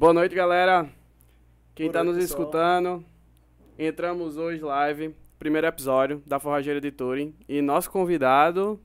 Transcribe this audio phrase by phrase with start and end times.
[0.00, 0.88] Boa noite, galera.
[1.74, 2.40] Quem está nos pessoal.
[2.40, 3.04] escutando,
[3.78, 7.34] entramos hoje live, primeiro episódio da Forrageira de Turing.
[7.46, 8.80] E nosso convidado,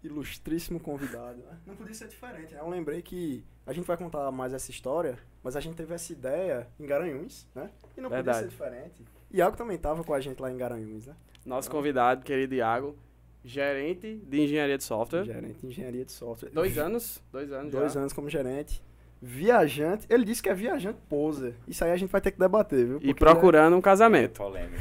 [0.00, 1.38] Ilustríssimo convidado.
[1.38, 1.58] né?
[1.66, 2.60] Não podia ser diferente, né?
[2.60, 6.12] Eu lembrei que a gente vai contar mais essa história, mas a gente teve essa
[6.12, 7.68] ideia em Garanhuns, né?
[7.96, 8.44] E não Verdade.
[8.46, 9.04] podia ser diferente.
[9.32, 11.16] Iago também tava com a gente lá em Garanhuns, né?
[11.44, 12.96] nosso convidado, querido Iago,
[13.44, 15.24] gerente de engenharia de software.
[15.24, 16.50] Gerente de engenharia de software.
[16.50, 17.20] Dois anos?
[17.32, 17.98] Dois anos Dois já.
[17.98, 18.80] anos como gerente.
[19.26, 20.06] Viajante.
[20.10, 21.54] Ele disse que é viajante poser.
[21.66, 22.96] Isso aí a gente vai ter que debater, viu?
[22.98, 24.34] E Porque procurando um casamento.
[24.38, 24.76] Polêmico.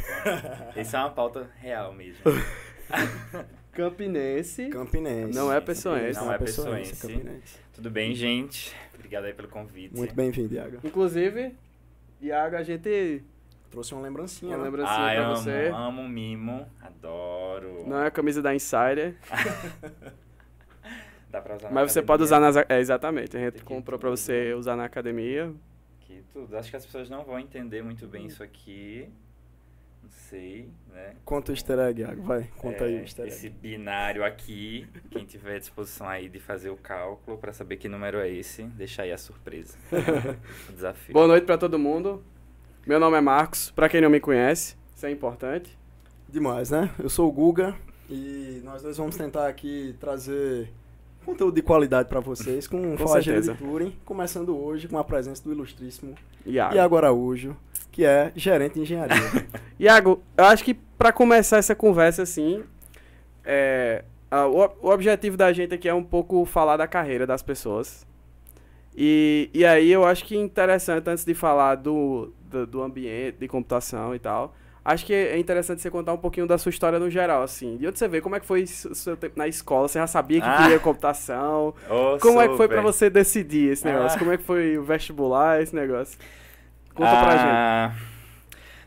[0.75, 2.21] Isso é uma pauta real mesmo.
[3.71, 4.63] Campinense.
[4.63, 5.33] é Campinense.
[5.38, 6.19] Não é pessoense.
[6.19, 7.07] Não é pessoense.
[7.07, 7.57] Campinense.
[7.73, 8.75] Tudo bem, gente?
[8.93, 9.95] Obrigado aí pelo convite.
[9.95, 10.77] Muito bem-vindo, Iago.
[10.83, 11.55] Inclusive,
[12.21, 13.23] Iago, a gente.
[13.71, 14.63] Trouxe uma lembrancinha, Uma né?
[14.66, 15.71] lembrancinha Ah, pra eu amo, você.
[15.73, 16.67] amo mimo.
[16.80, 17.83] Adoro.
[17.88, 19.16] Não é a camisa da Insider,
[21.33, 22.55] Dá pra usar na mas você academia, pode usar nas.
[22.55, 23.35] É, exatamente.
[23.35, 24.17] A gente Tem que comprou pra tudo.
[24.17, 25.51] você usar na academia.
[26.02, 26.55] Que tudo.
[26.55, 29.09] Acho que as pessoas não vão entender muito bem isso aqui.
[30.03, 31.16] Não sei, né?
[31.25, 32.21] Conta o easter egg, Iago.
[32.21, 33.33] Vai, conta aí É, o easter egg.
[33.33, 38.19] Esse binário aqui, quem tiver disposição aí de fazer o cálculo pra saber que número
[38.19, 39.75] é esse, deixa aí a surpresa.
[40.69, 41.13] o desafio.
[41.13, 42.23] Boa noite pra todo mundo.
[42.86, 45.75] Meu nome é Marcos, pra quem não me conhece, isso é importante.
[46.30, 46.91] Demais, né?
[46.99, 47.75] Eu sou o Guga
[48.09, 50.69] e nós dois vamos tentar aqui trazer
[51.23, 53.53] conteúdo de qualidade pra vocês com, Com Forrageira de.
[53.55, 56.15] Turing, começando hoje com a presença do ilustríssimo
[56.45, 56.75] Iago.
[56.75, 57.55] Iago Araújo,
[57.91, 59.15] que é gerente de engenharia.
[59.80, 62.63] Iago, eu acho que pra começar essa conversa assim,
[63.43, 67.41] é, a- o, o objetivo da gente aqui é um pouco falar da carreira das
[67.41, 68.05] pessoas.
[68.95, 73.37] E, e aí eu acho que é interessante, antes de falar do, do, do ambiente,
[73.39, 74.53] de computação e tal,
[74.86, 77.78] acho que é interessante você contar um pouquinho da sua história no geral, assim.
[77.78, 79.88] De onde você veio, como é que foi o seu tempo na escola?
[79.88, 80.58] Você já sabia que Ah.
[80.64, 81.73] queria computação?
[81.89, 82.92] Ô, Como é que foi pra super.
[82.94, 84.16] você decidir esse negócio?
[84.16, 84.20] Ah.
[84.20, 86.17] Como é que foi o vestibular, esse negócio?
[86.94, 87.48] Conta pra gente.
[87.50, 87.92] Ah,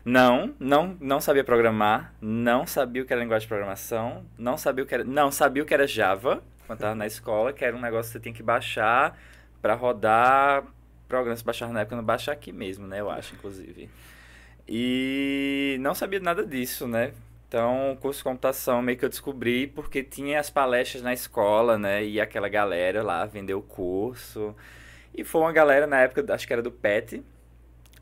[0.05, 4.81] Não, não, não sabia programar, não sabia o que era linguagem de programação, não sabia
[4.83, 7.75] o que era, não sabia o que era Java quando estava na escola, que era
[7.75, 9.17] um negócio que você tinha que baixar
[9.61, 10.63] para rodar
[11.09, 13.89] programas baixar na época, não baixa aqui mesmo, né, eu acho, inclusive.
[14.67, 17.13] E não sabia nada disso, né?
[17.47, 21.77] Então, o curso de computação meio que eu descobri porque tinha as palestras na escola,
[21.77, 22.03] né?
[22.03, 24.53] E aquela galera lá vendeu o curso.
[25.15, 27.23] E foi uma galera na época, acho que era do PET,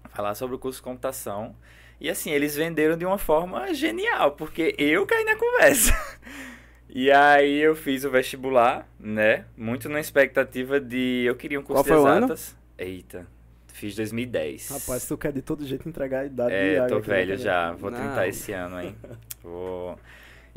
[0.09, 1.55] falar sobre o curso de computação.
[2.01, 5.93] E assim, eles venderam de uma forma genial, porque eu caí na conversa.
[6.97, 9.43] E aí eu fiz o vestibular, né?
[9.57, 11.25] Muito na expectativa de.
[11.25, 12.25] Eu queria um curso Qual foi de o ano?
[12.27, 12.55] exatas.
[12.77, 13.27] Eita,
[13.75, 14.69] fiz 2010.
[14.69, 17.37] Rapaz, tu quer de todo jeito entregar a idade É, tô né, velho cara?
[17.37, 17.71] já.
[17.73, 17.99] Vou Não.
[17.99, 18.95] tentar esse ano, hein?
[19.43, 19.99] Vou.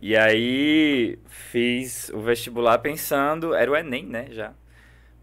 [0.01, 4.53] E aí fiz o vestibular pensando, era o Enem, né, já.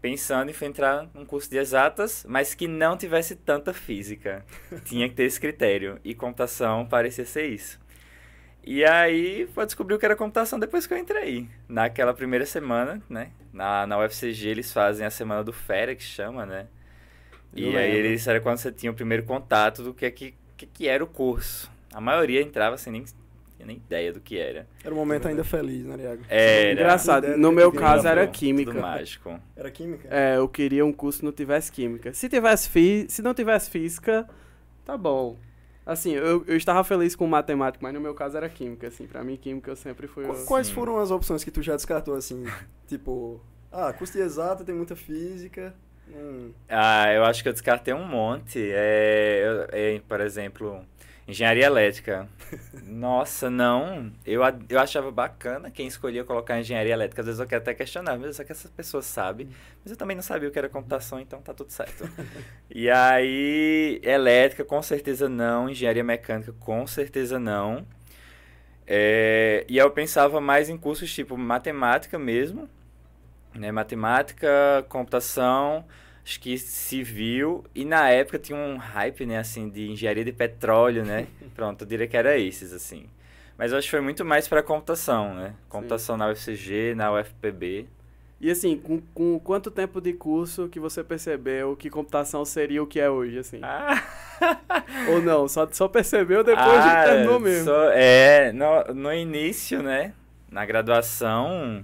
[0.02, 4.44] Pensando em entrar num curso de exatas, mas que não tivesse tanta física.
[4.84, 5.98] Tinha que ter esse critério.
[6.04, 7.80] E computação parecia ser isso.
[8.62, 11.48] E aí foi descobrir o que era computação depois que eu entrei.
[11.68, 13.30] Naquela primeira semana, né?
[13.52, 16.66] Na, na UFCG eles fazem a semana do Fera, que chama, né?
[17.56, 20.34] Eu E aí eles era quando você tinha o primeiro contato do que, é que,
[20.56, 21.70] que, que era o curso.
[21.92, 23.04] A maioria entrava sem nem,
[23.56, 24.66] tinha nem ideia do que era.
[24.84, 26.22] Era um momento ainda feliz, né, Iago?
[26.28, 26.72] Era.
[26.72, 28.80] Engraçado, no meu que caso era pra- Tudo química.
[28.80, 29.40] mágico.
[29.56, 30.08] Era química?
[30.10, 32.12] É, eu queria um curso que não tivesse química.
[32.12, 33.06] Se tivesse fi...
[33.08, 34.28] se não tivesse física,
[34.84, 35.36] tá bom.
[35.86, 39.06] Assim, eu, eu estava feliz com matemática, mas no meu caso era química, assim.
[39.06, 40.24] Pra mim, química eu sempre fui...
[40.44, 42.44] Quais foram as opções que tu já descartou, assim?
[42.88, 43.40] tipo,
[43.70, 45.72] ah, custo de exata, tem muita física.
[46.08, 48.58] Hum, Ah, eu acho que eu descartei um monte.
[48.72, 50.84] É, é, por exemplo,
[51.26, 52.28] engenharia elétrica.
[52.84, 54.12] Nossa, não.
[54.24, 57.22] Eu, eu achava bacana quem escolhia colocar engenharia elétrica.
[57.22, 59.48] Às vezes eu quero até questionar, mas só que essas pessoas sabem.
[59.82, 62.04] Mas eu também não sabia o que era computação, então tá tudo certo.
[62.70, 65.68] e aí, elétrica, com certeza não.
[65.68, 67.84] Engenharia mecânica, com certeza não.
[68.86, 72.68] É, e eu pensava mais em cursos tipo matemática mesmo,
[73.58, 73.70] né?
[73.72, 74.48] Matemática,
[74.88, 75.84] computação,
[76.24, 81.04] acho que civil, e na época tinha um hype, né, assim, de engenharia de petróleo,
[81.04, 81.26] né?
[81.54, 83.06] Pronto, eu diria que era esses, assim.
[83.58, 85.54] Mas eu acho que foi muito mais para computação, né?
[85.68, 87.86] Computação na UFCG, na UFPB.
[88.38, 92.86] E assim, com, com quanto tempo de curso que você percebeu que computação seria o
[92.86, 93.60] que é hoje, assim?
[93.62, 94.02] Ah,
[95.08, 97.64] Ou não, só, só percebeu depois de Ah, que terminou mesmo.
[97.64, 100.12] só- é, no, no início, né?
[100.50, 101.82] Na graduação,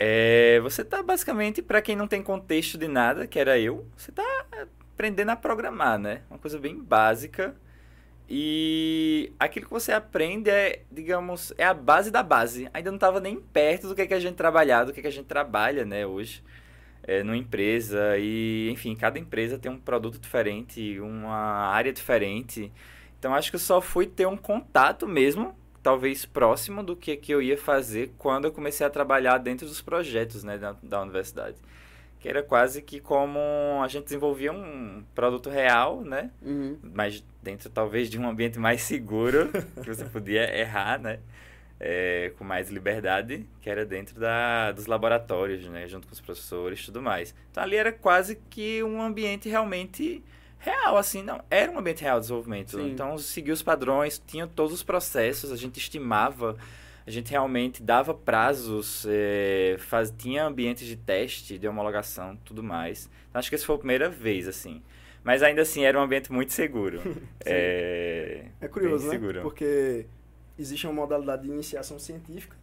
[0.00, 4.10] é, você tá basicamente, para quem não tem contexto de nada, que era eu, você
[4.10, 4.24] tá
[4.94, 6.22] aprendendo a programar, né?
[6.30, 7.54] Uma coisa bem básica.
[8.28, 12.68] E aquilo que você aprende é, digamos, é a base da base.
[12.72, 15.02] Ainda não estava nem perto do que, é que a gente trabalhava, do que, é
[15.02, 16.42] que a gente trabalha, né, hoje.
[17.02, 22.70] é, numa empresa e, enfim, cada empresa tem um produto diferente, uma área diferente.
[23.18, 27.32] Então, acho que eu só fui ter um contato mesmo, talvez próximo do que, que
[27.32, 31.56] eu ia fazer quando eu comecei a trabalhar dentro dos projetos né, da, da universidade
[32.20, 33.40] que era quase que como
[33.82, 36.30] a gente desenvolvia um produto real, né?
[36.42, 36.78] Uhum.
[36.82, 39.50] Mas dentro talvez de um ambiente mais seguro,
[39.82, 41.18] que você podia errar, né?
[41.82, 45.88] É, com mais liberdade, que era dentro da, dos laboratórios, né?
[45.88, 47.34] Junto com os professores e tudo mais.
[47.50, 50.22] Então ali era quase que um ambiente realmente
[50.60, 52.70] real, assim, não, era um ambiente real de desenvolvimento.
[52.76, 52.90] Sim.
[52.90, 56.56] Então seguia os padrões, tinha todos os processos, a gente estimava
[57.06, 63.10] a gente realmente dava prazos, é, faz, tinha ambientes de teste, de homologação, tudo mais.
[63.28, 64.80] Então, acho que essa foi a primeira vez, assim.
[65.24, 67.00] Mas ainda assim era um ambiente muito seguro.
[67.44, 69.10] é, É curioso, né?
[69.10, 69.42] seguro.
[69.42, 70.06] Porque
[70.58, 72.56] existe uma modalidade de iniciação científica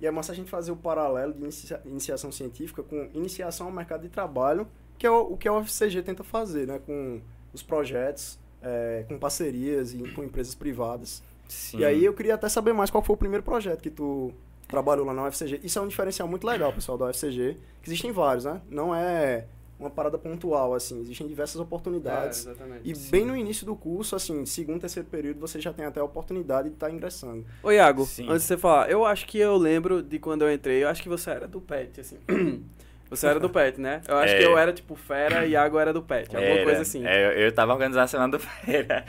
[0.00, 3.72] e é massa a gente fazer o paralelo de inicia- iniciação científica com iniciação ao
[3.72, 4.68] mercado de trabalho,
[4.98, 6.78] que é o, o que a UFCG tenta fazer, né?
[6.84, 7.20] Com
[7.54, 11.22] os projetos, é, com parcerias e com empresas privadas.
[11.48, 11.78] Sim.
[11.78, 14.32] E aí eu queria até saber mais qual foi o primeiro projeto que tu
[14.66, 15.60] trabalhou lá na UFCG.
[15.62, 18.60] Isso é um diferencial muito legal, pessoal, da UFCG, que existem vários, né?
[18.68, 19.46] Não é
[19.78, 22.46] uma parada pontual, assim, existem diversas oportunidades.
[22.46, 22.80] É, exatamente.
[22.88, 26.04] E bem no início do curso, assim, segundo, terceiro período, você já tem até a
[26.04, 27.44] oportunidade de estar ingressando.
[27.62, 28.28] Ô, Iago, Sim.
[28.28, 31.02] antes de você falar, eu acho que eu lembro de quando eu entrei, eu acho
[31.02, 32.18] que você era do PET, assim.
[33.10, 34.02] Você era do PET, né?
[34.08, 34.38] Eu acho É.
[34.38, 37.06] que eu era, tipo, fera e Iago era do PET, alguma Era, coisa assim.
[37.06, 39.04] é, eu, tava organizando a semana do Feira.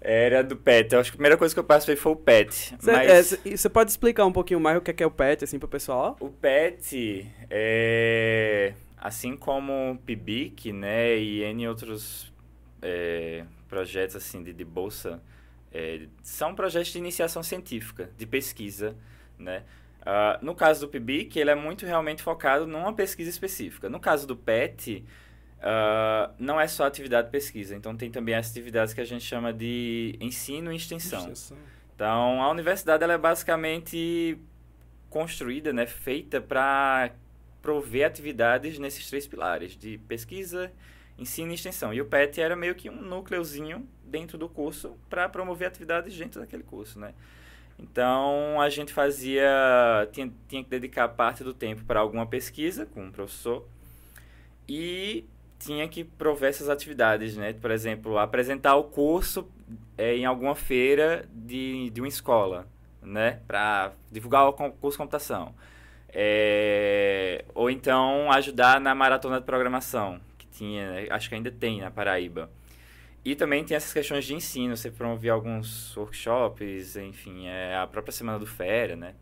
[0.00, 0.92] Era do PET.
[0.94, 2.74] Eu acho que a primeira coisa que eu participei foi o PET.
[2.78, 3.64] Você mas...
[3.64, 5.68] é, pode explicar um pouquinho mais o que é, que é o PET, assim, pro
[5.68, 6.16] pessoal?
[6.20, 8.72] O PET é
[9.06, 12.32] assim como PIBIC, né, e N outros
[12.82, 15.22] é, projetos assim de, de bolsa,
[15.72, 18.96] é, são projetos de iniciação científica, de pesquisa,
[19.38, 19.62] né.
[20.06, 23.90] Ah, no caso do PIBIC, ele é muito realmente focado numa pesquisa específica.
[23.90, 25.04] No caso do PET,
[25.60, 29.24] ah, não é só atividade de pesquisa, então tem também as atividades que a gente
[29.24, 31.32] chama de ensino e extensão.
[31.94, 34.38] Então, a universidade ela é basicamente
[35.10, 37.10] construída, né, feita para
[37.60, 40.70] prover atividades nesses três pilares, de pesquisa,
[41.18, 41.92] ensino e extensão.
[41.92, 46.40] E o PET era meio que um núcleozinho dentro do curso para promover atividades dentro
[46.40, 47.12] daquele curso, né?
[47.78, 53.04] Então, a gente fazia, tinha, tinha que dedicar parte do tempo para alguma pesquisa com
[53.04, 53.66] um professor
[54.68, 55.26] e
[55.58, 57.52] tinha que prover essas atividades, né?
[57.52, 59.48] Por exemplo, apresentar o curso
[59.96, 62.66] é, em alguma feira de, de uma escola,
[63.02, 63.40] né?
[63.46, 65.54] Para divulgar o curso de computação.
[66.08, 71.06] É, ou então ajudar na maratona de programação, que tinha, né?
[71.10, 72.50] acho que ainda tem na Paraíba.
[73.26, 78.12] E também tem essas questões de ensino, você promovia alguns workshops, enfim, é, a própria
[78.12, 79.16] Semana do Fera, né?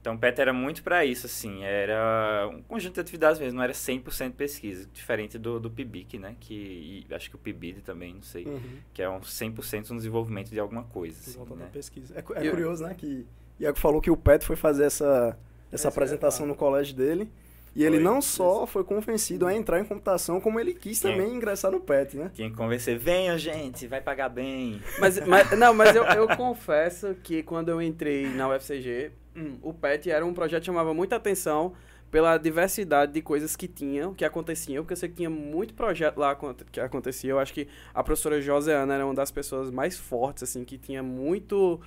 [0.00, 3.64] Então, o PET era muito para isso, assim, era um conjunto de atividades mesmo, não
[3.64, 8.14] era 100% pesquisa, diferente do, do PIBIC, né, que e acho que o PIBID também,
[8.14, 8.78] não sei, Uhum.
[8.94, 11.68] que é um 100% no desenvolvimento de alguma coisa, assim, volta né.
[11.72, 12.14] pesquisa.
[12.14, 13.26] É, é curioso, né, que
[13.58, 15.36] Iago falou que o Pet foi fazer essa, essa
[15.72, 17.28] Essa apresentação é, no colégio dele.
[17.74, 21.32] E ele Foi, não só foi convencido a entrar em computação, como ele quis também
[21.34, 22.30] ingressar no PET, né?
[22.34, 24.80] Tinha que convencer, venham gente, vai pagar bem.
[24.98, 29.72] Mas, mas- não, mas eu, eu confesso que quando eu entrei na UFCG, hum, o
[29.72, 31.72] PET era um projeto que chamava muita atenção
[32.10, 36.18] pela diversidade de coisas que tinham, que aconteciam, porque eu sei que tinha muito projeto
[36.18, 36.36] lá
[36.72, 37.30] que acontecia.
[37.30, 41.04] Eu acho que a professora Joseana era uma das pessoas mais fortes, assim, que tinha
[41.04, 41.80] muito...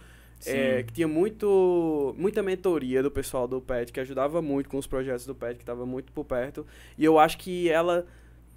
[0.45, 0.85] é, Sim.
[0.85, 5.25] que tinha muito muita mentoria do pessoal do PET, que ajudava muito com os projetos
[5.25, 6.65] do PET, que estava muito por perto.
[6.97, 8.05] E eu acho que ela,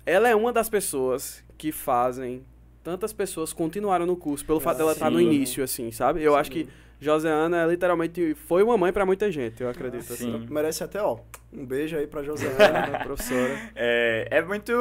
[0.04, 2.42] ela é uma das pessoas que fazem
[2.82, 5.26] tantas pessoas continuaram no curso, pelo fato dela estar no Sim.
[5.26, 6.22] início, assim, sabe?
[6.22, 6.68] Eu acho que
[7.00, 10.02] Joseana literalmente foi uma mãe pra muita gente, eu acredito.
[10.04, 10.34] Sim.
[10.36, 11.18] Assim, Merece até, ó,
[11.52, 13.00] um beijo aí pra Joseana.
[13.04, 13.70] professora.
[13.74, 14.72] É, é muito.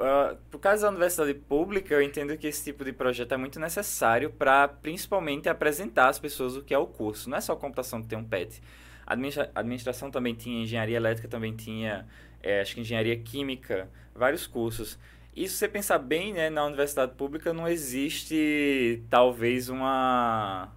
[0.00, 3.58] ah, por causa da universidade pública, eu entendo que esse tipo de projeto é muito
[3.58, 7.28] necessário para, principalmente, apresentar às pessoas o que é o curso.
[7.28, 8.62] Não é só computação que tem um PET.
[9.06, 12.06] A administra- administração também tinha, engenharia elétrica também tinha,
[12.42, 14.98] é, acho que engenharia química, vários cursos.
[15.34, 20.68] E se você pensar bem, né, na universidade pública não existe, talvez, uma.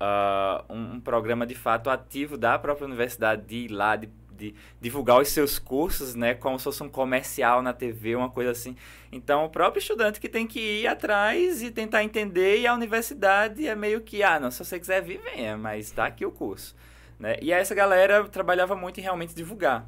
[0.00, 4.08] Ah, um, um programa de fato ativo da própria universidade de ir lá, de
[4.40, 8.52] de divulgar os seus cursos, né, como se fosse um comercial na TV, uma coisa
[8.52, 8.74] assim.
[9.12, 13.66] Então, o próprio estudante que tem que ir atrás e tentar entender, e a universidade
[13.66, 16.74] é meio que, ah, não, se você quiser vir, venha, mas tá aqui o curso.
[17.18, 17.36] Né?
[17.42, 19.86] E essa galera trabalhava muito em realmente divulgar.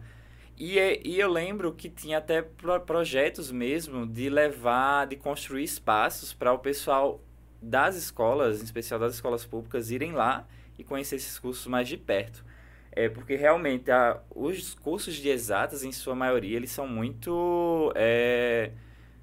[0.58, 6.34] E, e eu lembro que tinha até pro- projetos mesmo de levar, de construir espaços
[6.34, 7.20] para o pessoal
[7.62, 10.46] das escolas, em especial das escolas públicas, irem lá
[10.78, 12.44] e conhecer esses cursos mais de perto.
[12.90, 17.90] É porque realmente a, os cursos de exatas, em sua maioria, eles são muito.
[17.94, 18.70] É,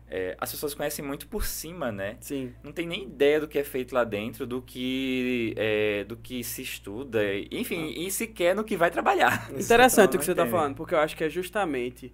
[0.09, 2.17] é, as pessoas conhecem muito por cima, né?
[2.19, 2.51] Sim.
[2.63, 6.43] Não tem nem ideia do que é feito lá dentro, do que, é, do que
[6.43, 9.51] se estuda, enfim, e sequer no que vai trabalhar.
[9.51, 12.11] Interessante o que você está falando, porque eu acho que é justamente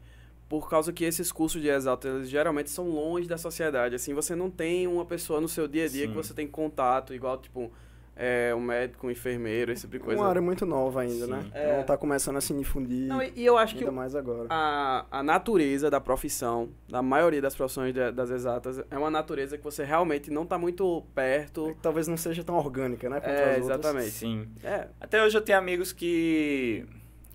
[0.47, 3.95] por causa que esses cursos de exatas eles geralmente são longe da sociedade.
[3.95, 6.11] Assim, você não tem uma pessoa no seu dia a dia Sim.
[6.11, 7.71] que você tem contato, igual, tipo,
[8.15, 10.21] é, um médico, um enfermeiro, esse tipo de coisa.
[10.21, 11.31] Uma área muito nova ainda, Sim.
[11.31, 11.45] né?
[11.53, 11.77] É.
[11.77, 14.47] Não tá começando a se difundir Não, e, e eu acho que ainda mais agora.
[14.49, 19.57] a, a natureza da profissão, da maioria das profissões de- das exatas, é uma natureza
[19.57, 21.75] que você realmente não está muito perto.
[21.81, 23.19] Talvez não seja tão orgânica, né?
[23.21, 23.65] É, as outras.
[23.65, 24.11] exatamente.
[24.11, 24.47] Sim.
[24.63, 26.85] É, Até hoje eu tenho amigos que,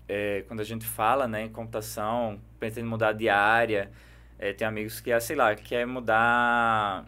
[0.07, 3.91] é, quando a gente fala né, em computação, pretende mudar de área,
[4.37, 7.05] é, tem amigos que, ah, sei lá, quer mudar,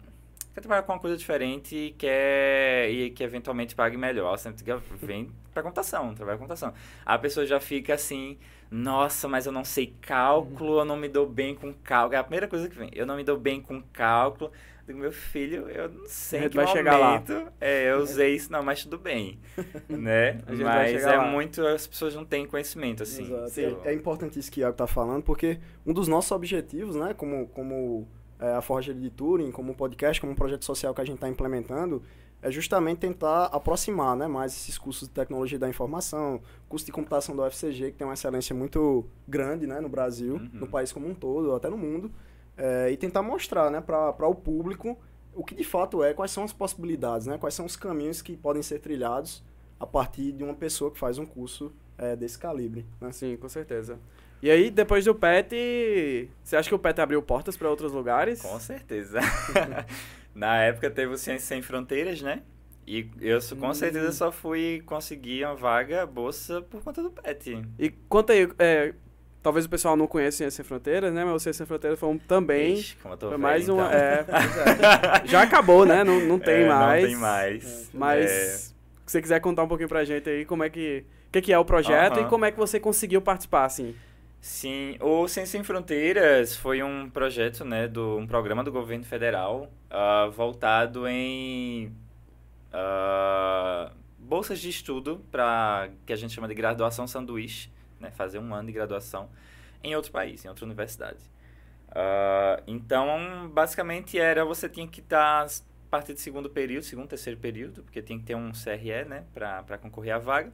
[0.52, 4.36] quer trabalhar com uma coisa diferente e quer e que eventualmente pague melhor.
[4.36, 6.74] Você diga, vem para computação, trabalha com computação.
[7.06, 8.36] A pessoa já fica assim,
[8.68, 12.16] nossa, mas eu não sei cálculo, eu não me dou bem com cálculo.
[12.16, 14.50] É a primeira coisa que vem, eu não me dou bem com cálculo.
[14.86, 17.12] Digo, meu filho, eu não sei A em gente que vai chegar lá.
[17.12, 19.38] momento é, eu usei isso, não, mas tudo bem,
[19.88, 20.40] né?
[20.46, 21.26] A gente vai Mas chegar é lá.
[21.26, 23.24] muito, as pessoas não têm conhecimento, assim.
[23.24, 23.50] Exato.
[23.50, 23.76] Sim.
[23.84, 27.14] É, é importante isso que o Iago tá falando, porque um dos nossos objetivos, né,
[27.14, 28.06] como, como
[28.38, 31.28] é, a Forja de Turing, como podcast, como um projeto social que a gente está
[31.28, 32.02] implementando,
[32.42, 37.34] é justamente tentar aproximar né, mais esses cursos de tecnologia da informação, curso de computação
[37.34, 40.50] da UFCG, que tem uma excelência muito grande né, no Brasil, Uhum.
[40.52, 42.12] no país como um todo, até no mundo,
[42.56, 44.98] é, e tentar mostrar né, para o público
[45.34, 48.36] o que de fato é, quais são as possibilidades, né, quais são os caminhos que
[48.36, 49.42] podem ser trilhados
[49.80, 52.86] a partir de uma pessoa que faz um curso é, desse calibre.
[53.00, 53.10] Né?
[53.12, 53.98] sim, com certeza.
[54.42, 58.42] E aí, depois do PET, você acha que o PET abriu portas para outros lugares?
[58.42, 59.18] Com certeza.
[60.34, 62.42] Na época teve o Ciência Sem Fronteiras, né?
[62.86, 63.74] E eu com Hum.
[63.74, 67.62] certeza só fui conseguir uma vaga, bolsa, por conta do PET.
[67.78, 68.94] E conta aí, é,
[69.44, 71.22] talvez o pessoal não conheça Ciência Sem Fronteiras, né?
[71.24, 72.74] Mas o Ciência Sem Fronteiras foi um, também.
[72.74, 73.84] Ixi, como eu tô foi velho, mais uma.
[73.86, 73.98] então.
[73.98, 74.24] É,
[75.22, 75.26] é.
[75.28, 76.02] Já acabou, né?
[76.02, 77.02] Não, não tem É, mais.
[77.02, 77.90] Não tem mais.
[77.92, 78.74] Mas É, se
[79.06, 81.04] você quiser contar um pouquinho pra gente aí como é que.
[81.28, 82.26] O que, que é o projeto Aham.
[82.26, 83.94] e como é que você conseguiu participar, assim.
[84.40, 89.70] Sim, o Ciência Sem Fronteiras foi um projeto, né, do, um programa do governo federal
[89.90, 91.90] ah, voltado em
[92.72, 97.70] ah, bolsas de estudo para que a gente chama de graduação sanduíche,
[98.04, 99.28] né, fazer um ano de graduação
[99.82, 101.18] em outro país, em outra universidade.
[101.94, 105.48] Ah, então, basicamente era você tinha que estar a
[105.90, 109.78] partir do segundo período, segundo, terceiro período, porque tinha que ter um CRE, né, para
[109.78, 110.52] concorrer à vaga.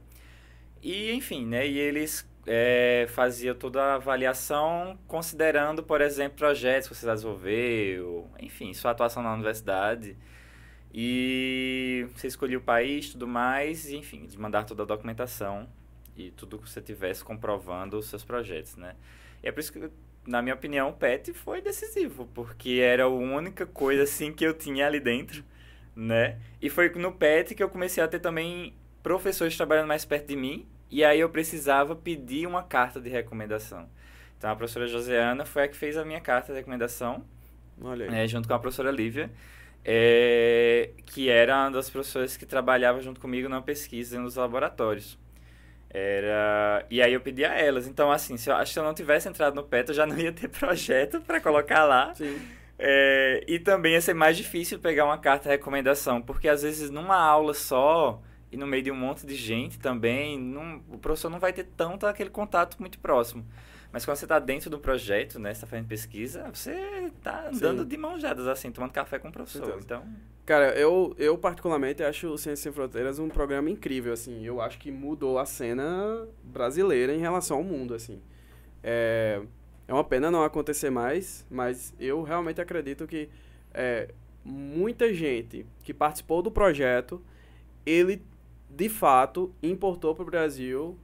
[0.81, 6.95] E, enfim, né, e eles é, faziam toda a avaliação considerando, por exemplo, projetos que
[6.95, 10.17] você desenvolveu, enfim, sua atuação na universidade.
[10.93, 15.67] E você escolhia o país, tudo mais, e, enfim, eles mandaram toda a documentação
[16.15, 18.95] e tudo que você tivesse comprovando os seus projetos, né?
[19.43, 19.89] E é por isso que,
[20.25, 24.53] na minha opinião, o PET foi decisivo, porque era a única coisa, assim, que eu
[24.53, 25.43] tinha ali dentro,
[25.95, 26.37] né?
[26.61, 30.35] E foi no PET que eu comecei a ter também professores trabalhando mais perto de
[30.35, 33.89] mim, e aí eu precisava pedir uma carta de recomendação.
[34.37, 37.23] Então a professora Joseana foi a que fez a minha carta de recomendação,
[38.09, 39.31] né, junto com a professora Lívia,
[39.83, 45.17] é, que era uma das professoras que trabalhava junto comigo na pesquisa nos laboratórios.
[45.93, 46.85] Era...
[46.89, 47.87] E aí eu pedi a elas.
[47.87, 50.17] Então, assim, se eu, acho que eu não tivesse entrado no PET, eu já não
[50.17, 52.13] ia ter projeto para colocar lá.
[52.15, 52.39] Sim.
[52.79, 56.89] É, e também ia ser mais difícil pegar uma carta de recomendação, porque às vezes
[56.89, 58.19] numa aula só
[58.51, 61.65] e no meio de um monte de gente também, não- o professor não vai ter
[61.77, 63.45] tanto aquele contato muito próximo.
[63.91, 66.71] Mas quando você está dentro do projeto, né, você está fazendo pesquisa, você
[67.15, 67.87] está andando Sim.
[67.87, 69.65] de mãos dadas, assim, tomando café com o professor.
[69.65, 69.85] Certeza.
[69.85, 70.03] Então,
[70.45, 74.43] Cara, eu, eu particularmente acho o Ciência Sem Fronteiras um programa incrível, assim.
[74.43, 78.19] Eu acho que mudou a cena brasileira em relação ao mundo, assim.
[78.83, 79.41] É,
[79.87, 83.29] é uma pena não acontecer mais, mas eu realmente acredito que
[83.73, 84.09] é,
[84.43, 87.21] muita gente que participou do projeto,
[87.85, 88.21] ele,
[88.69, 90.97] de fato, importou para o Brasil,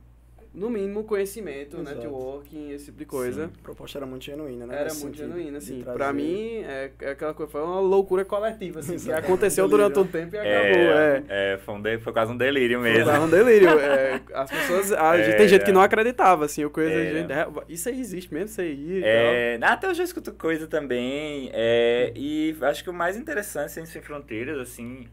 [0.58, 1.96] no mínimo, conhecimento, Exato.
[1.98, 3.46] networking, esse tipo de coisa.
[3.48, 3.52] Sim.
[3.60, 4.76] A proposta era muito genuína, né?
[4.76, 5.82] Era nesse muito sentido, genuína, assim.
[5.82, 9.20] trazer- Pra mim, é, é aquela coisa, foi uma loucura coletiva, assim, que Exato.
[9.20, 9.90] aconteceu Delírio.
[9.90, 10.92] durante um tempo e acabou.
[10.98, 13.06] É, é, foi, um de- foi quase um delírio mesmo.
[13.12, 13.70] Foi um delírio.
[13.80, 14.92] é, as pessoas.
[14.94, 15.38] a gente- É.
[15.38, 16.62] tem gente que não acreditava, assim.
[16.64, 17.12] Eu conheço É.
[17.22, 17.32] gente.
[17.32, 19.00] é, Isso aí existe mesmo, isso aí.
[19.00, 21.50] e É, até hoje eu escuto coisa também.
[21.54, 25.08] é, e acho que o mais interessante, Sem Fronteiras, assim,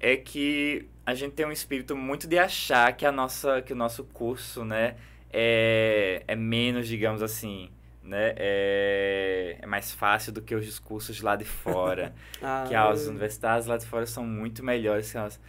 [0.00, 3.76] é que a gente tem um espírito muito de achar que, a nossa, que o
[3.76, 4.96] nosso curso, né,
[5.32, 7.70] é, é menos, digamos assim,
[8.02, 12.12] né, é, é mais fácil do que os discursos lá de fora.
[12.42, 15.40] Ah, que as universidades lá de fora são muito melhores que as...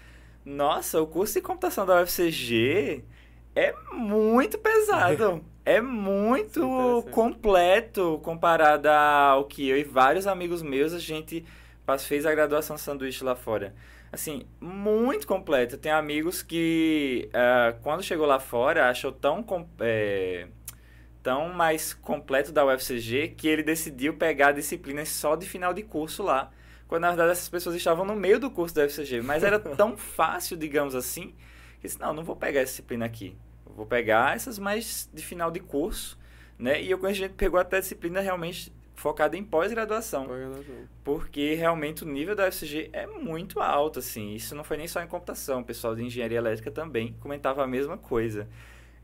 [0.45, 3.03] Nossa, o curso de computação da UFCG
[3.53, 5.43] é muito pesado.
[5.65, 11.45] é muito completo comparado ao que eu e vários amigos meus a gente
[11.99, 13.73] fez a graduação sanduíche lá fora.
[14.11, 15.77] Assim, muito completo.
[15.77, 19.45] Tem amigos que, uh, quando chegou lá fora, achou tão,
[19.79, 20.47] é,
[21.21, 26.23] tão mais completo da UFCG que ele decidiu pegar disciplinas só de final de curso
[26.23, 26.51] lá.
[26.87, 29.21] Quando, na verdade, essas pessoas estavam no meio do curso da UFCG.
[29.21, 31.35] Mas era tão fácil, digamos assim,
[31.81, 33.37] que disse, não, não vou pegar essa disciplina aqui.
[33.65, 36.17] vou pegar essas mais de final de curso,
[36.57, 36.81] né?
[36.81, 40.27] E eu conheço gente que pegou até disciplina realmente focada em pós-graduação.
[41.03, 44.33] porque realmente o nível da UFCG é muito alto, assim.
[44.33, 45.61] Isso não foi nem só em computação.
[45.61, 48.49] O pessoal de engenharia elétrica também comentava a mesma coisa.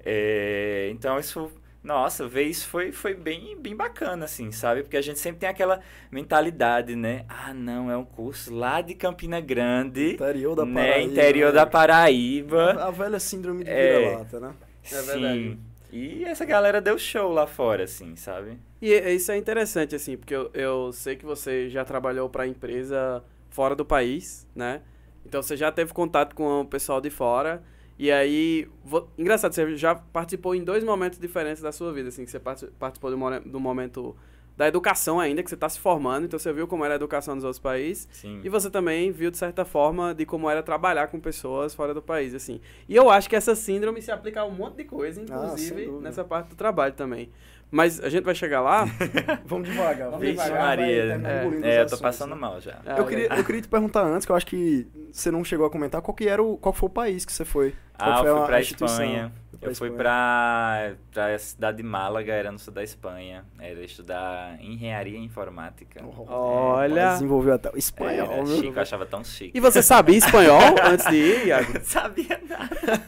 [0.03, 1.49] É, então, isso...
[1.83, 4.83] Nossa, ver isso foi, foi bem, bem bacana, assim, sabe?
[4.83, 7.25] Porque a gente sempre tem aquela mentalidade, né?
[7.27, 10.13] Ah, não, é um curso lá de Campina Grande.
[10.13, 10.81] Interior da né?
[10.81, 11.11] Paraíba.
[11.11, 12.71] Interior da Paraíba.
[12.81, 14.53] A, velha síndrome de vira-lata, né?
[14.89, 15.39] É verdade.
[15.39, 15.59] Sim.
[15.91, 18.57] E essa galera deu show lá fora, assim, sabe?
[18.83, 23.23] E isso é interessante, assim, porque eu, eu sei que você já trabalhou para empresa
[23.49, 24.81] fora do país, né?
[25.25, 27.63] Então você já teve contato com o pessoal de fora.
[27.97, 29.09] E aí, vou...
[29.17, 33.09] engraçado, você já participou em dois momentos diferentes da sua vida, assim, que você participou
[33.09, 34.17] do, do momento
[34.57, 37.35] da educação ainda, que você está se formando, então você viu como era a educação
[37.35, 38.07] nos outros países.
[38.11, 38.41] Sim.
[38.43, 42.01] E você também viu, de certa forma, de como era trabalhar com pessoas fora do
[42.01, 42.59] país, assim.
[42.87, 45.85] E eu acho que essa síndrome se aplica a um monte de coisa, ah, inclusive
[45.85, 47.31] ah, nessa parte do trabalho também.
[47.73, 48.85] Mas a gente vai chegar lá.
[49.47, 50.11] vamos devagar.
[50.11, 50.77] Vamos Vixe devagar.
[50.77, 51.19] Maria.
[51.63, 52.41] É, é eu tô passando né?
[52.41, 52.77] mal já.
[52.85, 55.65] Ah, eu, queria, eu queria te perguntar antes, que eu acho que você não chegou
[55.65, 57.73] a comentar, qual que era o, qual foi o país que você foi?
[57.97, 59.31] Qual ah, foi eu fui pra Espanha.
[59.63, 63.45] Eu fui pra, pra cidade de Málaga, era no sul da Espanha.
[63.59, 66.03] Era estudar engenharia informática.
[66.27, 67.01] Olha!
[67.01, 68.31] É, desenvolveu até o espanhol.
[68.31, 69.57] Era chique, eu achava tão chique.
[69.57, 71.79] E você sabia espanhol antes de ir, Iago?
[71.83, 73.03] sabia nada.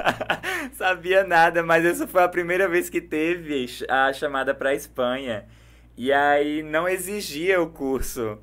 [0.74, 5.46] sabia nada, mas essa foi a primeira vez que teve a chamada pra Espanha.
[5.96, 8.38] E aí não exigia o curso.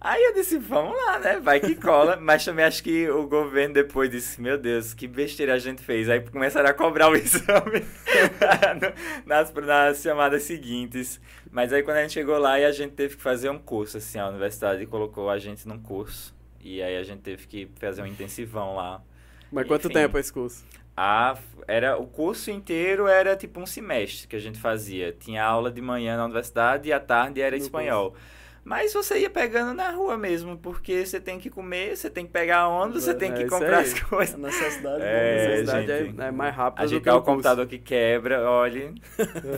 [0.00, 1.38] Aí eu disse, vamos lá, né?
[1.40, 2.16] Vai que cola.
[2.20, 6.08] Mas também acho que o governo depois disse, meu Deus, que besteira a gente fez.
[6.08, 7.84] Aí começaram a cobrar o exame
[9.26, 11.20] nas, nas chamadas seguintes.
[11.50, 13.98] Mas aí quando a gente chegou lá e a gente teve que fazer um curso,
[13.98, 16.34] assim, a universidade colocou a gente num curso.
[16.62, 19.02] E aí a gente teve que fazer um intensivão lá.
[19.52, 20.64] Mas quanto Enfim, tempo esse curso?
[20.96, 21.36] Ah,
[21.68, 25.12] era, o curso inteiro era tipo um semestre que a gente fazia.
[25.12, 28.12] Tinha aula de manhã na universidade e à tarde era no espanhol.
[28.12, 28.39] Curso.
[28.70, 32.30] Mas você ia pegando na rua mesmo, porque você tem que comer, você tem que
[32.30, 34.36] pegar onda, você tem que é comprar as coisas.
[34.36, 36.84] A necessidade, é, a necessidade é, é, mais rápida.
[36.84, 38.94] Ajeitar o, o computador que quebra, olha,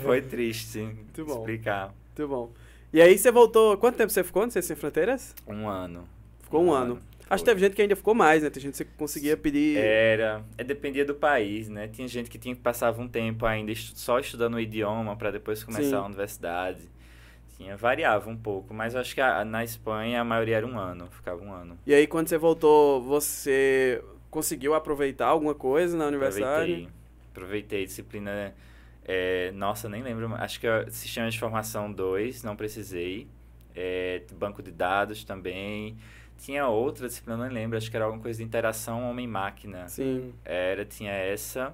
[0.03, 1.41] foi triste Muito bom.
[1.41, 1.95] explicar.
[2.07, 2.53] Muito bom.
[2.91, 5.35] E aí você voltou, quanto tempo você ficou no Sem Fronteiras?
[5.47, 6.09] Um ano.
[6.45, 6.93] Ficou um, um ano.
[6.93, 7.03] ano.
[7.29, 8.49] Acho que teve gente que ainda ficou mais, né?
[8.49, 9.77] Tem gente que você conseguia pedir.
[9.77, 10.43] Era.
[10.57, 11.87] É, dependia do país, né?
[11.87, 15.63] Tinha gente que tinha que passava um tempo ainda só estudando o idioma para depois
[15.63, 15.95] começar Sim.
[15.97, 16.92] a universidade.
[17.63, 21.09] Tinha, variava um pouco, mas acho que a, na Espanha a maioria era um ano,
[21.11, 21.79] ficava um ano.
[21.87, 26.73] E aí quando você voltou, você conseguiu aproveitar alguma coisa na universidade?
[26.73, 26.89] Aproveitei,
[27.31, 28.55] aproveitei disciplina.
[29.05, 33.29] É, nossa, nem lembro, acho que é sistema de formação 2, não precisei.
[33.75, 35.97] É, banco de dados também.
[36.39, 39.89] Tinha outra disciplina, não lembro, acho que era alguma coisa de interação homem-máquina.
[39.89, 40.35] Sim.
[40.45, 41.73] Era, tinha essa.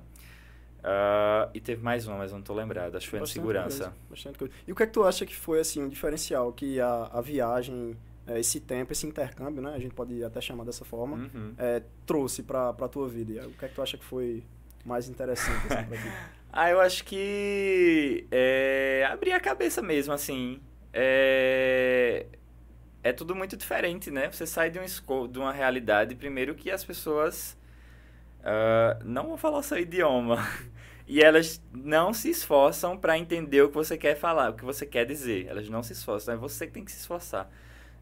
[0.89, 2.97] Uh, e teve mais uma, mas não estou lembrado.
[2.97, 3.85] Acho que foi bastante de segurança.
[3.85, 4.55] Coisa, bastante coisa.
[4.67, 7.21] E o que é que tu acha que foi assim um diferencial que a, a
[7.21, 7.95] viagem,
[8.27, 9.75] é, esse tempo, esse intercâmbio, né?
[9.75, 11.53] A gente pode até chamar dessa forma, uhum.
[11.59, 13.33] é, trouxe para a tua vida?
[13.35, 14.43] E o que é que tu acha que foi
[14.83, 16.09] mais interessante assim, para ti?
[16.51, 20.59] ah, eu acho que é, abrir a cabeça mesmo, assim.
[20.91, 22.25] É,
[23.03, 24.31] é tudo muito diferente, né?
[24.31, 27.59] Você sai de, um, de uma realidade, primeiro, que as pessoas
[28.41, 30.39] uh, não vão falar o seu idioma.
[31.09, 34.85] E elas não se esforçam para entender o que você quer falar, o que você
[34.85, 35.47] quer dizer.
[35.47, 37.51] Elas não se esforçam, é você que tem que se esforçar.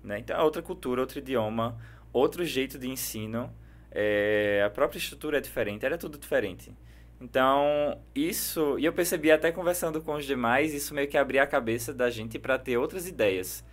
[0.02, 0.18] Né?
[0.18, 1.78] Então é outra cultura, outro idioma,
[2.12, 3.48] outro jeito de ensino.
[3.92, 6.74] É, a própria estrutura é diferente, era tudo diferente.
[7.20, 11.46] Então, isso, e eu percebi até conversando com os demais, isso meio que abria a
[11.46, 13.64] cabeça da gente para ter outras ideias.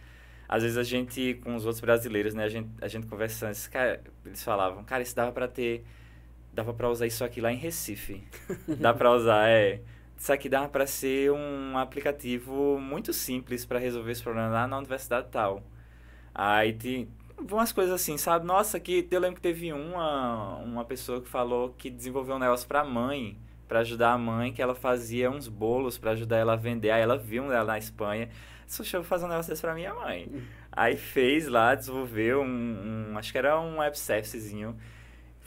[0.47, 3.99] Às vezes a gente, com os outros brasileiros, né, a gente, a gente conversando, cara,
[4.23, 5.83] eles falavam, cara, isso dava para ter
[6.53, 8.23] dava para usar isso aqui lá em Recife.
[8.79, 9.81] Dá para usar, é.
[10.15, 14.77] Isso aqui dá para ser um aplicativo muito simples para resolver esse problema lá na
[14.77, 15.61] universidade tal.
[16.33, 17.09] Aí tem
[17.51, 18.45] umas coisas assim, sabe?
[18.45, 22.67] Nossa, que eu lembro que teve uma uma pessoa que falou que desenvolveu um negócio
[22.67, 23.37] para mãe,
[23.67, 26.91] para ajudar a mãe, que ela fazia uns bolos para ajudar ela a vender.
[26.91, 28.29] Aí ela viu ela na Espanha,
[28.77, 30.29] deixa eu fazer um negócio desse para minha mãe.
[30.71, 34.77] Aí fez lá, desenvolveu um, um acho que era um web servicezinho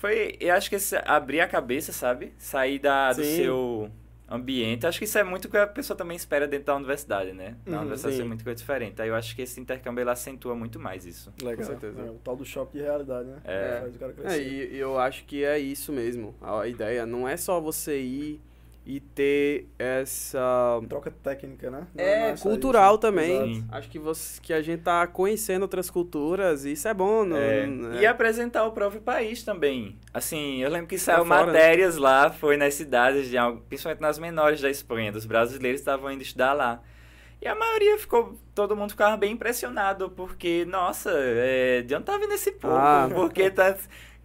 [0.07, 2.33] foi, eu acho que esse, abrir a cabeça, sabe?
[2.39, 3.37] Sair da, do Sim.
[3.37, 3.91] seu
[4.29, 4.85] ambiente.
[4.87, 7.57] Acho que isso é muito o que a pessoa também espera dentro da universidade, né?
[7.65, 8.23] Na Uhum, universidade sim.
[8.23, 9.01] é muito coisa diferente.
[9.01, 11.33] Aí eu acho que esse intercâmbio ele acentua muito mais isso.
[11.41, 11.57] Legal.
[11.59, 12.01] Com certeza.
[12.01, 13.37] É, o tal do choque de realidade, né?
[13.45, 13.79] É.
[13.83, 14.43] Faz o cara É, crescer.
[14.43, 16.35] e e eu acho que é isso mesmo.
[16.43, 18.41] A ideia não é só você ir
[18.87, 21.87] e ter essa Troca técnica, né?
[21.95, 23.01] Não- É, só cultural isso.
[23.01, 23.55] também.
[23.57, 23.65] Sim.
[23.71, 27.25] Acho que, você, que a gente tá conhecendo outras culturas e isso é bom.
[27.25, 29.97] Não, É, não- E apresentar o próprio país também.
[30.15, 31.53] Assim, eu lembro que saiu fora, né?
[31.53, 36.11] matérias lá, foi nas cidades, de, algo- principalmente nas menores da Espanha, dos brasileiros estavam
[36.13, 36.81] indo estudar lá.
[37.43, 42.17] E a maioria ficou, todo mundo ficava bem impressionado, porque, nossa, é, de onde tá
[42.17, 42.75] vindo esse povo?
[42.75, 43.09] Ah.
[43.13, 43.77] porque tá...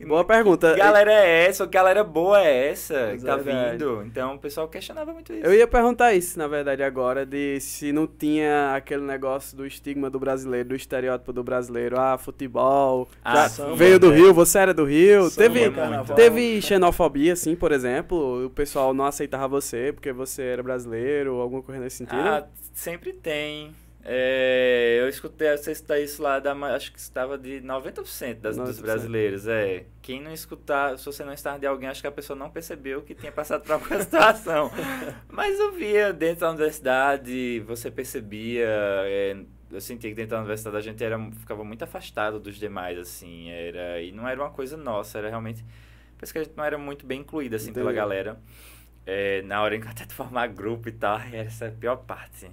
[0.05, 0.73] Boa pergunta.
[0.73, 1.65] Que galera é essa?
[1.65, 3.71] Que galera boa é essa que tá Verdade.
[3.71, 4.03] vindo?
[4.05, 5.45] Então o pessoal questionava muito isso.
[5.45, 10.09] Eu ia perguntar isso, na verdade, agora, de se não tinha aquele negócio do estigma
[10.09, 11.99] do brasileiro, do estereótipo do brasileiro.
[11.99, 13.07] Ah, futebol.
[13.23, 14.15] Ah, sim, veio do é.
[14.15, 15.29] Rio, você era do Rio.
[15.29, 18.45] Samba, teve, teve xenofobia, assim, por exemplo.
[18.45, 22.19] O pessoal não aceitava você porque você era brasileiro, alguma coisa nesse sentido.
[22.19, 23.71] Ah, sempre tem.
[24.03, 28.79] É, eu escutei você citar isso lá, da, acho que estava de 90% das, dos
[28.79, 28.81] 90%.
[28.81, 29.47] brasileiros.
[29.47, 29.85] É.
[30.01, 33.01] Quem não escutar, se você não estar de alguém, acho que a pessoa não percebeu
[33.03, 34.71] que tinha passado por alguma situação.
[35.29, 38.65] Mas eu via dentro da universidade, você percebia.
[38.67, 39.37] é,
[39.71, 43.49] eu sentia que dentro da universidade a gente era, ficava muito afastado dos demais, assim.
[43.49, 45.63] Era, e não era uma coisa nossa, era realmente.
[46.17, 47.97] Parece que a gente não era muito bem incluído, assim, pela Entendi.
[47.97, 48.39] galera.
[49.05, 51.97] É, na hora em que até de formar grupo e tal, era essa a pior
[51.97, 52.49] parte.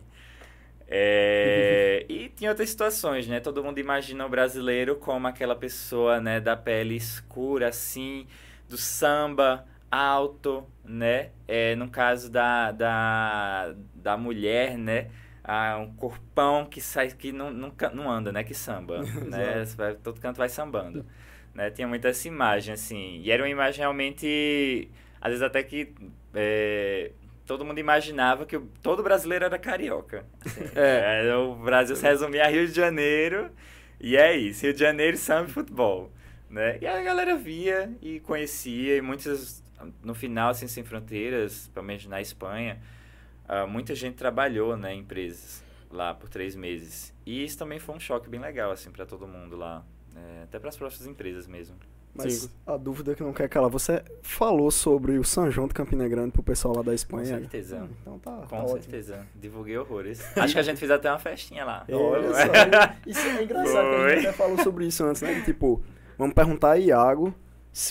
[0.88, 3.40] É, e tinha outras situações, né?
[3.40, 8.26] Todo mundo imagina o brasileiro como aquela pessoa, né, da pele escura, assim,
[8.68, 11.30] do samba alto, né?
[11.46, 15.10] É, no caso da, da, da mulher, né?
[15.42, 18.44] Ah, um corpão que sai, que não, nunca, não anda, né?
[18.44, 19.64] Que samba, né?
[19.76, 21.06] Vai- todo canto vai sambando.
[21.54, 21.70] Né?
[21.70, 23.20] Tinha muito essa imagem, assim.
[23.22, 24.90] E era uma imagem realmente...
[25.20, 25.92] Às vezes até que...
[26.34, 27.12] é,
[27.48, 30.24] todo mundo imaginava que o- todo brasileiro era carioca.
[30.44, 30.60] assim.
[30.76, 31.26] É.
[31.28, 33.50] É, o Brasil se resumia a Rio de Janeiro
[34.00, 36.12] e é isso, Rio de Janeiro, samba e futebol,
[36.48, 36.78] né?
[36.80, 39.64] E a galera via e conhecia e muitas,
[40.04, 42.80] no final, assim, Sem Fronteiras, pelo menos na Espanha,
[43.48, 47.14] ah, muita gente trabalhou, né, em empresas lá por três meses.
[47.24, 49.82] E isso também foi um choque bem legal, assim, para todo mundo lá,
[50.14, 51.76] é, até para as próprias empresas mesmo.
[52.18, 52.50] Mas Sim.
[52.66, 56.32] a dúvida que não quer calar, você falou sobre o São João de Campina Grande
[56.32, 57.38] pro pessoal lá da Com Espanha?
[57.38, 57.76] certeza.
[57.76, 58.82] Hum, Então tá, tá Com ótimo.
[58.82, 59.24] certeza.
[59.36, 60.20] Divulguei horrores.
[60.36, 61.86] Acho que a gente fez até uma festinha lá.
[61.88, 64.16] Olha só, isso é engraçado que a Foi.
[64.16, 65.34] gente até falou sobre isso antes, né?
[65.36, 65.80] Que, Tipo,
[66.18, 67.32] vamos perguntar a Iago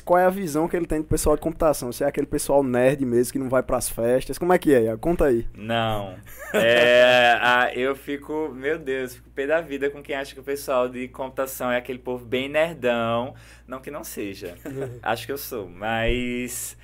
[0.04, 1.92] qual é a visão que ele tem do pessoal de computação.
[1.92, 4.38] Se é aquele pessoal nerd mesmo que não vai pras festas.
[4.38, 5.00] Como é que é, Iago?
[5.00, 5.48] Conta aí.
[5.56, 6.16] Não.
[6.54, 10.44] É, ah, eu fico, meu Deus, fico pé da vida com quem acha que o
[10.44, 13.36] pessoal de computação é aquele povo bem nerdão.
[13.68, 14.56] Não que não seja.
[15.04, 16.78] Acho que eu sou, mas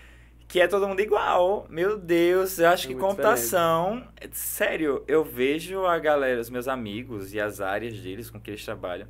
[0.54, 1.66] que é todo mundo igual.
[1.70, 7.34] Meu Deus, eu acho É que computação, sério, eu vejo a galera, os meus amigos
[7.34, 9.08] e as áreas deles com que eles trabalham.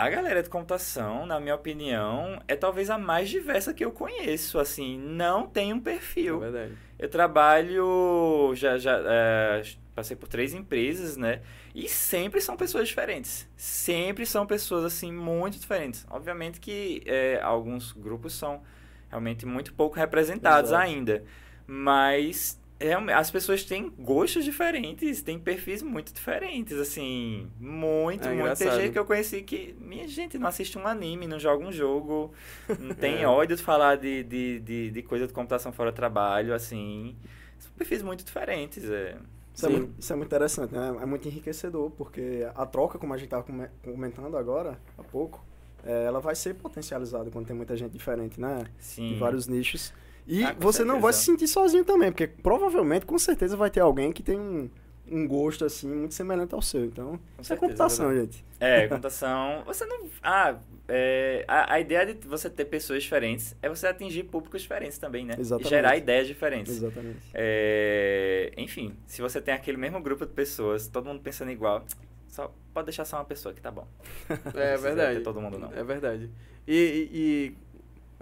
[0.00, 4.58] A galera de computação, na minha opinião, é talvez a mais diversa que eu conheço,
[4.58, 6.40] assim, não tem um É perfil.
[6.40, 6.72] verdade.
[6.98, 9.62] Eu trabalho, já, já é,
[9.94, 11.42] passei por três empresas, né?
[11.74, 13.46] E sempre são pessoas diferentes.
[13.58, 16.06] Sempre são pessoas, assim, muito diferentes.
[16.10, 18.62] Obviamente que é, alguns grupos são
[19.10, 20.82] realmente muito pouco representados Exato.
[20.82, 21.24] ainda.
[21.66, 27.48] Mas realme- as pessoas têm gostos diferentes, têm perfis muito diferentes, assim.
[27.60, 28.56] Muito, É muito.
[28.58, 31.70] Tem gente que eu conheci que, minha gente, não assiste um anime, não joga um
[31.72, 32.32] jogo,
[32.80, 33.26] não tem É.
[33.28, 37.16] ódio de falar de, de, de, de coisa de computação fora do trabalho, assim.
[37.58, 39.16] São perfis muito diferentes, é.
[39.54, 40.96] Isso é, muito, isso é muito interessante, né?
[41.02, 43.44] É muito enriquecedor, porque a troca, como a gente estava
[43.82, 45.44] comentando agora, há pouco,
[45.84, 48.64] é, ela vai ser potencializada quando tem muita gente diferente, né?
[48.78, 49.12] Sim.
[49.12, 49.92] Em vários nichos.
[50.32, 51.18] E Ah, você não vai certeza.
[51.18, 54.70] se sentir sozinho também, porque provavelmente, com certeza, vai ter alguém que tem um,
[55.10, 56.84] um gosto, assim, muito semelhante ao seu.
[56.84, 58.44] Então, Com isso é certeza, computação, gente.
[58.60, 59.64] É, computação.
[59.66, 60.06] Você não.
[60.22, 64.98] Ah, é, a, a ideia de você ter pessoas diferentes é você atingir públicos diferentes
[64.98, 65.34] também, né?
[65.38, 65.66] Exatamente.
[65.66, 66.76] E gerar ideias diferentes.
[66.76, 67.18] Exatamente.
[67.34, 71.84] É, enfim, se você tem aquele mesmo grupo de pessoas, todo mundo pensando igual,
[72.28, 73.86] só pode deixar só uma pessoa que tá bom.
[74.54, 75.18] É verdade.
[75.18, 75.72] ter todo mundo, não.
[75.72, 76.30] É verdade.
[76.68, 77.56] E, e- e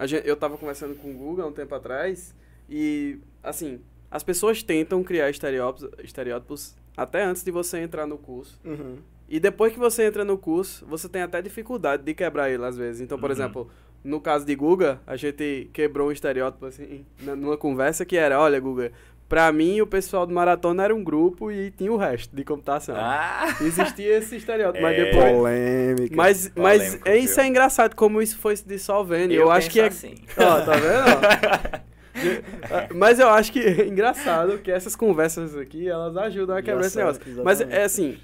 [0.07, 2.33] gente- eu tava conversando com o Google há um tempo atrás
[2.69, 3.79] e, assim,
[4.11, 8.59] as pessoas tentam criar estereótipos, estereótipos até antes de você entrar no curso.
[8.65, 8.97] Uhum.
[9.27, 12.75] E depois que você entra no curso, você tem até dificuldade de quebrar ele às
[12.77, 12.99] vezes.
[13.01, 13.35] Então, por Uhum.
[13.35, 13.69] exemplo,
[14.03, 18.59] no caso de Guga, a gente quebrou um estereótipo assim, numa conversa que era, olha,
[18.59, 18.91] Guga,
[19.29, 22.95] Pra mim, o pessoal do maratona era um grupo e tinha o resto de computação.
[22.97, 23.55] Ah!
[23.61, 25.05] Existia esse estereótipo, mas É.
[25.05, 25.31] depois.
[25.31, 26.15] Polêmica.
[26.15, 27.43] Mas, mas Polêmico, é, isso viu?
[27.43, 29.31] é engraçado como isso foi se dissolvendo.
[29.31, 29.85] Eu, Eu acho que é.
[29.85, 30.15] assim.
[30.35, 31.83] Ó, tá vendo?
[32.73, 36.85] ah, Mas eu acho que é engraçado que essas conversas aqui, elas ajudam a quebrar
[36.87, 37.21] esse negócio.
[37.43, 38.17] Mas é assim,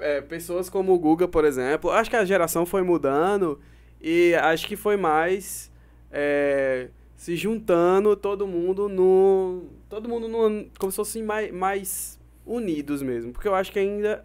[0.00, 3.60] é, pessoas como o Guga, por exemplo, acho que a geração foi mudando
[4.00, 5.70] e acho que foi mais
[6.10, 9.64] é, se juntando todo mundo no.
[9.88, 13.32] Todo mundo no, como se fossem mais, mais unidos mesmo.
[13.32, 14.24] Porque eu acho que ainda.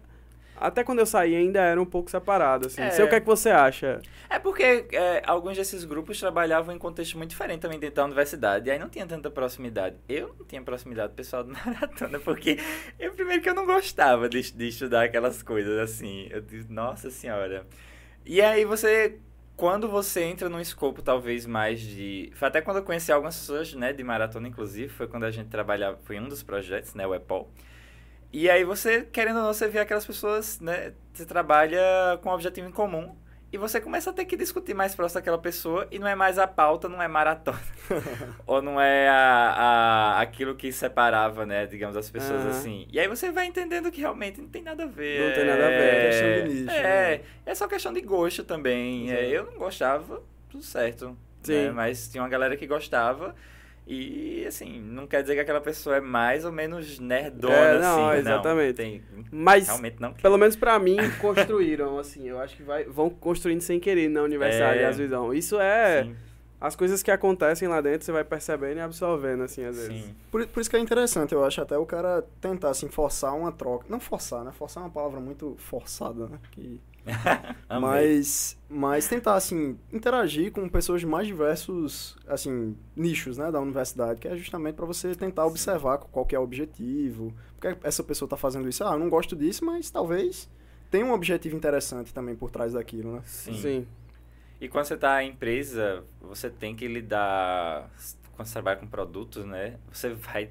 [0.54, 2.82] Até quando eu saí ainda era um pouco separado, assim.
[2.82, 2.90] É.
[2.90, 4.00] Sei o que é que você acha.
[4.30, 8.68] É porque é, alguns desses grupos trabalhavam em contexto muito diferente também dentro da universidade,
[8.68, 9.96] e aí não tinha tanta proximidade.
[10.08, 12.58] Eu não tinha proximidade do pessoal do maratona, porque
[12.96, 16.28] eu primeiro que eu não gostava de, de estudar aquelas coisas assim.
[16.30, 17.66] Eu disse, nossa senhora.
[18.24, 19.18] E aí você,
[19.56, 22.32] quando você entra num escopo talvez mais de.
[22.34, 25.48] Foi até quando eu conheci algumas pessoas, né, de maratona, inclusive, foi quando a gente
[25.48, 27.50] trabalhava, foi um dos projetos, né, o EPOL.
[28.32, 30.94] E aí você, querendo ou não, você vê aquelas pessoas, né?
[31.12, 33.14] Você trabalha com um objetivo em comum.
[33.52, 36.38] E você começa a ter que discutir mais próximo daquela pessoa e não é mais
[36.38, 37.60] a pauta, não é maratona.
[38.46, 42.50] Ou não é a, a, aquilo que separava, né, digamos, as pessoas Aham.
[42.50, 42.86] assim.
[42.90, 45.20] E aí você vai entendendo que realmente não tem nada a ver.
[45.28, 45.82] Não tem nada a ver.
[45.82, 47.20] É Questão de nicho, É, né?
[47.44, 49.12] é só questão de gosto também.
[49.12, 51.14] É, eu não gostava, tudo certo.
[51.42, 51.66] Sim.
[51.66, 53.34] né, Mas tinha uma galera que gostava.
[53.86, 58.08] E, assim, não quer dizer que aquela pessoa é mais ou menos nerdona, É, não,
[58.10, 58.18] assim.
[58.20, 58.74] exatamente.
[58.76, 60.12] tem, Mas, realmente não.
[60.12, 62.28] pelo menos pra mim, construíram, assim.
[62.28, 64.86] Eu acho que vai, vão construindo sem querer na universidade É.
[64.86, 65.44] as visões.
[65.44, 66.04] Isso é.
[66.04, 66.16] Sim,
[66.60, 70.04] As coisas que acontecem lá dentro, você vai percebendo e absorvendo, assim, às vezes.
[70.04, 70.14] sim.
[70.30, 73.50] Por, por isso que é interessante, eu acho, até o cara tentar, assim, forçar uma
[73.50, 73.86] troca.
[73.88, 74.52] Não forçar, né?
[74.52, 76.38] Forçar é uma palavra muito forçada, né?
[76.52, 76.80] Que...
[77.80, 83.50] Mas, mas tentar, assim, interagir com pessoas de mais diversos, assim, nichos, né?
[83.50, 87.34] Da universidade, que é justamente para você tentar observar qual que é o objetivo.
[87.58, 90.50] Porque essa pessoa tá fazendo isso, ah, eu não gosto disso, mas talvez
[90.90, 93.22] tenha um objetivo interessante também por trás daquilo, né?
[93.24, 93.54] Sim.
[93.54, 93.86] Sim.
[94.60, 97.90] E quando você está em empresa, você tem que lidar.
[98.36, 99.78] Quando você trabalha com produtos, né?
[99.90, 100.50] Você vai.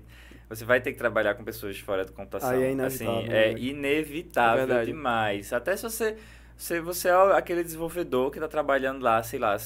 [0.50, 2.50] Você vai ter que trabalhar com pessoas de fora da computação.
[2.50, 3.60] Aí é inevitável, Assim, é né?
[3.60, 5.54] inevitável É demais.
[5.54, 6.18] Até se você.
[6.62, 9.58] Se você é aquele desenvolvedor que está trabalhando lá, sei lá,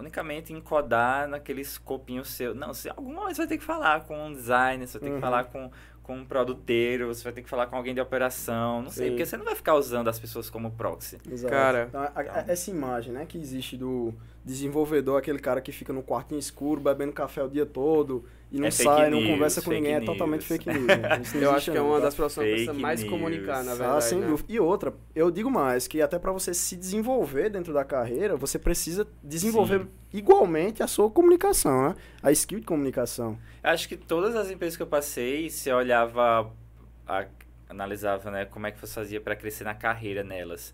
[0.00, 2.56] unicamente em codar naquele escopinho seu.
[2.56, 5.14] Não, você, alguma vez você vai ter que falar com um designer, você vai ter
[5.14, 5.20] Uhum.
[5.20, 5.70] que falar com,
[6.02, 9.10] com um produteiro, você vai ter que falar com alguém de operação, não sei, Sim.
[9.12, 11.18] porque você não vai ficar usando as pessoas como proxy.
[11.30, 11.52] Exato.
[11.54, 11.84] Cara.
[11.88, 14.12] Então, a- a- essa imagem, né, que existe do
[14.44, 18.66] desenvolvedor, aquele cara que fica no quartinho escuro, bebendo café o dia todo e não
[18.66, 20.06] É sai, não news, conversa com ninguém, é news.
[20.06, 20.86] totalmente fake news.
[20.86, 20.96] né?
[21.34, 22.04] Não Eu acho que é não, uma tá?
[22.06, 23.10] das profissões que mais news.
[23.12, 24.04] comunicar, na Ah, verdade.
[24.04, 24.26] sem né?
[24.26, 24.52] dúvida.
[24.52, 28.58] E outra, eu digo mais, que até para você se desenvolver dentro da carreira, você
[28.58, 29.88] precisa desenvolver Sim.
[30.14, 31.94] igualmente a sua comunicação, né?
[32.22, 33.38] A skill de comunicação.
[33.62, 36.50] Acho que todas as empresas que eu passei, você olhava,
[37.06, 37.26] a-
[37.68, 40.72] analisava, né, como é que você fazia para crescer na carreira nelas.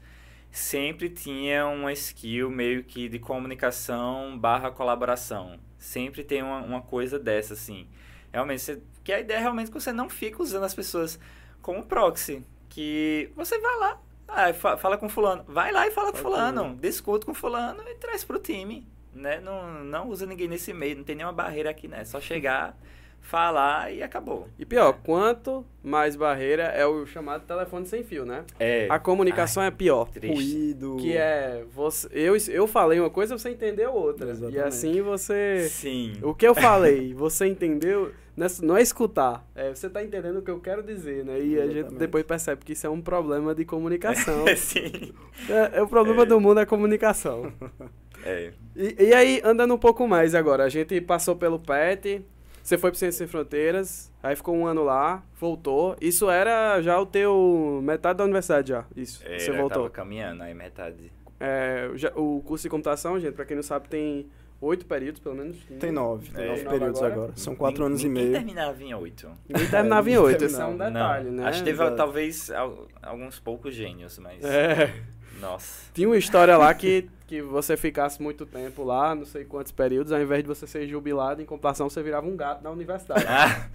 [0.57, 5.59] Sempre tinha uma skill meio que de comunicação barra colaboração.
[5.77, 7.89] Sempre tem uma, uma coisa dessa, assim.
[8.33, 11.19] Realmente, você, que a ideia é realmente que você não fica usando as pessoas
[11.61, 12.45] como proxy.
[12.69, 15.45] Que você vai lá, ah, fa- fala com fulano.
[15.49, 16.77] Vai lá e fala com Fala com fulano.
[16.77, 18.87] Discute com fulano e traz pro time.
[19.13, 19.41] Né?
[19.41, 22.01] Não, não usa ninguém nesse meio, não tem nenhuma barreira aqui, né?
[22.03, 22.77] É só chegar,
[23.25, 24.47] falar e acabou.
[24.59, 28.45] E pior, quanto mais barreira é o chamado telefone sem fio, né?
[28.61, 28.87] É.
[28.91, 30.11] A comunicação é pior.
[30.11, 30.35] Triste.
[30.35, 30.97] Ruído.
[31.01, 34.29] Que é, você, eu, eu falei uma coisa, você entendeu outra.
[34.29, 34.61] E Exatamente.
[34.61, 35.67] assim você...
[35.71, 36.13] Sim.
[36.23, 38.13] O que eu falei, você entendeu?
[38.37, 41.41] Não é, não é escutar, é você tá entendendo o que eu quero dizer, né?
[41.41, 41.99] E a gente Exatamente.
[42.01, 44.45] depois percebe que isso é um problema de comunicação.
[44.57, 45.13] Sim.
[45.49, 47.53] é, é o problema do mundo é a comunicação.
[48.25, 48.53] É.
[48.75, 52.25] E, e aí, andando um pouco mais agora, a gente passou pelo PET,
[52.65, 55.95] você foi pro Ciências Sem Fronteiras, aí ficou um ano lá, voltou.
[56.01, 57.81] Isso era já o teu.
[57.83, 58.85] metade da universidade já.
[58.97, 59.23] Isso.
[59.27, 59.83] É, você eu voltou.
[59.83, 61.13] tava caminhando aí metade.
[61.39, 64.27] É, já- o curso de computação, gente, pra quem não sabe, tem
[64.61, 65.59] oito períodos, pelo menos.
[65.79, 66.49] Tem nove, tem É.
[66.49, 67.13] nove períodos agora.
[67.15, 67.33] agora.
[67.37, 68.35] São quatro anos e ninguém meio.
[68.37, 69.31] terminava em oito.
[69.47, 70.87] Ninguém terminava em oito, esse é um não.
[70.87, 71.45] detalhe, né?
[71.45, 71.97] Acho que teve Exato.
[71.97, 74.43] talvez al- alguns poucos gênios, mas.
[74.43, 74.91] É.
[75.45, 75.85] Nossa.
[75.93, 80.11] Tinha uma história lá que, que você ficasse muito tempo lá, não sei quantos períodos,
[80.13, 83.25] ao invés de você ser jubilado, em computação você virava um gato na universidade.
[83.29, 83.69] Ah,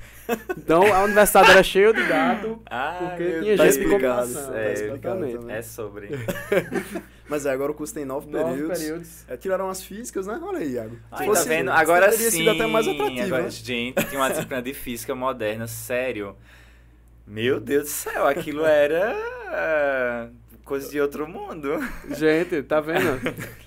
[0.58, 4.64] Então a universidade era cheia de gato, ah, porque meu tinha Tá gente de é,
[4.64, 5.56] tá explicado também.
[5.56, 6.10] É sobre.
[7.30, 8.80] Mas é, agora o curso tem nove, Nove períodos.
[8.80, 9.24] períodos.
[9.30, 10.40] É, tiraram as físicas, né?
[10.42, 10.98] Olha aí, Iago.
[11.12, 11.70] Aí, fosse- tá vendo?
[11.70, 12.38] Agora teria sim.
[12.38, 13.50] sido até mais atrativo, agora, né?
[13.52, 16.36] Gente, tinha uma disciplina de física moderna, sério.
[17.28, 19.16] Meu Deus do céu, aquilo era.
[20.70, 21.70] Ah, coisa de outro mundo.
[22.16, 23.20] Gente, tá vendo?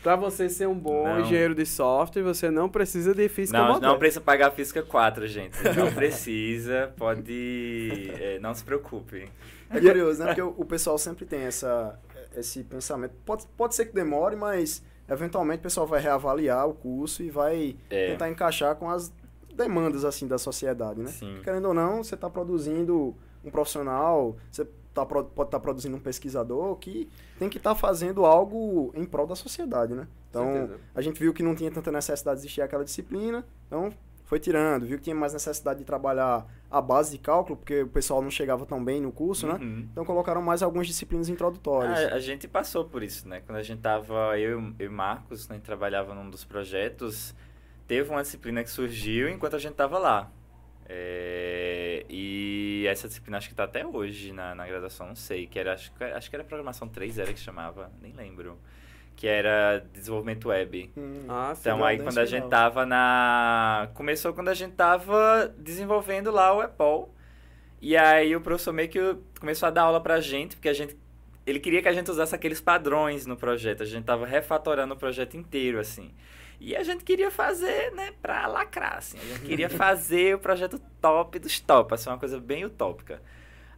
[0.02, 1.20] pra você ser um bom Não.
[1.20, 3.88] engenheiro de software, você não precisa de física Não, moderna.
[3.88, 5.56] não precisa pagar física 4, gente.
[5.76, 8.10] Não precisa, pode.
[8.20, 9.28] é, não se preocupe.
[9.70, 10.26] É curioso, né?
[10.26, 11.98] Porque o, o pessoal sempre tem essa,
[12.36, 13.14] esse pensamento.
[13.24, 17.76] Pode, pode ser que demore, mas eventualmente o pessoal vai reavaliar o curso e vai
[17.90, 18.12] É.
[18.12, 19.12] tentar encaixar com as
[19.54, 21.08] demandas assim da sociedade, né?
[21.10, 21.40] Sim.
[21.42, 26.76] Querendo ou não, você está produzindo um profissional, você tá, pode estar produzindo um pesquisador
[26.76, 30.06] que tem que estar fazendo algo em prol da sociedade, né?
[30.30, 30.80] Então, Certeza.
[30.94, 33.92] a gente viu que não tinha tanta necessidade de existir aquela disciplina, então
[34.24, 34.86] foi tirando.
[34.86, 38.30] Viu que tinha mais necessidade de trabalhar a base de cálculo, porque o pessoal não
[38.30, 39.58] chegava tão bem no curso, né?
[39.60, 39.88] Uhum.
[39.92, 41.98] Então colocaram mais algumas disciplinas introdutórias.
[42.10, 43.42] A, a gente passou por isso, né?
[43.44, 47.34] Quando a gente tava, eu, eu e Marcos, né, trabalhava num dos projetos,
[47.86, 50.30] teve uma disciplina que surgiu enquanto a gente tava lá.
[50.94, 55.58] É, e essa disciplina acho que tá até hoje na, na graduação, não sei, que
[55.58, 58.58] era, acho, que- acho que era programação 3 era que chamava, nem lembro.
[59.16, 60.90] Que era desenvolvimento web.
[60.96, 61.54] Hum, Ah.
[61.58, 63.88] Então aí quando a gente tava na.
[63.94, 67.12] Começou quando a gente tava desenvolvendo lá o Apple.
[67.80, 68.98] E aí o professor meio que
[69.38, 70.96] começou a dar aula pra gente, porque a gente.
[71.46, 73.82] Ele queria que a gente usasse aqueles padrões no projeto.
[73.82, 76.10] A gente tava refatorando o projeto inteiro, assim.
[76.64, 79.18] E a gente queria fazer, né, pra lacrar, assim.
[79.18, 83.20] A gente queria fazer o projeto top dos top, assim, uma coisa bem utópica.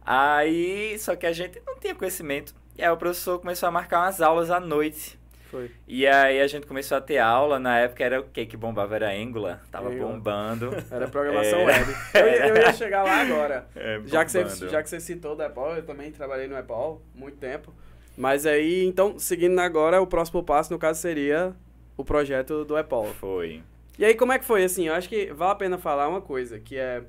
[0.05, 2.53] Aí, só que a gente não tinha conhecimento.
[2.77, 5.17] E aí o professor começou a marcar umas aulas à noite.
[5.49, 5.71] Foi.
[5.87, 8.95] E aí a gente começou a ter aula, na época era o que que bombava?
[8.95, 10.07] Era Angular, tava Angular.
[10.13, 10.69] bombando.
[10.91, 11.65] Era programação É.
[11.65, 11.95] web.
[12.13, 13.65] Eu, ia- eu ia chegar lá agora.
[13.75, 16.99] É, Já que, você, já que você citou o Apple, eu também trabalhei no Apple
[17.15, 17.73] muito tempo.
[18.17, 21.53] Mas aí, então, seguindo agora, o próximo passo, no caso, seria
[21.97, 23.13] o projeto do Apple.
[23.19, 23.61] Foi.
[23.97, 24.63] E aí, como é que foi?
[24.63, 27.01] Assim, eu acho que vale a pena falar uma coisa, que é...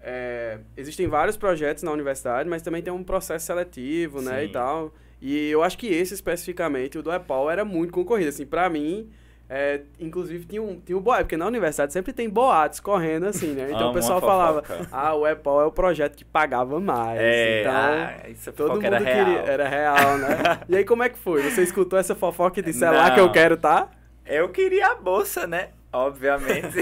[0.00, 4.44] é, existem vários projetos na universidade, mas também tem um processo seletivo, né, Sim.
[4.46, 4.94] e tal.
[5.20, 8.28] E eu acho que esse, especificamente, o do Apple, era muito concorrido.
[8.28, 9.10] Assim, pra mim...
[9.50, 13.54] é, inclusive tinha um, tinha um boato, porque na universidade sempre tem boatos correndo assim,
[13.54, 13.64] né?
[13.68, 17.18] Então Amo o pessoal falava, ah, o Apple é o projeto que pagava mais.
[17.18, 19.24] É, então, ah, isso todo mundo era queria.
[19.24, 19.46] real.
[19.46, 20.36] Era real, né?
[20.68, 21.42] e aí, como é que foi?
[21.42, 23.88] Você escutou essa fofoca e disse, é lá que eu quero, tá?
[24.28, 25.70] Eu queria a bolsa, né?
[25.90, 26.76] Obviamente.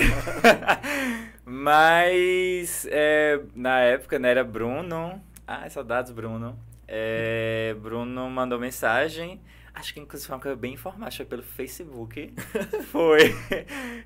[1.46, 5.22] Mas é, na época, né, era Bruno.
[5.46, 6.58] Ai, saudades, Bruno.
[6.88, 9.40] É, Bruno mandou mensagem.
[9.72, 12.34] Acho que inclusive foi uma coisa bem informática pelo Facebook.
[12.90, 13.32] foi.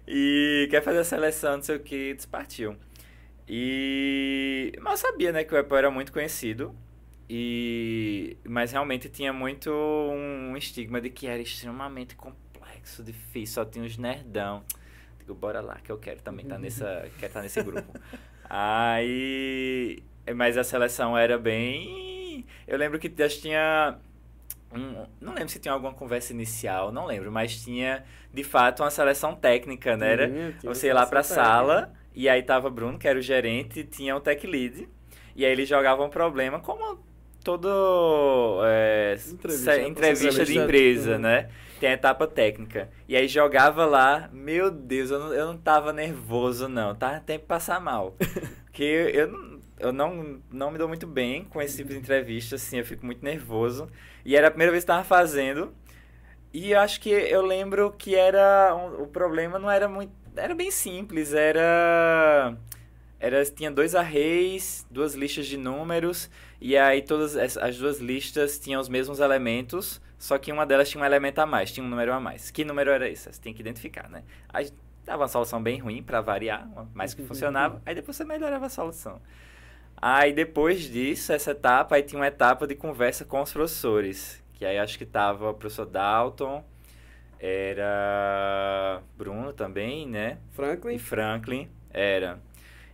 [0.06, 2.76] E quer fazer a seleção, não sei o que, despartiu.
[3.48, 4.72] E.
[4.82, 6.74] Mas sabia, né, que o Apple era muito conhecido.
[7.28, 8.36] E.
[8.44, 12.49] Mas realmente tinha muito um estigma de que era extremamente complexo,
[13.02, 14.62] difícil, só tinha uns nerdão.
[15.18, 17.08] Digo, bora lá, que eu quero também estar nessa.
[17.18, 17.92] quero estar nesse grupo.
[18.48, 20.02] Aí.
[20.34, 22.44] Mas a seleção era bem.
[22.66, 23.96] Eu lembro que já tinha.
[24.72, 28.90] um- não lembro se tinha alguma conversa inicial, não lembro, mas tinha de fato uma
[28.90, 30.12] seleção técnica, né?
[30.12, 30.30] Era
[30.62, 34.14] você ia lá pra seleção sala, e aí tava Bruno, que era o gerente, tinha
[34.14, 34.88] o tech lead,
[35.34, 37.00] e aí ele jogava um problema, como
[37.42, 41.18] todo é, Entrevista, se- entrevista de entrevista, empresa, uhum.
[41.18, 41.48] né?
[41.80, 42.90] Tem a etapa técnica.
[43.08, 46.94] E aí jogava lá, meu Deus, eu não, eu não tava nervoso, não.
[46.94, 48.16] Tava até passar mal.
[48.66, 51.98] Porque eu, eu, não, eu não, não me dou muito bem com esse tipo de
[51.98, 53.88] entrevista, assim, eu fico muito nervoso.
[54.24, 55.74] E era a primeira vez que tava fazendo.
[56.52, 58.74] E eu acho que eu lembro que era.
[58.76, 60.12] um- o problema não era muito.
[60.36, 62.56] Era bem simples, era.
[63.18, 68.58] Era, tinha dois arrays, duas listas de números, e aí todas as, as duas listas
[68.58, 71.88] tinham os mesmos elementos, só que uma delas tinha um elemento a mais, tinha um
[71.88, 72.50] número a mais.
[72.50, 73.32] Que número era esse?
[73.32, 74.22] Você tem que identificar, né?
[74.50, 74.70] Aí
[75.02, 78.68] dava uma solução bem ruim para variar, mas que funcionava, aí depois você melhorava a
[78.68, 79.18] solução.
[79.96, 84.66] Aí depois disso, essa etapa, aí tinha uma etapa de conversa com os professores, que
[84.66, 86.62] aí acho que tava o professor Dalton,
[87.38, 90.36] era Bruno também, né?
[90.50, 90.98] E Franklin.
[90.98, 92.38] Franklin, era.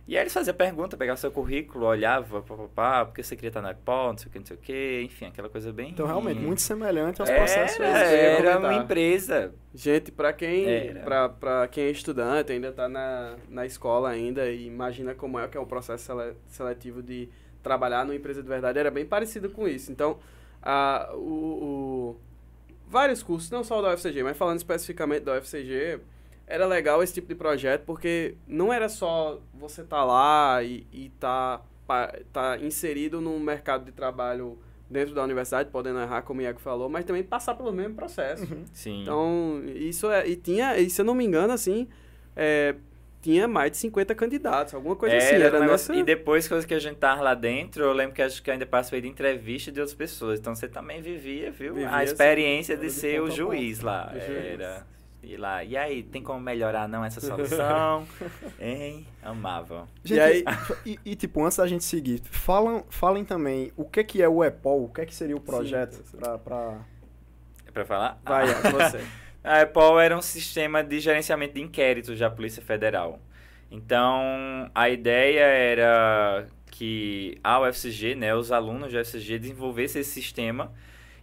[0.07, 3.71] E aí eles faziam pergunta, pegavam seu currículo, olhava, papapá, porque você queria estar na
[3.71, 5.89] Apple, não sei o que, não sei o que, enfim, aquela coisa bem...
[5.89, 7.77] Então, realmente, muito semelhante aos era, processos.
[7.77, 8.71] eu ia era comentar.
[8.71, 9.53] uma empresa.
[9.75, 10.99] Gente, pra quem, Era.
[11.01, 15.47] pra, pra quem é estudante, ainda tá na, na escola ainda e imagina como é
[15.49, 17.27] que é o processo sele- seletivo de
[17.61, 19.91] trabalhar numa empresa de verdade, era bem parecido com isso.
[19.91, 20.19] Então,
[20.63, 22.17] a, o, o-
[22.87, 25.99] vários cursos, não só da UFCG, mas falando especificamente da UFCG,
[26.47, 31.09] era legal esse tipo de projeto porque não era só você tá lá e, e
[31.19, 31.61] tá,
[32.31, 34.57] tá inserido num mercado de trabalho
[34.89, 38.47] dentro da universidade, podendo errar, como o Iago falou, mas também passar pelo mesmo processo.
[38.71, 39.01] Sim.
[39.01, 40.25] Então, isso é.
[40.27, 41.89] E tinha, e se eu não me engano, assim,
[42.33, 42.73] é,
[43.21, 45.35] tinha mais de 50 candidatos, alguma coisa Era assim.
[45.35, 46.01] Era negócio- nessa...
[46.01, 48.53] E depois coisa que a gente tava lá dentro, eu lembro que acho que eu
[48.53, 50.39] ainda participei de entrevista de outras pessoas.
[50.39, 51.73] Então você também vivia, viu?
[51.73, 54.13] Vivia, a experiência era de de ser o ponta a juiz lá.
[54.15, 54.29] O juiz.
[54.53, 54.87] Era.
[55.23, 58.07] E lá, e aí, tem como melhorar não essa solução?
[58.59, 59.05] hein?
[59.21, 59.87] Amava.
[60.03, 60.43] Gente, E aí-
[60.85, 64.43] e, e, tipo, antes da gente seguir, falam, falem também o que, que é o
[64.43, 66.17] EPOL, o que, que seria o projeto sim.
[66.17, 66.79] pra, pra...
[67.65, 68.21] É pra falar?
[68.23, 68.51] Vai, Ah.
[68.51, 69.01] é, você.
[69.43, 73.19] A EPOL era um sistema de gerenciamento de inquéritos da Polícia Federal.
[73.71, 80.73] Então, a ideia era que a UFCG, né, os alunos da UFCG desenvolvessem esse sistema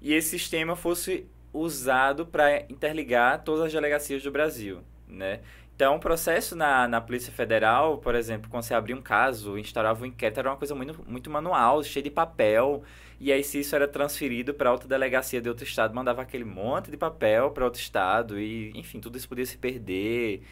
[0.00, 5.40] e esse sistema fosse usado para interligar todas as delegacias do Brasil, né?
[5.76, 10.04] Então, o processo na, na Polícia Federal, por exemplo, quando você abria um caso, instaurava
[10.04, 12.84] um inquérito, era uma coisa muito, muito manual, cheia de papel.
[13.18, 16.90] E aí, se isso era transferido para outra delegacia de outro estado, mandava aquele monte
[16.92, 18.38] de papel para outro estado.
[18.38, 20.42] E, enfim, tudo isso podia se perder.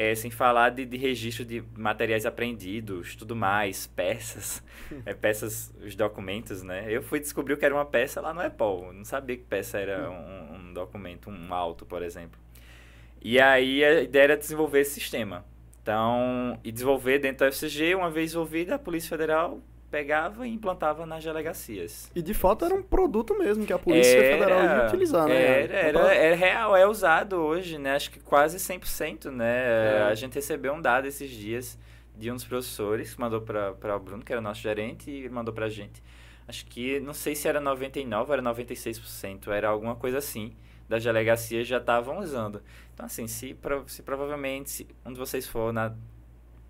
[0.00, 4.62] É, sem falar de, de registro de materiais apreendidos, tudo mais, peças,
[5.04, 6.86] é, peças, os documentos, né?
[6.88, 8.92] Eu fui descobrir o que era uma peça lá no EPOL.
[8.92, 12.38] Não sabia que peça era um, um documento, um auto, por exemplo.
[13.20, 15.44] E aí a ideia era desenvolver esse sistema.
[15.82, 21.06] Então, e desenvolver dentro da UFCG, uma vez desenvolvida, a Polícia Federal pegava e implantava
[21.06, 22.10] nas delegacias.
[22.14, 25.62] E de fato era um produto mesmo que a Polícia Federal ia utilizar, né?
[25.62, 27.94] Era, era, é real, é usado hoje, né?
[27.94, 30.00] Acho que quase 100%, né?
[30.00, 30.02] É.
[30.10, 31.78] A gente recebeu um dado esses dias
[32.16, 35.54] de um dos professores que mandou para o Bruno, que era nosso gerente, e mandou
[35.54, 36.02] para a gente.
[36.46, 40.56] Acho que, não sei se era 99% ou era 96%, era alguma coisa assim,
[40.88, 42.62] das delegacias já estavam usando.
[42.92, 45.94] Então, assim, se, se provavelmente se um de vocês for na,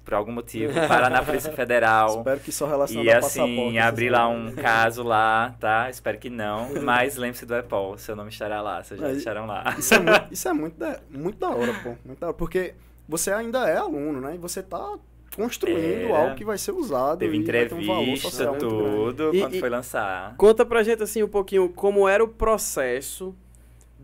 [0.09, 4.09] por algum motivo parar na Polícia Federal Espero que só relacionado e a assim, abrir
[4.09, 5.91] lá um caso lá, tá?
[5.91, 6.71] Espero que não.
[6.83, 9.75] Mas lembre-se do EPOL, seu nome estará lá, vocês já deixaram lá.
[9.79, 11.95] Isso é, muito, isso é muito, da, muito da hora, pô.
[12.07, 12.73] Muito da hora, porque
[13.07, 14.35] você ainda é aluno, né?
[14.35, 14.95] E você tá
[15.37, 16.11] construindo É.
[16.17, 18.59] algo que vai ser usado Teve e vai ter um valor entrevista, grande.
[18.61, 20.35] tudo, E- quando e- foi lançar.
[20.39, 23.37] Conta pra gente assim um pouquinho como era o processo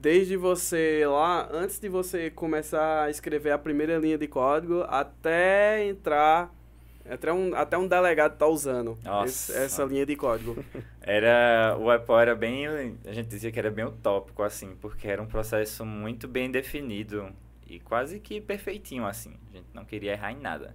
[0.04, 5.82] desde você lá, antes de você começar a escrever a primeira linha de código, até
[5.86, 6.54] entrar,
[7.08, 10.62] até um, até um delegado tá usando esse- essa linha de código.
[11.00, 12.66] Era, o EPOL era bem,
[13.06, 17.30] a gente dizia que era bem utópico, assim, porque era um processo muito bem definido
[17.66, 19.34] e quase que perfeitinho, assim.
[19.52, 20.74] A gente não queria errar em nada.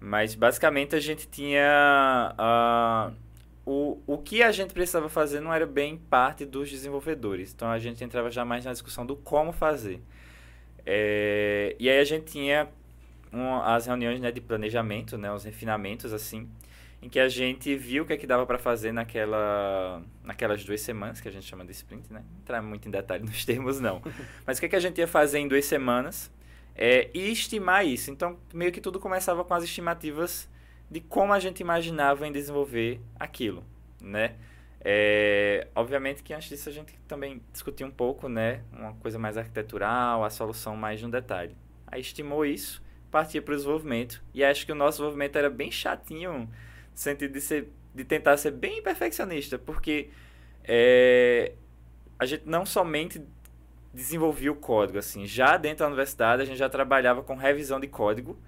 [0.00, 2.34] Mas, basicamente, a gente tinha...
[2.38, 3.10] ah,
[3.70, 7.52] o, o que a gente precisava fazer não era bem parte dos desenvolvedores.
[7.54, 10.00] Então, a gente entrava já mais na discussão do como fazer.
[10.86, 12.68] É, e aí, a gente tinha
[13.32, 16.48] um- as reuniões né, de planejamento, né, os refinamentos, assim,
[17.02, 20.80] em que a gente viu o que é que dava para fazer naquela, naquelas duas
[20.80, 22.24] semanas, que a gente chama de sprint, né?
[22.40, 24.02] Entrar muito em detalhe nos termos, não.
[24.46, 26.30] Mas o que, é que a gente ia fazer em duas semanas
[26.74, 28.10] é, e estimar isso.
[28.10, 30.48] Então, meio que tudo começava com as estimativas
[30.90, 33.64] de como a gente imaginava em desenvolver aquilo,
[34.00, 34.36] né?
[34.80, 38.62] É, obviamente que antes disso a gente também discutiu um pouco, né?
[38.72, 41.56] Uma coisa mais arquitetural, a solução mais no detalhe.
[41.86, 44.22] Aí estimou isso, partia para o desenvolvimento.
[44.32, 46.48] E acho que o nosso desenvolvimento era bem chatinho, no
[46.94, 50.10] sentido de, ser, de tentar ser bem perfeccionista, porque
[50.64, 51.52] é,
[52.18, 53.22] a gente não somente
[53.92, 57.88] desenvolvia o código, assim, já dentro da universidade a gente já trabalhava com revisão de
[57.88, 58.38] código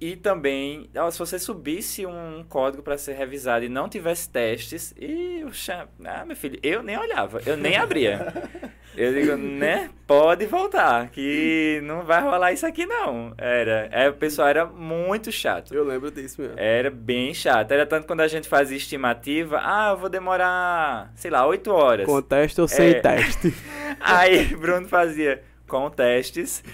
[0.00, 5.44] e também, se você subisse um código para ser revisado e não tivesse testes, e
[5.52, 5.88] cham...
[6.04, 8.32] ah, meu filho, eu nem olhava, eu nem abria.
[8.96, 9.90] Eu digo, né?
[10.08, 13.32] Pode voltar, que não vai rolar isso aqui não.
[13.38, 15.72] Era, é, o pessoal era muito chato.
[15.72, 16.58] Eu lembro disso mesmo.
[16.58, 17.70] Era bem chato.
[17.70, 22.06] Era tanto quando a gente fazia estimativa, ah, eu vou demorar, sei lá, 8 horas.
[22.06, 22.94] Com teste ou sem É.
[22.94, 23.54] teste?
[24.00, 26.64] Aí Bruno fazia com testes.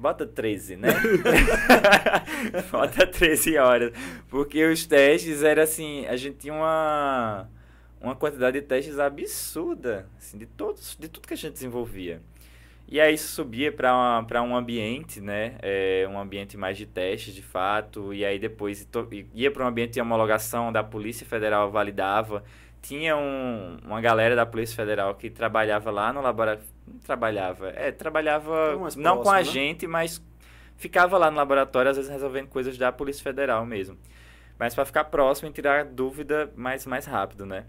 [0.00, 0.88] Bota 13, né?
[2.72, 3.92] bota 13 horas.
[4.28, 7.48] Porque os testes era assim, a gente tinha uma,
[8.00, 12.22] uma quantidade de testes absurda, assim, de todos, de tudo que a gente desenvolvia.
[12.88, 15.56] E aí isso subia para um ambiente, né?
[15.62, 18.12] É, um ambiente mais de testes, de fato.
[18.12, 18.88] E aí depois
[19.32, 22.42] ia para um ambiente de homologação da Polícia Federal, validava.
[22.82, 26.79] Tinha um, uma galera da Polícia Federal que trabalhava lá no laboratório.
[27.04, 27.70] Trabalhava.
[27.70, 29.44] É, trabalhava não com a né?
[29.44, 30.22] gente, mas
[30.76, 33.98] ficava lá no laboratório, às vezes resolvendo coisas da Polícia Federal mesmo.
[34.58, 37.64] Mas para ficar próximo e tirar dúvida mais, mais rápido, né?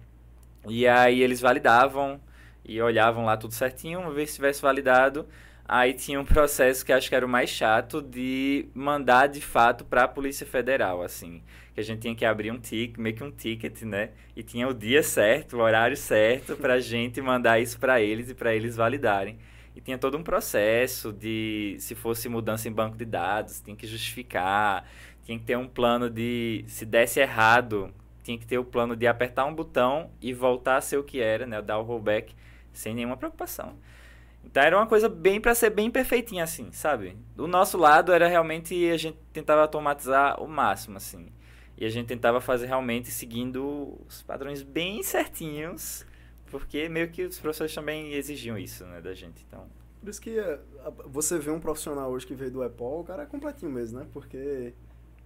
[0.67, 2.19] E aí eles validavam
[2.63, 5.25] e olhavam lá tudo certinho, uma vez que tivesse validado,
[5.67, 9.85] aí tinha um processo que acho que era o mais chato de mandar de fato
[9.85, 11.41] para a Polícia Federal, assim,
[11.73, 14.11] que a gente tinha que abrir um ticket, meio que um ticket, né?
[14.35, 18.33] E tinha o dia certo, o horário certo pra gente mandar isso para eles e
[18.33, 19.37] para eles validarem.
[19.75, 23.87] E tinha todo um processo de, se fosse mudança em banco de dados, tinha que
[23.87, 24.85] justificar,
[25.23, 27.93] tinha que ter um plano de, se desse errado,
[28.23, 31.19] tinha que ter o plano de apertar um botão e voltar a ser o que
[31.19, 31.61] era, né?
[31.61, 32.35] Dar o rollback
[32.73, 33.75] sem nenhuma preocupação.
[34.43, 37.17] Então era uma coisa bem para ser bem perfeitinha assim, sabe?
[37.35, 41.29] Do nosso lado era realmente a gente tentava automatizar o máximo assim.
[41.77, 46.05] E a gente tentava fazer realmente seguindo os padrões bem certinhos,
[46.51, 49.43] porque meio que os professores também exigiam isso, né, da gente.
[49.47, 49.67] Então,
[49.99, 50.59] por isso que eh,
[51.05, 54.07] você vê um profissional hoje que veio do EPOL, o cara é completinho mesmo, né?
[54.11, 54.73] Porque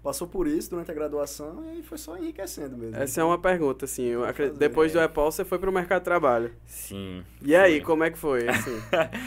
[0.06, 2.95] passou por isso durante a graduação e foi só enriquecendo mesmo.
[2.95, 4.14] Essa é uma pergunta, assim.
[4.24, 6.53] Acredito, depois do EPOL você foi para o mercado de trabalho.
[6.68, 7.24] Sim.
[7.41, 7.56] E foi.
[7.56, 8.47] aí, como é que foi?
[8.47, 8.80] Assim?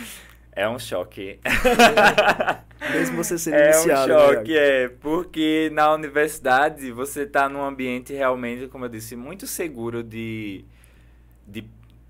[0.53, 1.41] é um choque.
[2.95, 4.13] Mesmo você sendo é iniciado.
[4.13, 4.85] É um choque, né?
[4.85, 4.89] é.
[4.89, 10.65] Porque na universidade você está num ambiente realmente, como eu disse, muito seguro de,
[11.45, 11.65] de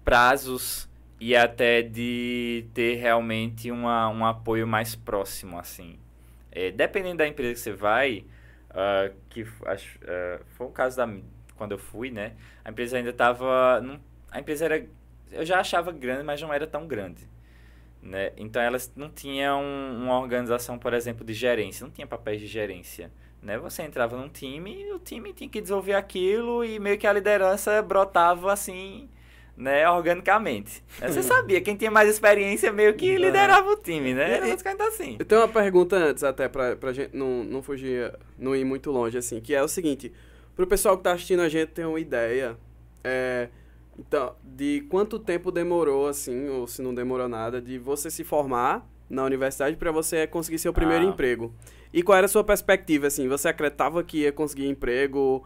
[0.05, 0.87] prazos
[1.19, 5.99] e até de ter realmente uma, um apoio mais próximo, assim.
[6.53, 8.27] É, dependendo da empresa que você vai,
[8.79, 11.09] Uh, que acho, uh, foi o caso da
[11.57, 12.37] quando eu fui, né?
[12.65, 13.83] A empresa ainda estava,
[14.31, 14.87] a empresa era,
[15.33, 17.29] eu já achava grande, mas não era tão grande,
[18.01, 18.31] né?
[18.37, 23.11] Então elas não tinham uma organização, por exemplo, de gerência, não tinha papéis de gerência,
[23.43, 23.59] né?
[23.59, 27.13] Você entrava num time, e o time tinha que desenvolver aquilo e meio que a
[27.13, 29.11] liderança brotava assim
[29.59, 30.85] né, organicamente.
[31.01, 34.35] Você sabia, quem tinha mais experiência meio que liderava o time, né?
[34.35, 35.17] Era basicamente assim.
[35.19, 38.93] Eu tenho uma pergunta antes, até pra, pra gente não, não fugir, não ir muito
[38.93, 40.13] longe, assim, que é o seguinte,
[40.55, 42.57] pro pessoal que tá assistindo a gente ter uma ideia,
[43.03, 43.49] é,
[43.99, 48.89] então, de quanto tempo demorou, assim, ou se não demorou nada, de você se formar
[49.11, 51.09] na universidade para você conseguir seu primeiro ah.
[51.09, 51.53] emprego.
[51.93, 53.27] E qual era a sua perspectiva, assim?
[53.27, 55.45] Você acreditava que ia conseguir emprego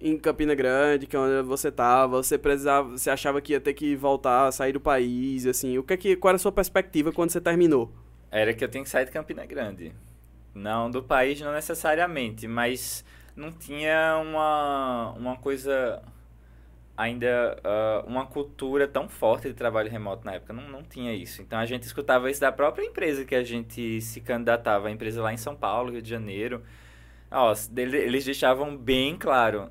[0.00, 3.74] em Campina Grande, que é onde você estava, você precisava, você achava que ia ter
[3.74, 7.12] que voltar, sair do país, assim, o que é que, qual era a sua perspectiva
[7.12, 7.92] quando você terminou?
[8.30, 9.92] Era que eu tinha que sair de Campina Grande.
[10.54, 13.04] Não do país, não necessariamente, mas
[13.36, 16.02] não tinha uma, uma coisa
[16.96, 20.52] ainda uh, uma cultura tão forte de trabalho remoto na época.
[20.52, 21.42] Não, não tinha isso.
[21.42, 25.22] Então a gente escutava isso da própria empresa que a gente se candidatava, a empresa
[25.22, 26.62] lá em São Paulo, Rio de Janeiro.
[27.32, 29.70] Ó, eles deixavam bem claro,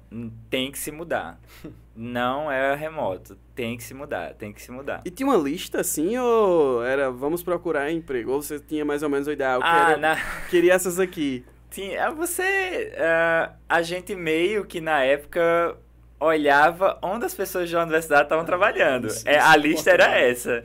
[0.50, 1.40] tem que se mudar.
[1.96, 5.02] Não é remoto, tem que se mudar, tem que se mudar.
[5.06, 8.32] E tinha uma lista assim, ou era vamos procurar emprego?
[8.32, 9.60] Ou você tinha mais ou menos o ideal?
[9.62, 10.16] Ah, na...
[10.50, 11.46] Queria essas aqui.
[11.70, 15.78] Tinha, é, você, uh, a gente meio que na época
[16.20, 19.08] olhava onde as pessoas da universidade estavam trabalhando.
[19.08, 20.64] Isso, é, a lista era essa,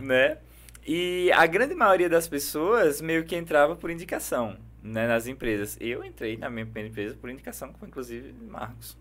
[0.00, 0.38] né?
[0.90, 4.56] E a grande maioria das pessoas meio que entrava por indicação
[4.88, 5.76] né, nas empresas.
[5.80, 8.96] Eu entrei na minha primeira empresa por indicação, inclusive Marcos.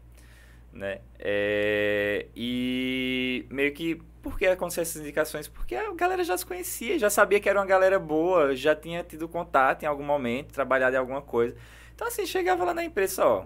[0.73, 0.99] Né?
[1.17, 5.47] É, e meio que por que aconteceu essas indicações?
[5.47, 9.03] Porque a galera já se conhecia, já sabia que era uma galera boa, já tinha
[9.03, 11.55] tido contato em algum momento, trabalhado em alguma coisa.
[11.95, 13.45] Então, assim, chegava lá na empresa, ó.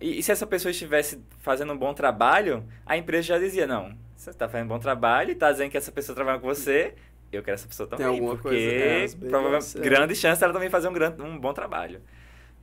[0.00, 3.96] E, e se essa pessoa estivesse fazendo um bom trabalho, a empresa já dizia: não,
[4.14, 6.94] você está fazendo um bom trabalho está dizendo que essa pessoa trabalha com você,
[7.36, 8.20] eu quero essa pessoa também.
[8.20, 9.76] Porque coisa.
[9.76, 9.80] É, é.
[9.80, 12.00] grande chance ela também fazer um, grande, um bom trabalho,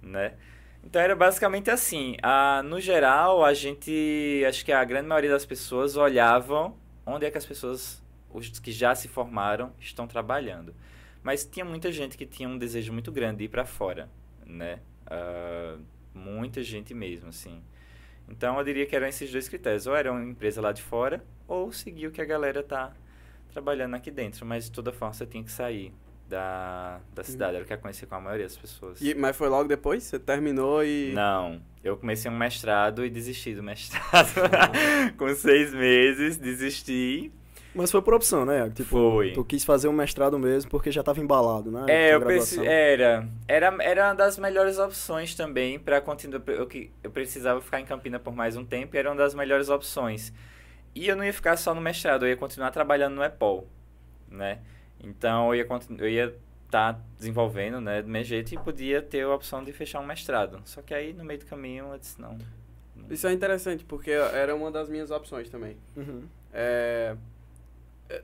[0.02, 0.34] né?
[0.84, 2.16] Então era basicamente assim.
[2.22, 7.32] A, no geral, a gente, acho que a grande maioria das pessoas olhavam onde é
[7.32, 8.04] que as pessoas,
[8.34, 10.74] os que já se formaram, estão trabalhando.
[11.22, 14.10] Mas tinha muita gente que tinha um desejo muito grande de ir para fora,
[14.46, 14.80] né?
[15.08, 15.82] Uh,
[16.14, 17.64] muita gente mesmo, assim.
[18.28, 19.88] Então eu diria que eram esses dois critérios.
[19.88, 22.94] Ou era uma empresa lá de fora, ou seguir o que a galera tá
[23.56, 25.94] trabalhando aqui dentro, mas de toda forma você tinha que sair
[26.28, 29.00] da, da cidade, era o que eu conheci com a maioria das pessoas.
[29.00, 30.04] E, mas foi logo depois?
[30.04, 31.14] Você terminou e.
[31.14, 34.34] Não, eu comecei um mestrado e desisti do mestrado.
[35.18, 37.32] com seis meses, desisti.
[37.74, 38.70] Mas foi por opção, né?
[38.76, 39.32] Tipo, foi.
[39.32, 41.86] Tu quis fazer um mestrado mesmo porque já estava embalado, né?
[41.88, 42.60] É, eu preci...
[42.66, 43.74] era, era.
[43.80, 46.42] Era uma das melhores opções também para continuar.
[46.48, 46.68] Eu,
[47.04, 50.34] eu precisava ficar em Campina por mais um tempo e era uma das melhores opções.
[50.96, 53.68] E eu não ia ficar só no mestrado, eu ia continuar trabalhando no EPOL,
[54.30, 54.62] né?
[55.04, 55.68] Então eu ia
[55.98, 56.36] eu ia
[56.66, 60.06] estar tá desenvolvendo, né, do meu jeito e podia ter a opção de fechar um
[60.06, 60.62] mestrado.
[60.64, 62.38] Só que aí no meio do caminho eu disse não.
[62.96, 63.06] não.
[63.10, 65.78] Isso é interessante porque era uma das minhas opções também.
[65.98, 66.24] Uhum.
[66.54, 67.18] É,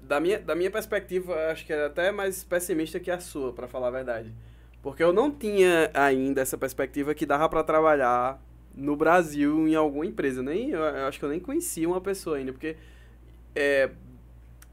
[0.01, 3.67] da minha da minha perspectiva, acho que era até mais pessimista que a sua, para
[3.67, 4.33] falar a verdade.
[4.81, 8.41] Porque eu não tinha ainda essa perspectiva que dava para trabalhar
[8.75, 10.41] no Brasil em alguma empresa.
[10.41, 12.75] Nem, eu, eu acho que eu nem conhecia uma pessoa ainda, porque
[13.55, 13.89] é,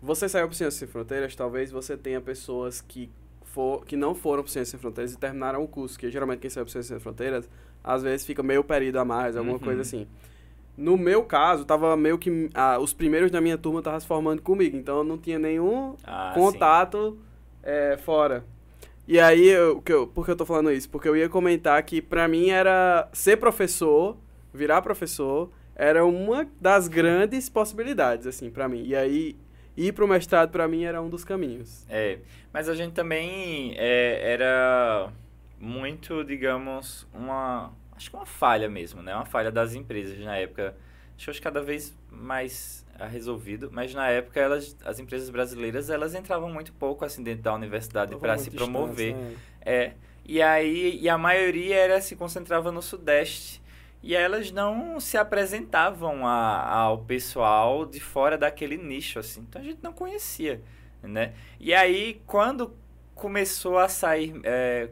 [0.00, 3.10] você saiu para Ciência Sem Fronteiras, talvez você tenha pessoas que,
[3.42, 6.50] for, que não foram para Ciência Sem Fronteiras e terminaram o curso, que geralmente quem
[6.50, 7.48] saiu para Ciência Sem Fronteiras,
[7.82, 9.60] às vezes fica meio período a mais, alguma uhum.
[9.60, 10.06] coisa assim.
[10.76, 12.48] No meu caso, tava meio que.
[12.54, 15.96] Ah, os primeiros da minha turma estavam se formando comigo, então eu não tinha nenhum
[16.04, 17.18] ah, contato.
[17.60, 18.44] É, fora.
[19.08, 20.90] E aí, eu, que eu, por que eu tô falando isso?
[20.90, 24.18] Porque eu ia comentar que pra mim era ser professor,
[24.52, 28.82] virar professor, era uma das grandes possibilidades, assim, pra mim.
[28.84, 29.34] E aí,
[29.74, 31.86] ir pro mestrado pra mim era um dos caminhos.
[31.88, 32.18] É,
[32.52, 35.10] mas a gente também é, era
[35.58, 37.72] muito, digamos, uma.
[37.96, 39.14] Acho que uma falha mesmo, né?
[39.14, 40.76] Uma falha das empresas na época.
[41.16, 46.50] Acho que cada vez mais resolvido, mas na época elas, as empresas brasileiras elas entravam
[46.50, 49.14] muito pouco assim dentro da universidade para se promover.
[49.14, 49.34] Né?
[49.60, 49.92] É.
[50.24, 53.62] E aí e a maioria era se concentrava no sudeste.
[54.00, 59.40] E elas não se apresentavam a, ao pessoal de fora daquele nicho assim.
[59.40, 60.62] Então a gente não conhecia,
[61.02, 61.34] né?
[61.58, 62.76] E aí quando
[63.14, 64.90] começou a sair é,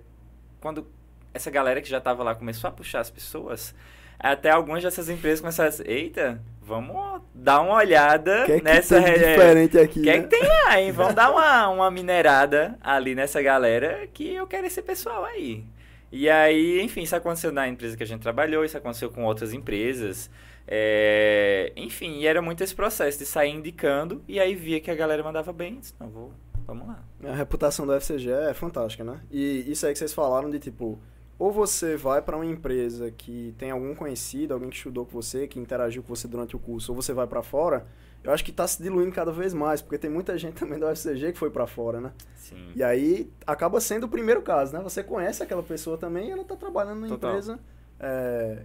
[0.60, 0.86] quando
[1.32, 3.74] essa galera que já estava lá começou a puxar as pessoas,
[4.18, 8.64] até algumas dessas empresas começaram a dizer, eita, vamos dar uma olhada que é que
[8.64, 10.00] nessa tem diferente aqui.
[10.00, 10.16] O que né?
[10.16, 10.90] é que tem lá, hein?
[10.90, 15.64] Vamos dar uma, uma minerada ali nessa galera que eu quero esse pessoal aí.
[16.10, 19.52] E aí, enfim, isso aconteceu na empresa que a gente trabalhou, isso aconteceu com outras
[19.52, 20.28] empresas.
[20.66, 21.72] É...
[21.76, 25.22] Enfim, e era muito esse processo de sair indicando e aí via que a galera
[25.22, 25.78] mandava bem.
[25.78, 26.32] Disse, não, vou,
[26.66, 27.04] vamos lá.
[27.24, 29.20] A reputação do FCG é fantástica, né?
[29.30, 31.00] E isso aí que vocês falaram de tipo
[31.38, 35.46] ou você vai para uma empresa que tem algum conhecido, alguém que estudou com você,
[35.46, 37.86] que interagiu com você durante o curso, ou você vai para fora,
[38.24, 40.90] eu acho que está se diluindo cada vez mais, porque tem muita gente também da
[40.90, 42.12] UFCG que foi para fora, né?
[42.36, 42.72] Sim.
[42.74, 44.80] E aí acaba sendo o primeiro caso, né?
[44.82, 47.30] Você conhece aquela pessoa também e ela está trabalhando na Total.
[47.30, 47.60] empresa
[48.00, 48.62] é,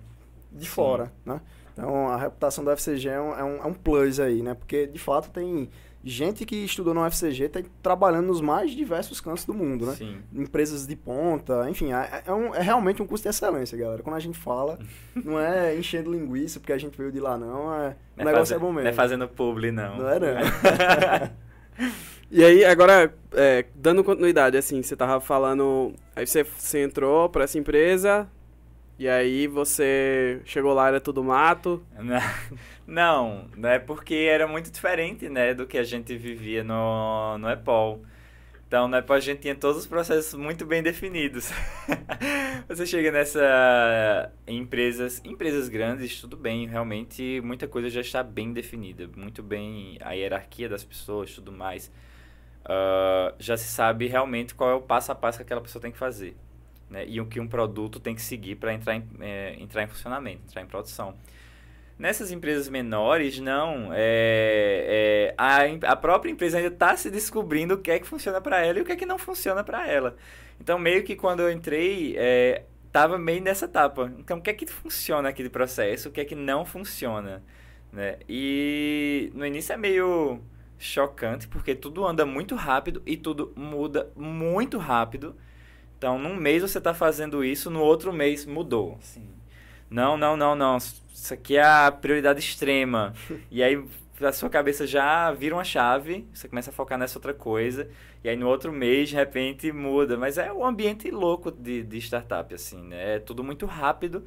[0.51, 0.71] de Sim.
[0.71, 1.41] fora, né?
[1.73, 4.53] Então a reputação da UFCG é um, é, um, é um plus aí, né?
[4.53, 5.69] Porque de fato tem
[6.03, 9.93] gente que estudou no UFCG está trabalhando nos mais diversos cantos do mundo, né?
[9.93, 10.17] Sim.
[10.33, 14.01] Empresas de ponta, enfim, é, é, um, é, realmente um curso de excelência, galera.
[14.01, 14.79] Quando a gente fala,
[15.15, 17.73] não é enchendo linguiça porque a gente veio de lá, não.
[17.73, 18.83] É, não o é negócio fazer, é bom mesmo.
[18.83, 19.97] Não é fazendo publi, não.
[19.97, 21.31] Não é, não.
[22.31, 25.93] e aí, agora, é, dando continuidade, assim, você tava falando.
[26.15, 28.27] Aí você, você entrou para essa empresa,
[29.01, 31.83] e aí você chegou lá, era tudo mato?
[32.85, 37.49] Não, não é porque era muito diferente, né, do que a gente vivia no, no
[37.49, 38.03] EPOL.
[38.67, 41.49] Então, no EPOL a gente tinha todos os processos muito bem definidos.
[42.67, 49.09] você chega nessa empresas, empresas grandes, tudo bem, realmente muita coisa já está bem definida,
[49.15, 51.91] muito bem a hierarquia das pessoas, tudo mais.
[52.65, 55.91] Uh, já se sabe realmente qual é o passo a passo que aquela pessoa tem
[55.91, 56.35] que fazer
[56.91, 59.87] né, e o que um produto tem que seguir para entrar, em, é, entrar em
[59.87, 61.15] funcionamento, entrar em produção.
[61.97, 63.91] Nessas empresas menores, não.
[63.93, 68.41] É, é, a, a própria empresa ainda está se descobrindo o que é que funciona
[68.41, 70.17] para ela e o que é que não funciona para ela.
[70.59, 72.63] Então, meio que quando eu entrei, é,
[73.19, 74.11] meio nessa etapa.
[74.17, 77.41] Então, o que é que funciona aqui de processo, o que é que não funciona,
[77.93, 78.17] né?
[78.27, 80.41] E no início é meio
[80.77, 85.35] chocante, porque tudo anda muito rápido e tudo muda muito rápido.
[86.01, 88.97] Então, num mês você está fazendo isso, no outro mês mudou.
[88.99, 89.23] Assim.
[89.87, 90.77] Não, não, não, não.
[90.77, 93.13] Isso aqui é a prioridade extrema.
[93.51, 93.79] e aí
[94.19, 97.87] a sua cabeça já vira uma chave, você começa a focar nessa outra coisa,
[98.23, 100.17] e aí no outro mês, de repente, muda.
[100.17, 103.17] Mas é um ambiente louco de, de startup, assim, né?
[103.17, 104.25] É tudo muito rápido.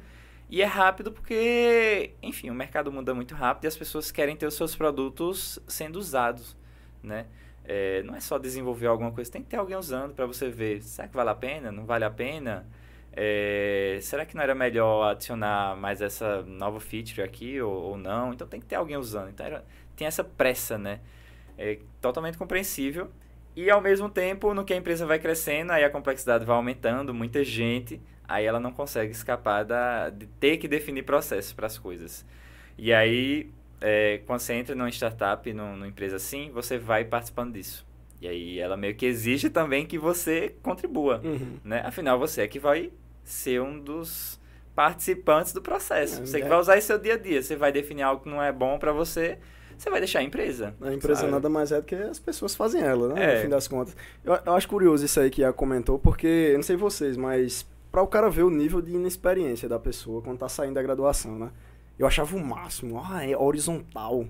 [0.49, 4.45] E é rápido porque, enfim, o mercado muda muito rápido e as pessoas querem ter
[4.45, 6.55] os seus produtos sendo usados,
[7.03, 7.25] né?
[7.67, 10.81] É, não é só desenvolver alguma coisa, tem que ter alguém usando para você ver,
[10.83, 11.71] será que vale a pena?
[11.71, 12.65] Não vale a pena?
[13.11, 18.33] É, será que não era melhor adicionar mais essa nova feature aqui ou, ou não?
[18.33, 19.29] Então tem que ter alguém usando.
[19.29, 20.99] Então era, tem essa pressa, né?
[21.57, 23.09] É totalmente compreensível.
[23.55, 27.13] E ao mesmo tempo, no que a empresa vai crescendo, aí a complexidade vai aumentando,
[27.13, 31.77] muita gente, aí ela não consegue escapar da, de ter que definir processos para as
[31.77, 32.25] coisas.
[32.77, 33.49] E aí
[33.81, 37.85] é, quando você entra numa startup, numa, numa empresa assim, você vai participando disso.
[38.21, 41.57] E aí ela meio que exige também que você contribua, Uhum.
[41.63, 41.81] né?
[41.85, 42.91] Afinal, você é que vai
[43.23, 44.39] ser um dos
[44.75, 46.21] participantes do processo.
[46.21, 47.41] É, você que vai usar isso seu dia a dia.
[47.41, 49.37] Você vai definir algo que não é bom para você,
[49.77, 50.73] você vai deixar a empresa.
[50.81, 51.31] A empresa sabe?
[51.31, 53.23] nada mais é do que as pessoas fazem ela, né?
[53.23, 53.35] É.
[53.35, 53.95] No fim das contas.
[54.23, 57.67] Eu, eu acho curioso isso aí que a comentou, porque, eu não sei vocês, mas
[57.91, 61.37] para o cara ver o nível de inexperiência da pessoa quando tá saindo da graduação,
[61.37, 61.49] né?
[61.97, 63.01] Eu achava o máximo.
[63.03, 64.25] Ah, é horizontal.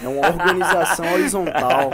[0.00, 1.90] É uma organização horizontal.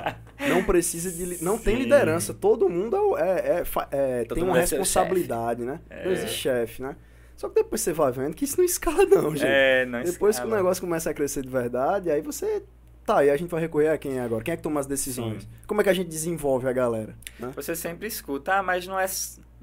[0.49, 1.43] Não precisa de.
[1.45, 1.83] Não tem Sim.
[1.85, 2.35] liderança.
[2.35, 5.81] Todo mundo é, é- fa- é- Todo tem uma mundo é seu responsabilidade, né?
[5.89, 6.13] Não É.
[6.13, 6.97] existe chefe, né?
[7.37, 9.45] Só que depois você vai vendo que isso não escala, não, gente.
[9.47, 10.57] É, não depois que o escala.
[10.57, 12.65] negócio começa a crescer de verdade, aí você.
[13.07, 14.43] Tá, e a gente vai recorrer a quem agora?
[14.43, 15.43] Quem é que toma as decisões?
[15.43, 15.49] Sim.
[15.67, 17.15] Como é que a gente desenvolve a galera?
[17.39, 17.53] né?
[17.55, 19.05] Você sempre escuta, ah, mas não é,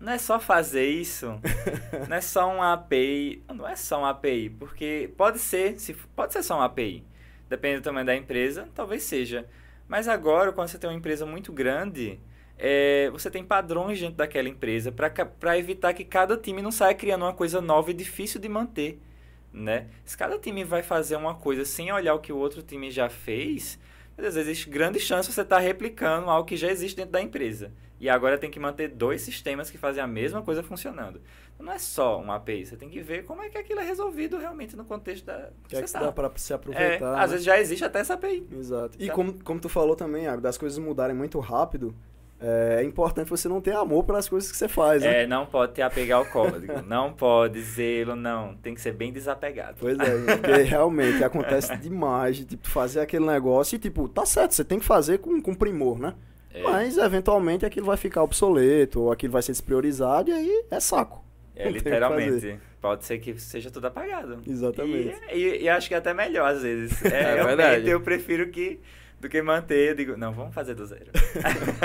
[0.01, 1.39] não é só fazer isso.
[2.09, 3.43] não é só um API.
[3.53, 7.05] Não é só um API, porque pode ser, se, pode ser só um API.
[7.47, 9.47] Depende do tamanho da empresa, talvez seja.
[9.87, 12.19] Mas agora, quando você tem uma empresa muito grande,
[12.57, 17.23] é, você tem padrões dentro daquela empresa para evitar que cada time não saia criando
[17.23, 18.99] uma coisa nova e difícil de manter.
[19.53, 19.87] Né?
[20.05, 23.09] Se cada time vai fazer uma coisa sem olhar o que o outro time já
[23.09, 23.77] fez,
[24.26, 27.11] às vezes existe grande chance de você estar tá replicando algo que já existe dentro
[27.11, 27.72] da empresa.
[27.99, 31.22] E agora tem que manter dois sistemas que fazem a mesma coisa funcionando.
[31.53, 33.84] Então não é só uma API, você tem que ver como é que aquilo é
[33.84, 35.51] resolvido realmente no contexto da.
[35.67, 35.99] Que, é que tá.
[35.99, 36.95] dá para se aproveitar.
[36.95, 37.19] É, né?
[37.19, 38.47] Às vezes já existe até essa API.
[38.51, 38.97] Exato.
[38.99, 41.95] E como, como tu falou também, das coisas mudarem muito rápido,
[42.41, 45.03] é, é importante você não ter amor pelas coisas que você faz.
[45.03, 45.23] Né?
[45.23, 46.81] É, não pode ter apegar ao código.
[46.87, 48.55] não pode zelo, não.
[48.55, 49.77] Tem que ser bem desapegado.
[49.79, 54.55] Pois é, porque realmente acontece demais de tipo, fazer aquele negócio e, tipo, tá certo,
[54.55, 56.15] você tem que fazer com, com primor, né?
[56.53, 56.63] É.
[56.63, 61.23] Mas, eventualmente, aquilo vai ficar obsoleto, ou aquilo vai ser despriorizado, e aí é saco.
[61.55, 62.59] É, literalmente.
[62.81, 64.39] Pode ser que seja tudo apagado.
[64.47, 65.15] Exatamente.
[65.31, 66.99] E, e, e, acho que é até melhor, às vezes.
[67.05, 67.87] É, é verdade.
[67.89, 68.79] Eu prefiro que
[69.22, 69.89] do que manter.
[69.89, 71.11] Eu digo, não, vamos fazer do zero.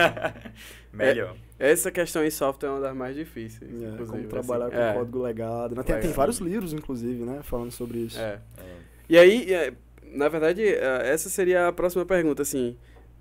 [0.93, 1.37] melhor.
[1.59, 3.83] É, essa questão em software é uma das mais difíceis.
[3.83, 4.77] É, como trabalhar assim.
[4.77, 4.95] com é.
[4.95, 5.75] código legado.
[5.77, 5.83] Né?
[5.83, 7.41] Tem, tem, vários livros, inclusive, né?
[7.43, 8.19] Falando sobre isso.
[8.19, 8.41] É.
[8.59, 8.77] é.
[9.09, 9.73] E aí, é,
[10.03, 12.77] na verdade, essa seria a próxima pergunta, assim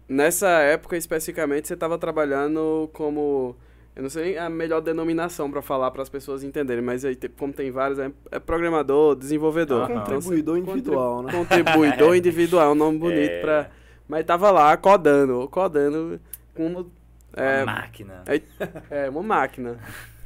[0.08, 3.56] nessa época especificamente você estava trabalhando como
[3.96, 7.54] eu não sei a melhor denominação para falar para as pessoas entenderem, mas aí como
[7.54, 10.00] tem vários é, é programador, desenvolvedor, uhum.
[10.00, 11.32] contribuidor individual, né?
[11.32, 13.40] Contribuidor individual, um nome bonito é.
[13.40, 13.72] para
[14.08, 16.20] mas tava lá codando, codando
[16.54, 16.92] como
[17.36, 18.24] é, uma máquina.
[18.28, 19.78] É, é, uma máquina.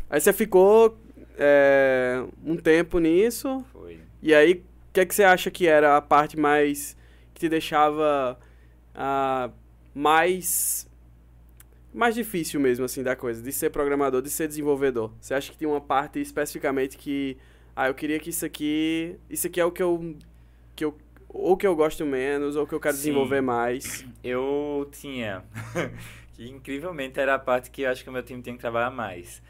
[0.10, 0.98] Aí você ficou
[1.38, 3.64] é, um tempo nisso.
[3.72, 4.00] Foi.
[4.22, 6.96] E aí, o que, é que você acha que era a parte mais
[7.34, 8.38] que te deixava
[8.94, 9.50] ah,
[9.94, 10.88] mais
[11.92, 15.12] mais difícil mesmo assim da coisa, de ser programador, de ser desenvolvedor.
[15.20, 17.38] Você acha que tem uma parte especificamente que
[17.76, 20.16] ah, eu queria que isso aqui, isso aqui é o que eu
[20.76, 20.96] que eu
[21.30, 23.02] ou que eu gosto menos ou que eu quero Sim.
[23.02, 24.06] desenvolver mais.
[24.24, 25.44] Eu tinha
[26.34, 28.92] que incrivelmente era a parte que eu acho que o meu time tinha que trabalhar
[28.92, 29.42] mais.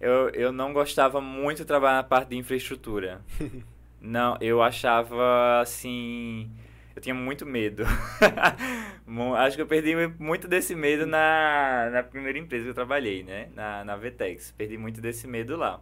[0.00, 3.20] Eu, eu não gostava muito de trabalhar na parte de infraestrutura.
[4.00, 6.50] não, eu achava assim
[6.98, 7.84] eu tinha muito medo.
[9.38, 13.50] Acho que eu perdi muito desse medo na, na primeira empresa que eu trabalhei, né?
[13.54, 14.50] Na, na Vtex.
[14.50, 15.80] Perdi muito desse medo lá.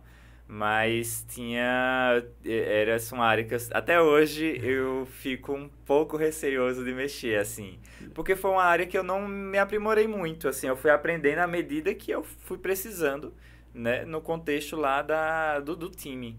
[0.48, 2.22] Mas tinha.
[2.44, 7.78] Era uma área que eu, até hoje eu fico um pouco receioso de mexer, assim.
[8.14, 10.68] Porque foi uma área que eu não me aprimorei muito, assim.
[10.68, 13.34] Eu fui aprendendo à medida que eu fui precisando,
[13.74, 14.04] né?
[14.04, 16.38] No contexto lá da, do, do time.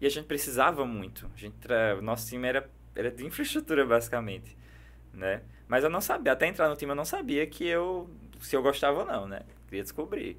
[0.00, 1.28] E a gente precisava muito.
[1.34, 1.56] A gente,
[2.00, 4.56] nosso time era era de infraestrutura, basicamente,
[5.14, 5.42] né?
[5.68, 8.62] Mas eu não sabia, até entrar no time eu não sabia que eu, se eu
[8.62, 9.42] gostava ou não, né?
[9.68, 10.36] Queria descobrir.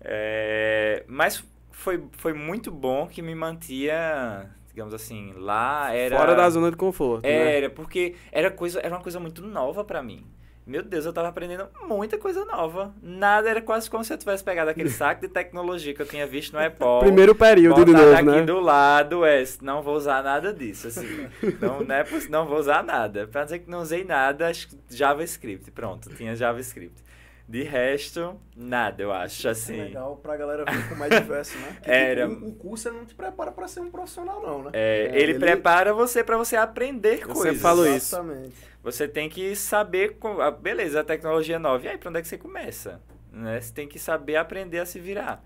[0.00, 1.42] É, mas
[1.74, 6.16] foi, foi muito bom que me mantia, digamos assim, lá era...
[6.16, 7.56] Fora da zona de conforto, né?
[7.56, 7.74] Era, né?
[7.74, 10.24] porque era, coisa, era uma coisa muito nova para mim.
[10.66, 12.94] Meu Deus, eu tava aprendendo muita coisa nova.
[13.02, 16.26] Nada era quase como se eu tivesse pegado aquele saco de tecnologia que eu tinha
[16.26, 17.00] visto no Apple.
[17.00, 18.42] Primeiro período de novo, aqui né?
[18.44, 21.28] do lado, é, não vou usar nada disso, assim.
[21.60, 23.26] não, não, é, não vou usar nada.
[23.26, 24.50] Pra dizer que não usei nada,
[24.88, 25.70] JavaScript.
[25.70, 27.04] Pronto, tinha JavaScript.
[27.46, 29.78] De resto, nada, eu acho, assim.
[29.78, 31.72] É legal pra galera ver como é diverso, né?
[31.74, 32.26] Porque Era...
[32.26, 34.70] O, o curso não te prepara para ser um profissional, não, né?
[34.72, 37.56] É, é ele, ele, prepara você para você aprender eu coisas.
[37.56, 38.14] Você falou isso.
[38.16, 38.54] Exatamente.
[38.82, 42.22] Você tem que saber, ah, beleza, a tecnologia é nova, e aí, pra onde é
[42.22, 43.00] que você começa?
[43.30, 43.60] Né?
[43.60, 45.44] Você tem que saber aprender a se virar.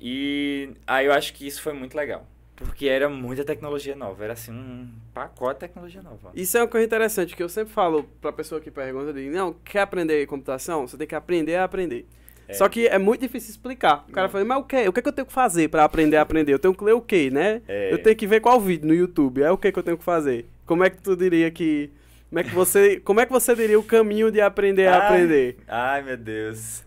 [0.00, 2.26] E aí eu acho que isso foi muito legal.
[2.58, 6.30] Porque era muita tecnologia nova, era assim um pacote de tecnologia nova.
[6.34, 9.52] Isso é uma coisa interessante, que eu sempre falo pra pessoa que pergunta, de, não,
[9.52, 10.86] quer aprender computação?
[10.86, 12.06] Você tem que aprender a aprender.
[12.48, 12.54] É.
[12.54, 14.04] Só que é muito difícil explicar.
[14.08, 14.32] O cara não.
[14.32, 14.88] fala, mas o que?
[14.88, 16.52] O que, é que eu tenho que fazer para aprender a aprender?
[16.52, 17.62] Eu tenho que ler o quê, né?
[17.68, 17.92] É.
[17.92, 19.42] Eu tenho que ver qual vídeo no YouTube.
[19.42, 20.46] É o que, que eu tenho que fazer?
[20.66, 21.90] Como é que tu diria que
[22.28, 25.56] como é que você, como é que você diria o caminho de aprender a aprender?
[25.66, 26.84] Ai, meu Deus.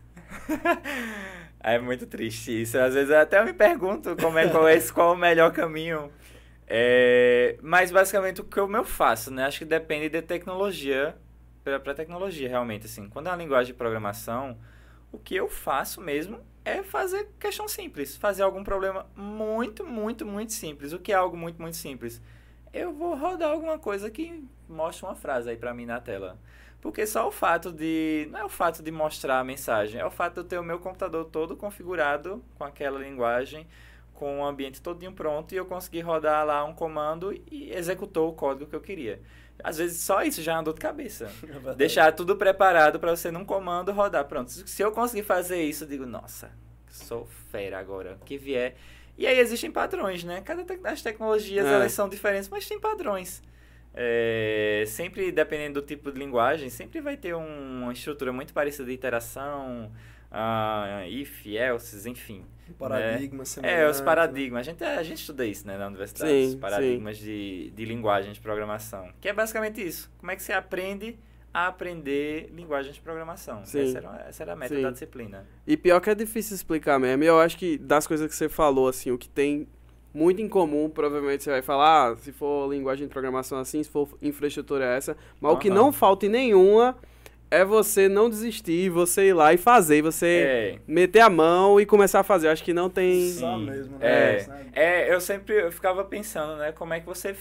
[1.64, 2.78] é muito triste isso.
[2.78, 6.12] Às vezes eu até me pergunto como é qual é qual é o melhor caminho.
[6.68, 9.46] É, mas basicamente o que eu faço, né?
[9.46, 11.16] Acho que depende de tecnologia
[11.64, 13.10] para tecnologia realmente assim.
[13.10, 14.58] Quando é uma linguagem de programação,
[15.12, 20.54] o que eu faço mesmo é fazer questão simples, fazer algum problema muito, muito, muito
[20.54, 20.94] simples.
[20.94, 22.22] O que é algo muito, muito simples?
[22.74, 26.38] eu vou rodar alguma coisa que mostre uma frase aí para mim na tela.
[26.82, 28.28] Porque só o fato de.
[28.32, 30.64] Não é o fato de mostrar a mensagem, é o fato de eu ter o
[30.64, 33.68] meu computador todo configurado com aquela linguagem,
[34.16, 38.34] com o ambiente todinho pronto e eu conseguir rodar lá um comando e executou o
[38.34, 39.22] código que eu queria.
[39.64, 41.32] Às vezes só isso já é uma dor de cabeça.
[41.72, 44.26] É Deixar tudo preparado para você num comando rodar.
[44.26, 44.50] Pronto.
[44.50, 46.52] Se eu conseguir fazer isso, eu digo, nossa,
[46.88, 48.18] sou fera agora.
[48.26, 48.76] Que vier.
[49.18, 50.42] E aí existem padrões, né?
[50.42, 51.74] Cada te as tecnologias é.
[51.74, 53.44] elas são diferentes, mas tem padrões.
[53.94, 58.86] É, sempre dependendo do tipo de linguagem, sempre vai ter um, uma estrutura muito parecida
[58.86, 59.92] de interação,
[60.32, 62.46] ah, if, else, enfim.
[62.80, 63.82] Paradigmas né?
[63.82, 64.62] É, os paradigmas.
[64.62, 68.32] A gente, a gente estuda isso né, na universidade, Sim, os paradigmas de, de linguagem
[68.32, 69.10] de programação.
[69.20, 70.10] Que é basicamente isso.
[70.18, 71.20] Como é que você aprende
[71.54, 73.66] a aprender linguagem de programação.
[73.66, 73.82] Sim.
[73.82, 74.82] Essa, era, essa era a meta Sim.
[74.82, 75.46] da disciplina.
[75.68, 77.24] E pior que é difícil explicar mesmo.
[77.24, 79.68] E eu acho que das coisas que você falou, assim, o que tem
[80.14, 83.90] muito em comum, provavelmente você vai falar, ah, se for linguagem de programação assim, se
[83.90, 85.18] for infraestrutura é essa.
[85.40, 86.98] Mas o que não falta em nenhuma
[87.50, 91.86] é você não desistir, você ir lá e fazer, você É, meter a mão e
[91.86, 92.48] começar a fazer.
[92.48, 93.32] Eu acho que não tem.
[93.32, 94.38] Só mesmo, É.
[94.38, 94.48] né?
[94.48, 94.66] Né?
[94.74, 97.36] é, eu sempre eu ficava pensando, né, como é que você...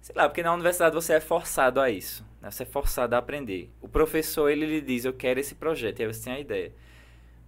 [0.00, 2.24] Sei lá, porque na universidade você é forçado a isso.
[2.40, 2.48] Né?
[2.48, 3.68] Você é forçado a aprender.
[3.82, 6.72] O professor, ele lhe diz, eu quero esse projeto, e aí você tem a ideia.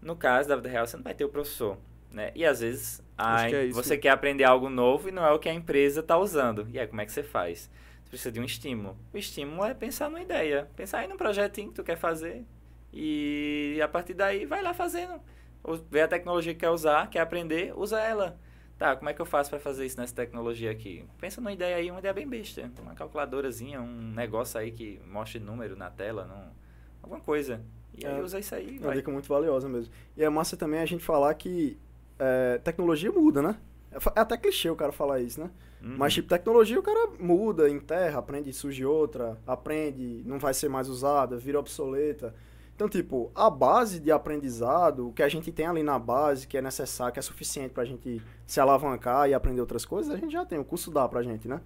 [0.02, 1.76] No caso da vida real, você não vai ter o professor,
[2.10, 2.30] né?
[2.34, 5.38] E às vezes a, que é você quer aprender algo novo e não é o
[5.38, 6.66] que a empresa está usando.
[6.72, 7.70] E aí, como é que você faz?
[8.04, 8.96] Você precisa de um estímulo.
[9.12, 10.68] O estímulo é pensar numa ideia.
[10.76, 12.44] Pensar aí num projetinho que tu quer fazer.
[12.92, 15.20] E a partir daí, vai lá fazendo.
[15.90, 18.38] Vê a tecnologia que quer usar, quer aprender, usa ela.
[18.78, 21.04] Tá, como é que eu faço para fazer isso nessa tecnologia aqui?
[21.20, 22.70] Pensa numa ideia aí, uma ideia bem besta.
[22.80, 26.52] Uma calculadorazinha, um negócio aí que mostre número na tela, não,
[27.02, 27.60] alguma coisa.
[28.00, 28.22] E aí É.
[28.22, 28.96] usa isso aí, uma vai.
[28.96, 29.92] dica muito valiosa mesmo.
[30.16, 31.76] E é massa também a gente falar que
[32.18, 33.56] é, tecnologia muda, né?
[33.90, 35.50] É é até clichê o cara falar isso, né?
[35.82, 35.96] Uhum.
[35.96, 40.88] Mas, tipo, tecnologia o cara muda, enterra, aprende, surge outra, aprende, não vai ser mais
[40.88, 42.34] usada, vira obsoleta.
[42.74, 46.56] Então, tipo, a base de aprendizado, o que a gente tem ali na base, que
[46.56, 50.32] é necessário, que é suficiente pra gente se alavancar e aprender outras coisas, a gente
[50.32, 51.60] já tem, o curso dá pra gente, né?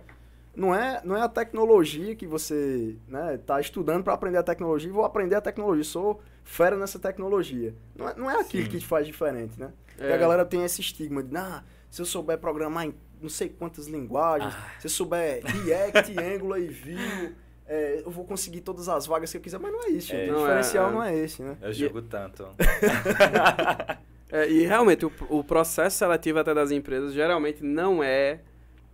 [0.55, 4.92] Não é, não é a tecnologia que você né, tá estudando para aprender a tecnologia
[4.92, 7.74] vou aprender a tecnologia, sou fera nessa tecnologia.
[7.96, 8.70] Não é, não é aquilo Sim.
[8.70, 9.72] que te faz diferente, né?
[9.99, 10.12] E É.
[10.14, 13.86] a galera tem esse estigma de, ah, se eu souber programar em não sei quantas
[13.86, 14.70] linguagens, Ah.
[14.80, 17.34] se eu souber React, Angular e Vue,
[17.66, 20.16] é, eu vou conseguir todas as vagas que eu quiser, mas não é isso, É.
[20.16, 20.93] o é, diferencial é.
[20.93, 21.57] não é esse, né?
[21.62, 22.47] Eu julgo tanto.
[24.34, 28.40] É, e realmente, o, o processo seletivo até das empresas geralmente não é.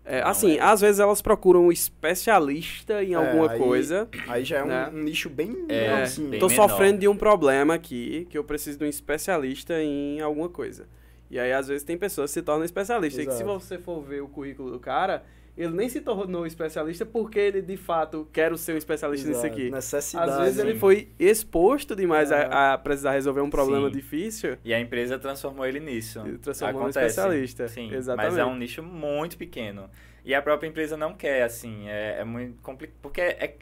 [0.09, 0.61] É, assim, é.
[0.62, 4.09] às vezes elas procuram um especialista em É, alguma aí- coisa.
[4.26, 4.90] Aí já é um, Né?
[4.92, 6.30] um nicho bem É, menorzinho.
[6.30, 6.68] bem Tô menor.
[6.68, 10.86] sofrendo de um problema aqui, que eu preciso de um especialista em alguma coisa.
[11.30, 13.22] E aí, às vezes, tem pessoas que se tornam especialistas.
[13.22, 15.22] E que se você for ver o currículo do cara,
[15.59, 19.54] ele nem se tornou especialista porque ele, de fato, quer ser um especialista nisso Exato,
[19.54, 19.70] aqui.
[19.70, 20.30] Necessidade.
[20.30, 22.44] Às vezes ele foi exposto demais Aham.
[22.50, 23.92] a, a precisar resolver um problema Sim.
[23.92, 24.56] difícil.
[24.64, 26.22] E a empresa transformou ele nisso.
[26.26, 27.06] E transformou Acontece.
[27.09, 27.66] especialista.
[27.68, 28.30] Sim, Exatamente.
[28.30, 29.90] mas é um nicho muito pequeno.
[30.24, 32.96] E a própria empresa não quer, assim, é, é muito complicado.
[33.02, 33.56] Porque é.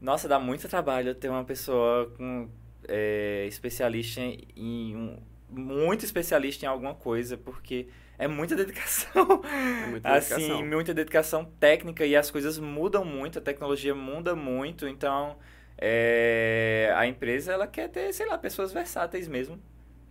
[0.00, 2.48] Nossa, dá muito trabalho ter uma pessoa com
[2.88, 4.96] é, especialista em.
[4.96, 5.18] um-
[5.48, 7.86] muito especialista em alguma coisa, porque
[8.18, 9.42] é muita dedicação.
[9.44, 10.66] É muita assim, dedicação.
[10.66, 15.36] muita dedicação técnica e as coisas mudam muito, a tecnologia muda muito, então
[15.78, 19.56] é, a empresa ela quer ter, sei lá, pessoas versáteis mesmo.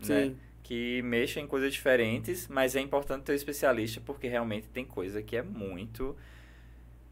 [0.07, 0.25] Né?
[0.25, 0.37] Sim.
[0.61, 5.21] que mexam em coisas diferentes, mas é importante ter um especialista porque realmente tem coisa
[5.21, 6.15] que é muito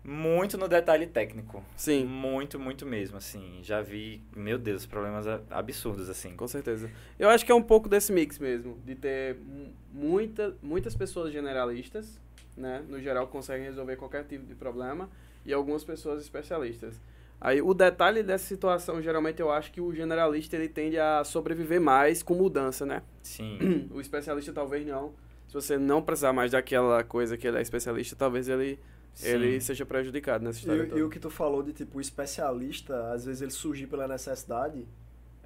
[0.04, 1.64] muito no detalhe técnico.
[1.78, 2.06] Sim.
[2.06, 3.60] Muito, muito mesmo, assim.
[3.64, 6.36] Já vi, meu Deus, problemas absurdos assim.
[6.36, 6.90] Com certeza.
[7.18, 11.32] Eu acho que é um pouco desse mix mesmo, de ter mu- muita, muitas pessoas
[11.32, 12.20] generalistas,
[12.58, 15.10] né, no geral conseguem resolver qualquer tipo de problema,
[15.46, 17.00] e algumas pessoas especialistas.
[17.42, 21.82] Aí o detalhe dessa situação, geralmente eu acho que o generalista ele tende a sobreviver
[21.82, 23.02] mais com mudança, né?
[23.22, 23.90] Sim.
[23.94, 25.14] O especialista talvez não.
[25.48, 28.80] Se você não precisar mais daquela coisa que ele é especialista, talvez ele,
[29.22, 31.00] ele seja prejudicado nessa história E, toda.
[31.00, 34.88] e o que tu falou de, tipo, o especialista, às vezes ele surgir pela necessidade,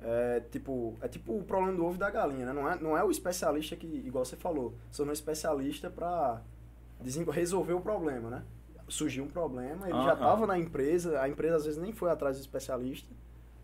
[0.01, 2.53] é tipo, é tipo o problema do ovo e da galinha, né?
[2.53, 6.41] Não é, não é o especialista que, igual você falou, sou um especialista pra
[7.31, 8.43] resolver o problema, né?
[8.87, 10.19] Surgiu um problema, ele já Aham.
[10.19, 13.09] tava na empresa, a empresa às vezes nem foi atrás do especialista.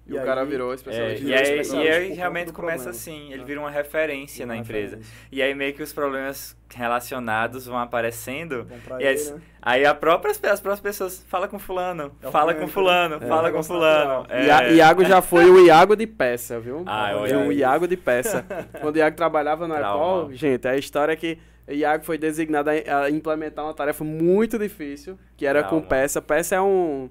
[0.06, 1.24] E, o cara aí- virou É, especialista.
[1.24, 2.90] e virou aí, e aí realmente começa problema.
[2.92, 3.46] assim, ele Ah.
[3.46, 4.98] vira uma referência na Uma empresa.
[4.98, 5.28] referência.
[5.32, 8.68] E aí meio que os problemas relacionados vão aparecendo.
[9.00, 9.42] E ele, aí, né?
[9.62, 13.26] aí a própria, as próprias pessoas fala com fulano, É fala momento, com fulano, né?
[13.26, 13.30] É.
[13.30, 14.26] fala com Negócio fulano.
[14.30, 14.46] É.
[14.46, 16.84] Ia- Iago já foi o Iago de peça, viu?
[16.86, 17.52] Ah, olha um.
[17.52, 18.46] Iago de peça.
[18.82, 19.74] Quando o Iago trabalhava no.
[19.74, 21.38] Apple, gente, a história é que
[21.68, 25.88] o Iago foi designado a implementar uma tarefa muito difícil, que era com Trauma.
[25.88, 26.22] peça.
[26.22, 27.10] Peça é um,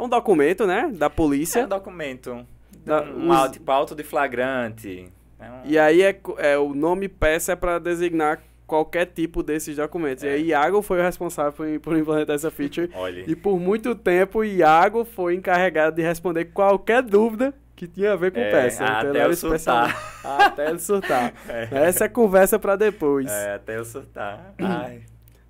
[0.00, 1.64] é um documento, né, da Isso é polícia.
[1.64, 2.46] um documento.
[2.84, 5.06] Da- um os- auto, tipo, auto de flagrante.
[5.38, 9.76] É um- E aí é, é o nome peça é para designar qualquer tipo desses
[9.76, 10.22] documentos.
[10.24, 10.32] E É.
[10.34, 12.88] aí Iago foi o responsável por, por implementar essa feature.
[12.94, 13.24] Olha.
[13.26, 18.30] E por muito tempo, Iago foi encarregado de responder qualquer dúvida que tinha a ver
[18.30, 18.84] com É, peça.
[18.84, 19.98] até ele era eu especialista.
[20.22, 21.32] Até ele surtar.
[21.48, 21.68] É.
[21.88, 23.30] Essa é conversa pra depois.
[23.30, 24.54] É, até eu surtar.
[24.58, 25.00] Ai.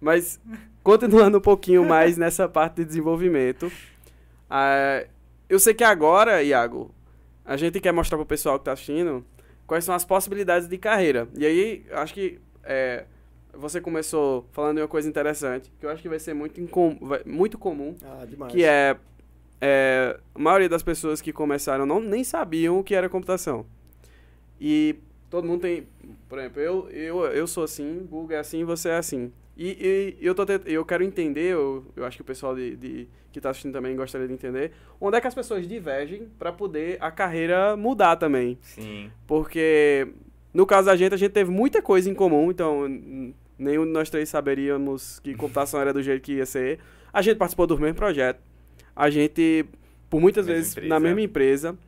[0.00, 0.40] Mas,
[0.82, 3.70] continuando um pouquinho mais nessa parte de desenvolvimento,
[4.50, 5.06] ah,
[5.48, 6.92] eu sei que agora, Iago,
[7.44, 9.24] a gente quer mostrar pro pessoal que tá assistindo
[9.66, 11.28] quais são as possibilidades de carreira.
[11.36, 13.04] E aí, acho que é,
[13.54, 16.98] você começou falando de uma coisa interessante, que eu acho que vai ser muito, incom
[17.24, 18.96] muito comum, Ah, que é,
[19.60, 23.64] é, a maioria das pessoas que começaram não nem sabiam o que era computação.
[24.60, 24.96] E
[25.30, 25.86] todo mundo tem,
[26.28, 29.32] por exemplo, eu, eu, eu sou assim, Google é assim, você é assim.
[29.56, 33.08] E, e eu, tô eu quero entender, eu, eu acho que o pessoal de, de,
[33.32, 36.96] que está assistindo também gostaria de entender, onde é que as pessoas divergem para poder
[37.00, 38.58] a carreira mudar também.
[38.60, 39.10] Sim.
[39.26, 40.08] Porque
[40.52, 42.86] no caso da gente, a gente teve muita coisa em comum, então
[43.58, 46.80] nenhum de nós três saberíamos que computação era do jeito que ia ser.
[47.12, 48.40] A gente participou do mesmo projeto.
[48.94, 49.64] A gente,
[50.08, 50.88] por muitas Mesma vezes, empresa.
[50.88, 51.78] na mesma empresa.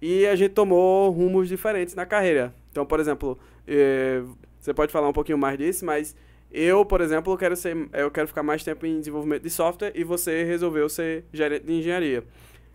[0.00, 2.54] E a gente tomou rumos diferentes na carreira.
[2.70, 4.22] Então, por exemplo, eh,
[4.60, 6.14] você pode falar um pouquinho mais disso, mas
[6.54, 9.92] eu, por exemplo, eu quero, ser, eu quero ficar mais tempo em desenvolvimento de software
[9.94, 12.22] e você resolveu ser gerente de engenharia.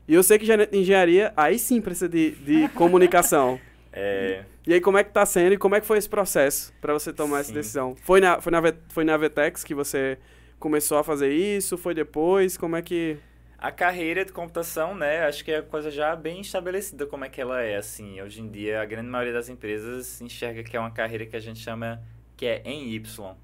[0.07, 3.59] E eu sei que gerente de engenharia, aí sim precisa de, de comunicação.
[3.91, 6.73] É, E aí, como é que tá sendo e como é que foi esse processo
[6.79, 7.55] para você tomar essa Sim.
[7.55, 7.95] decisão?
[8.03, 10.17] Foi na, foi, na, foi na Vetex que você
[10.59, 11.77] começou a fazer isso?
[11.77, 12.57] Foi depois?
[12.57, 13.17] Como é que...
[13.57, 17.41] A carreira de computação, né, acho que é coisa já bem estabelecida como é que
[17.41, 18.21] ela é, assim.
[18.21, 21.39] Hoje em dia, a grande maioria das empresas enxerga que é uma carreira que a
[21.41, 22.01] gente chama
[22.37, 23.35] que é em Y,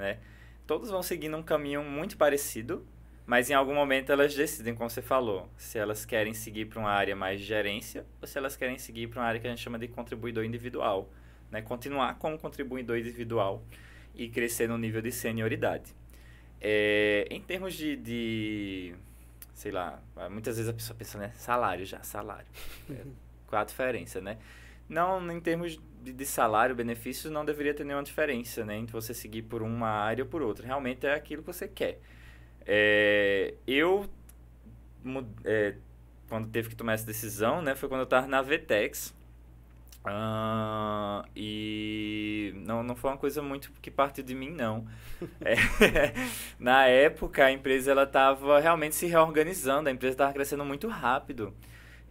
[0.00, 0.18] né?
[0.66, 2.86] Todos vão seguindo um caminho muito parecido,
[3.26, 6.90] mas em algum momento elas decidem, como você falou, se elas querem seguir para uma
[6.90, 9.62] área mais de gerência ou se elas querem seguir para uma área que a gente
[9.62, 11.08] chama de contribuidor individual,
[11.50, 11.62] né?
[11.62, 13.62] Continuar como contribuidor individual
[14.14, 15.94] e crescer no nível de senioridade.
[16.60, 18.94] É, em termos de, de
[19.54, 21.32] sei lá, muitas vezes a pessoa pensa, né?
[21.36, 22.46] Salário já, salário.
[22.90, 23.04] É,
[23.46, 24.38] qual a diferença, né?
[24.88, 28.76] Não, em termos de, salário, benefícios, não deveria ter nenhuma diferença, né?
[28.76, 30.66] Entre você seguir por uma área ou por outra.
[30.66, 32.00] Realmente é aquilo que você quer.
[32.66, 34.08] É, eu,
[35.44, 35.74] é,
[36.28, 37.74] quando teve que tomar essa decisão, né?
[37.74, 39.14] Foi quando eu estava na Vetex.
[40.04, 44.86] Ah, e não, não foi uma coisa muito que partiu de mim, não.
[45.42, 45.54] É,
[46.58, 51.54] na época, a empresa ela estava realmente se reorganizando, a empresa estava crescendo muito rápido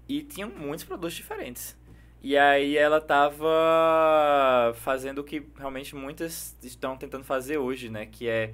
[0.07, 1.78] e tinham muitos produtos diferentes.
[2.21, 8.05] E aí ela estava fazendo o que realmente muitas estão tentando fazer hoje, né?
[8.05, 8.53] Que é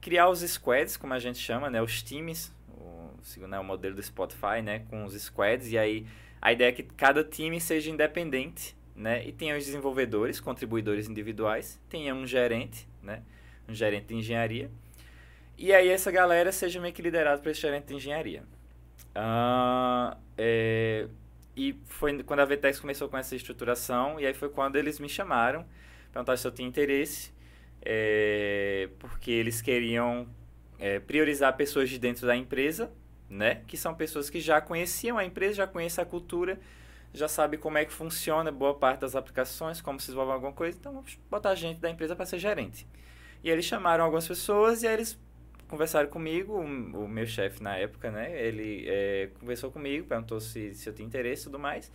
[0.00, 1.80] criar os squads, como a gente chama, né?
[1.80, 4.80] Os times, o, segundo né, o modelo do Spotify, né?
[4.90, 5.70] Com os squads.
[5.70, 6.06] E aí
[6.42, 9.24] a ideia é que cada time seja independente, né?
[9.26, 13.22] E tenha os desenvolvedores, contribuidores individuais, tenha um gerente, né?
[13.68, 14.70] Um gerente de engenharia.
[15.56, 18.42] E aí essa galera seja meio que liderada por esse gerente de engenharia.
[19.14, 21.08] Ah, é,
[21.58, 25.08] e foi quando a Vetex começou com essa estruturação, e aí foi quando eles me
[25.08, 25.66] chamaram,
[26.12, 27.32] perguntaram se eu tinha interesse,
[27.82, 30.28] é, porque eles queriam
[30.78, 32.92] é, priorizar pessoas de dentro da empresa,
[33.28, 33.62] né?
[33.66, 36.60] Que são pessoas que já conheciam a empresa, já conhecem a cultura,
[37.12, 40.78] já sabem como é que funciona boa parte das aplicações, como se desenvolve alguma coisa,
[40.78, 42.86] então vamos botar gente da empresa para ser gerente.
[43.42, 45.18] E eles chamaram algumas pessoas e aí eles
[45.68, 48.40] conversaram comigo, o, o meu chefe na época, né?
[48.40, 51.92] Ele é, conversou comigo, perguntou se, se eu tinha interesse e tudo mais.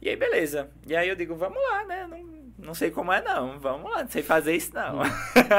[0.00, 0.70] E aí, beleza.
[0.86, 2.06] E aí eu digo, vamos lá, né?
[2.08, 2.24] Não,
[2.66, 3.58] não sei como é, não.
[3.58, 5.00] Vamos lá, não sei fazer isso, não.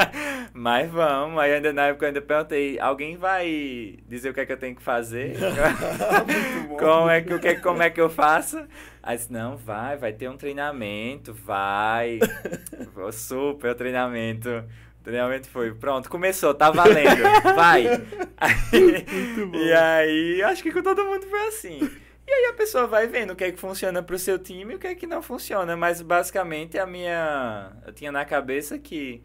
[0.54, 1.38] Mas vamos.
[1.38, 4.58] Aí ainda na época eu ainda perguntei, alguém vai dizer o que é que eu
[4.58, 5.36] tenho que fazer?
[6.78, 8.66] Como, é que, o que, como é que eu faço?
[9.02, 12.18] Aí disse, não, vai, vai ter um treinamento, vai.
[13.12, 14.64] Super, treinamento.
[15.00, 17.22] O treinamento foi, pronto, começou, tá valendo,
[17.54, 17.86] vai.
[18.36, 19.06] Aí,
[19.54, 21.80] e aí, acho que com todo mundo foi assim.
[22.30, 24.76] E aí a pessoa vai vendo o que é que funciona pro seu time e
[24.76, 25.76] o que é que não funciona.
[25.76, 27.72] Mas basicamente a minha.
[27.84, 29.22] Eu tinha na cabeça que.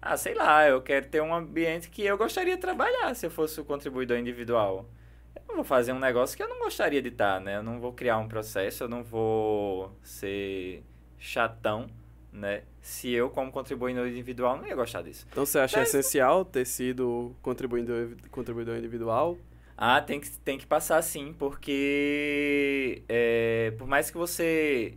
[0.00, 3.30] Ah, sei lá, eu quero ter um ambiente que eu gostaria de trabalhar se eu
[3.30, 4.88] fosse o contribuidor individual.
[5.34, 7.56] Eu não vou fazer um negócio que eu não gostaria de estar, né?
[7.56, 10.82] Eu não vou criar um processo, eu não vou ser
[11.18, 11.88] chatão,
[12.36, 12.62] né?
[12.80, 15.26] Se eu, como contribuidor individual, não ia gostar disso.
[15.30, 19.36] Então você acha Mas- essencial ter sido contribuidor, contribuidor individual?
[19.76, 24.94] Ah, tem que, tem que passar sim, porque é, por mais que você,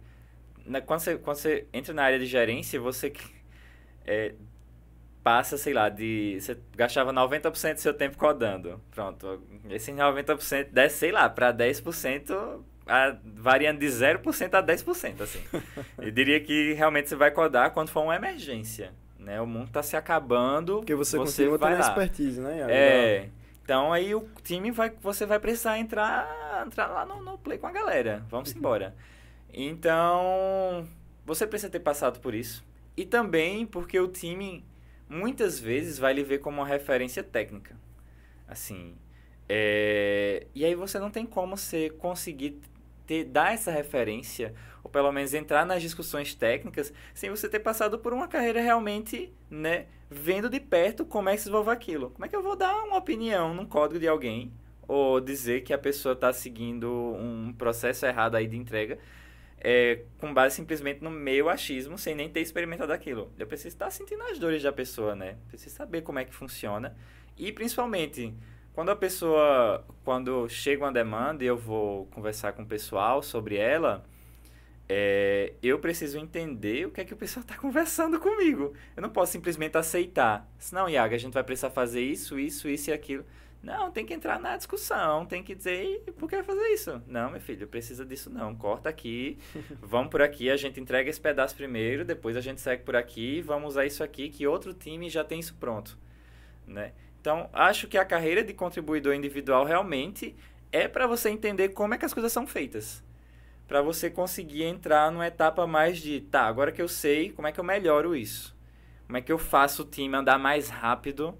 [0.65, 1.17] né, quando você.
[1.17, 3.11] Quando você entra na área de gerência, você
[4.05, 4.35] é,
[5.21, 6.37] passa, sei lá, de.
[6.39, 8.79] Você gastava 90% do seu tempo codando.
[8.91, 9.41] Pronto.
[9.69, 15.39] Esses 90% desce, sei lá, para 10%, a, variando de 0% a 10%, assim.
[15.97, 18.91] Eu diria que realmente você vai codar quando for uma emergência.
[19.19, 19.39] Né?
[19.39, 20.77] O mundo está se acabando.
[20.77, 22.65] Porque você, continua vai tendo expertise, né?
[22.69, 23.29] É.
[23.63, 24.91] Então aí o time vai.
[25.01, 28.25] Você vai precisar entrar, entrar lá no, no play com a galera.
[28.29, 28.95] Vamos embora.
[29.53, 30.87] Então.
[31.25, 32.65] Você precisa ter passado por isso.
[32.97, 34.65] E também porque o time
[35.07, 37.75] muitas vezes vai lhe ver como uma referência técnica.
[38.47, 38.95] Assim.
[39.47, 42.59] é, E aí você não tem como você conseguir
[43.09, 44.53] ter, dar essa referência,
[44.83, 49.33] ou pelo menos entrar nas discussões técnicas, sem você ter passado por uma carreira realmente,
[49.49, 52.11] né, vendo de perto como é que se desenvolve aquilo.
[52.11, 54.53] Como é que eu vou dar uma opinião num código de alguém,
[54.87, 56.87] ou dizer que a pessoa está seguindo
[57.17, 58.99] um processo errado aí de entrega,
[59.57, 63.33] é, com base simplesmente no meu achismo, sem nem ter experimentado aquilo.
[63.39, 65.35] Eu preciso estar sentindo as dores da pessoa, né?
[65.47, 66.95] Preciso saber como é que funciona.
[67.35, 68.33] E principalmente,
[68.79, 73.57] quando a pessoa, quando chega uma demanda e eu vou conversar com o pessoal sobre
[73.57, 74.05] ela,
[74.87, 78.73] é, eu preciso entender o que é que o pessoal está conversando comigo.
[78.95, 80.49] Eu não posso simplesmente aceitar.
[80.57, 83.25] Senão, Iaga, a gente vai precisar fazer isso, isso, isso e aquilo.
[83.61, 87.01] Não, tem que entrar na discussão, tem que dizer, por que fazer isso?
[87.05, 88.55] Não, meu filho, precisa disso não.
[88.55, 89.37] Corta aqui,
[89.83, 93.41] vamos por aqui, a gente entrega esse pedaço primeiro, depois a gente segue por aqui,
[93.41, 95.97] vamos usar isso aqui, que outro time já tem isso pronto,
[96.65, 96.93] né?
[97.21, 100.35] Então, acho que a carreira de contribuidor individual realmente
[100.71, 103.03] é para você entender como é que as coisas são feitas.
[103.67, 107.51] Para você conseguir entrar numa etapa mais de, tá, agora que eu sei, como é
[107.51, 108.57] que eu melhoro isso?
[109.05, 111.37] Como é que eu faço o time andar mais rápido?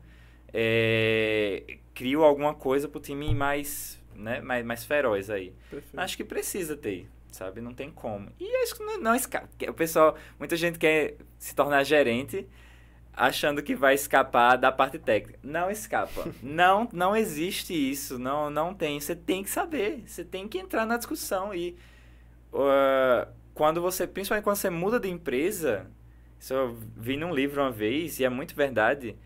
[0.51, 5.53] É, crio alguma coisa pro time mais, né, mais, mais feroz aí.
[5.95, 7.61] Acho que precisa ter, sabe?
[7.61, 8.31] Não tem como.
[8.39, 9.47] E acho que não, não escapa.
[9.67, 12.47] O pessoal, muita gente quer se tornar gerente
[13.19, 15.37] achando que vai escapar da parte técnica.
[15.43, 16.25] Não escapa.
[16.41, 18.17] não, não existe isso.
[18.17, 18.99] Não, não tem.
[18.99, 20.03] Você tem que saber.
[20.07, 21.77] Você tem que entrar na discussão e
[22.53, 25.85] uh, quando você, principalmente quando você muda de empresa,
[26.39, 29.17] isso eu vi num livro uma vez e é muito verdade.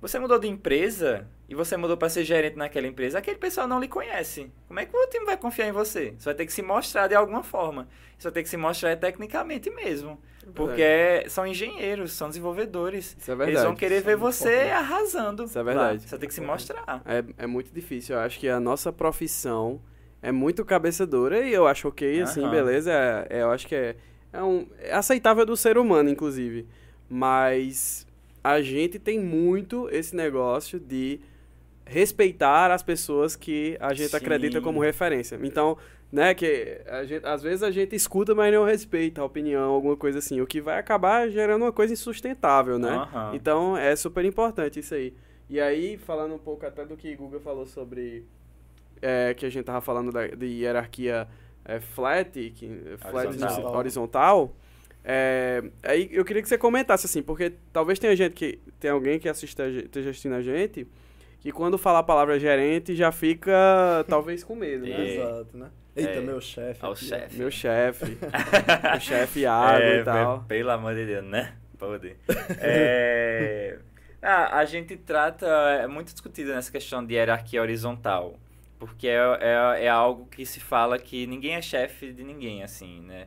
[0.00, 3.80] Você mudou de empresa, e você mudou para ser gerente naquela empresa, aquele pessoal não
[3.80, 4.52] lhe conhece.
[4.68, 6.14] Como é que o time vai confiar em você?
[6.16, 7.88] Você vai ter que se mostrar de alguma forma.
[8.16, 10.20] Você vai ter que se mostrar tecnicamente mesmo.
[10.46, 13.16] É porque são engenheiros, são desenvolvedores.
[13.18, 13.50] Isso é verdade.
[13.56, 14.70] Eles vão querer Isso ver é você forte.
[14.70, 15.44] arrasando.
[15.44, 15.94] Isso é verdade.
[15.94, 16.00] Lá.
[16.00, 17.02] Você vai ter que se mostrar.
[17.04, 18.14] É, é muito difícil.
[18.14, 19.80] Eu acho que a nossa profissão
[20.22, 22.92] é muito cabeça dura e eu acho ok, assim, beleza.
[22.92, 23.96] É, é, eu acho que é,
[24.32, 26.66] é, um, é aceitável do ser humano, inclusive.
[27.08, 28.06] Mas
[28.48, 31.20] a gente tem muito esse negócio de
[31.84, 34.16] respeitar as pessoas que a gente Sim.
[34.16, 35.38] acredita como referência.
[35.42, 35.76] Então,
[36.10, 40.18] né, que gente, às vezes a gente escuta, mas não respeita a opinião, alguma coisa
[40.20, 42.96] assim, o que vai acabar gerando uma coisa insustentável, né?
[42.96, 43.34] Uhum.
[43.34, 45.12] Então, é super importante isso aí.
[45.50, 48.24] E aí, falando um pouco até do que Guga falou sobre
[49.02, 51.28] é, que a gente tava falando da, de hierarquia
[51.66, 54.56] é, flat, que, flat horizontal, horizontal
[55.10, 59.18] é, aí eu queria que você comentasse assim, porque talvez tenha gente que tem alguém
[59.18, 60.86] que assista, esteja assistindo a gente
[61.40, 65.08] que quando fala a palavra gerente já fica talvez com medo, né?
[65.08, 65.70] Exato, né?
[65.96, 66.20] Eita, é.
[66.20, 66.96] meu chefe.
[66.96, 67.36] Chefe.
[67.38, 68.18] Meu chefe.
[68.96, 70.44] o chefe água é, e tal.
[70.46, 71.54] Pelo amor de Deus, né?
[71.78, 72.14] Pode.
[72.60, 73.78] É,
[74.20, 78.38] ah, a gente trata, é muito discutido nessa questão de hierarquia horizontal.
[78.78, 83.00] Porque é, é, é algo que se fala que ninguém é chefe de ninguém, assim,
[83.00, 83.26] né?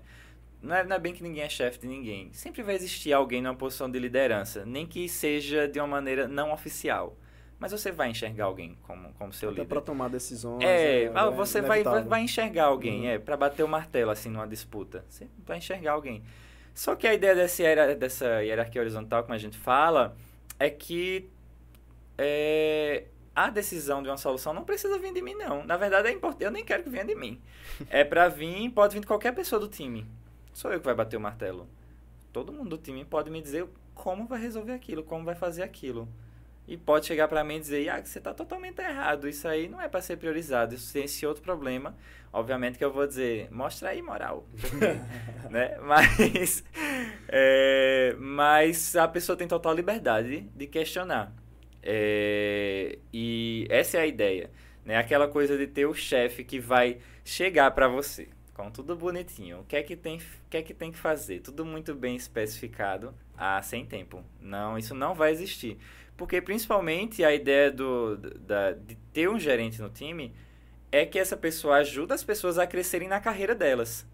[0.62, 2.32] Não é, não é bem que ninguém é chefe de ninguém.
[2.34, 6.52] Sempre vai existir alguém numa posição de liderança, nem que seja de uma maneira não
[6.52, 7.18] oficial
[7.62, 9.70] mas você vai enxergar alguém como, como seu Até líder.
[9.70, 10.64] para tomar decisões.
[10.64, 13.10] É, é, é você vai, vai, vai, enxergar alguém, uhum.
[13.10, 15.06] é, para bater o martelo assim numa disputa.
[15.08, 16.24] Você vai enxergar alguém.
[16.74, 20.18] Só que a ideia dessa, dessa hierarquia horizontal, como a gente fala,
[20.58, 21.30] é que
[22.18, 23.06] é,
[23.36, 25.64] a decisão de uma solução não precisa vir de mim, não.
[25.64, 26.44] Na verdade, é importante.
[26.44, 27.40] Eu nem quero que venha de mim.
[27.92, 30.08] é para vir, pode vir de qualquer pessoa do time.
[30.54, 31.68] Sou eu que vai bater o martelo.
[32.32, 36.08] Todo mundo do time pode me dizer como vai resolver aquilo, como vai fazer aquilo
[36.68, 39.82] e pode chegar para mim e dizer, ah, você está totalmente errado, isso aí não
[39.82, 41.96] é para ser priorizado, isso tem esse outro problema.
[42.32, 44.46] Obviamente que eu vou dizer, mostra aí moral,
[45.50, 45.78] né?
[45.82, 46.64] Mas,
[47.28, 51.34] é, mas a pessoa tem total liberdade de questionar.
[51.84, 54.50] É, e essa é a ideia,
[54.86, 54.96] né?
[54.98, 58.30] Aquela coisa de ter o chefe que vai chegar para você
[58.70, 59.62] tudo bonitinho.
[59.62, 61.40] O que é que tem, o que é que tem que fazer?
[61.40, 63.16] Tudo muito bem especificado.
[63.38, 64.24] Ah, sem tempo.
[64.40, 65.78] Não, isso não vai existir.
[66.16, 70.36] Porque principalmente a ideia do, da, de ter um gerente no time
[70.92, 74.06] é que essa pessoa ajuda as pessoas a crescerem na carreira delas.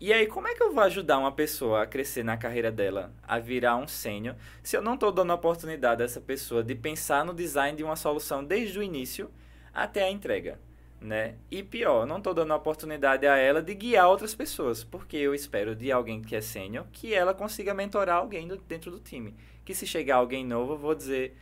[0.00, 3.12] E aí, como é que eu vou ajudar uma pessoa a crescer na carreira dela,
[3.20, 6.76] a virar um sênior, se eu não estou dando a oportunidade a essa pessoa de
[6.76, 9.28] pensar no design de uma solução desde o início
[9.74, 10.60] até a entrega?
[11.00, 11.36] Né?
[11.48, 15.32] E pior, não estou dando a oportunidade a ela de guiar outras pessoas, porque eu
[15.32, 19.36] espero de alguém que é sênior que ela consiga mentorar alguém do, dentro do time
[19.68, 21.36] que se chegar alguém novo, eu vou dizer,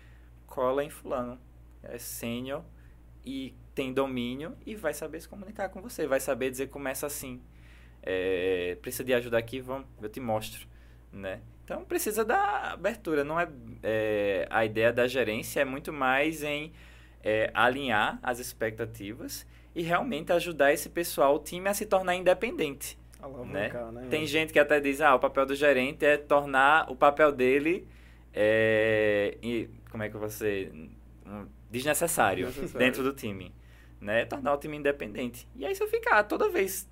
[0.49, 1.39] cola em fulano.
[1.81, 2.65] É sênior
[3.25, 7.41] e tem domínio e vai saber se comunicar com você, vai saber dizer começa assim.
[8.03, 10.67] É, precisa de ajuda aqui, vamos, eu te mostro,
[11.13, 11.41] né?
[11.63, 13.49] Então precisa da abertura, não é,
[13.85, 16.73] é a ideia da gerência é muito mais em
[17.27, 19.45] é, alinhar as expectativas
[19.75, 22.97] e realmente ajudar esse pessoal, o time, a se tornar independente.
[23.91, 24.01] Né?
[24.01, 24.07] né?
[24.09, 27.85] Tem gente que até diz, ah, o papel do gerente é tornar o papel dele,
[28.33, 30.71] é, e, como é que você,
[31.27, 33.53] um, desnecessário, desnecessário dentro do time,
[34.01, 34.25] né?
[34.25, 35.49] Tornar o time independente.
[35.57, 36.89] E aí se eu ficar toda vez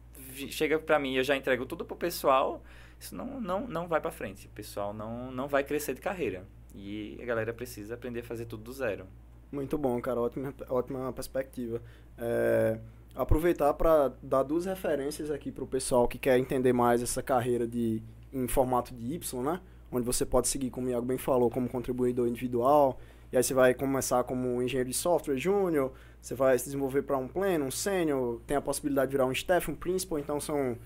[0.50, 2.60] chega para mim, eu já entrego tudo pro pessoal,
[2.98, 4.48] isso não não não vai para frente.
[4.48, 6.44] O pessoal não não vai crescer de carreira.
[6.74, 9.06] E a galera precisa aprender a fazer tudo do zero.
[9.54, 11.80] Muito bom, cara, ótima ótima perspectiva.
[12.18, 12.76] É,
[13.14, 17.64] aproveitar para dar duas referências aqui para o pessoal que quer entender mais essa carreira
[17.64, 18.02] de
[18.32, 19.60] em formato de Y, né?
[19.92, 22.98] Onde você pode seguir, como o Iago bem falou, como contribuidor individual,
[23.32, 27.16] e aí você vai começar como engenheiro de software júnior, você vai se desenvolver para
[27.16, 30.76] um pleno, um sênior, tem a possibilidade de virar um staff, um principal, então são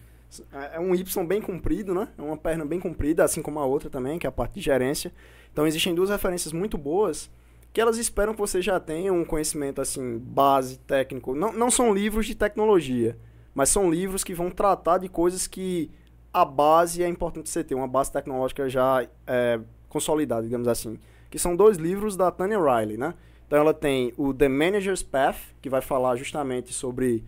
[0.52, 2.08] é, é um Y bem comprido, né?
[2.18, 4.60] É uma perna bem comprida, assim como a outra também, que é a parte de
[4.60, 5.10] gerência.
[5.50, 7.30] Então existem duas referências muito boas
[7.72, 11.34] que elas esperam que você já tenha um conhecimento assim base técnico.
[11.34, 13.18] Não, não são livros de tecnologia,
[13.54, 15.90] mas são livros que vão tratar de coisas que
[16.32, 20.98] a base é importante você ter, uma base tecnológica já é, consolidada, digamos assim.
[21.30, 23.14] Que são dois livros da Tanya Riley, né?
[23.46, 27.24] Então ela tem o The Manager's Path, que vai falar justamente sobre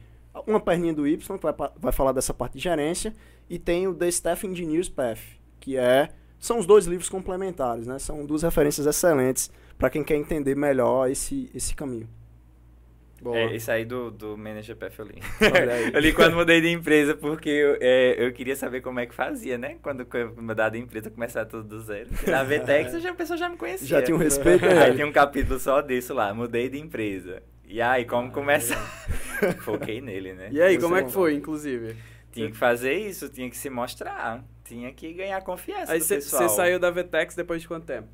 [0.46, 3.14] uma perninha do Y, que vai, vai falar dessa parte de gerência,
[3.48, 5.18] e tem o The Staff Engineer's Path,
[5.58, 7.98] que é são os dois livros complementares, né?
[7.98, 9.50] São duas referências excelentes
[9.80, 12.06] para quem quer entender melhor esse, esse caminho.
[13.20, 13.36] Boa.
[13.36, 15.18] É, isso aí do, do Manager Path eu li.
[15.92, 19.14] eu li quando mudei de empresa, porque eu, é, eu queria saber como é que
[19.14, 19.76] fazia, né?
[19.82, 22.08] Quando eu mudar de empresa, começar tudo do zero.
[22.26, 23.86] Na VTEX, já, a pessoa já me conhecia.
[23.86, 24.64] Já tinha um respeito.
[24.64, 27.42] Aí tinha um capítulo só disso lá, mudei de empresa.
[27.66, 28.84] E aí, como ah, começar?
[29.60, 30.48] Foquei nele, né?
[30.50, 31.96] E aí, como é que foi, inclusive?
[32.32, 34.42] Tinha que fazer isso, tinha que se mostrar.
[34.64, 38.08] Tinha que ganhar confiança aí Você saiu da VTEX depois de quanto tempo?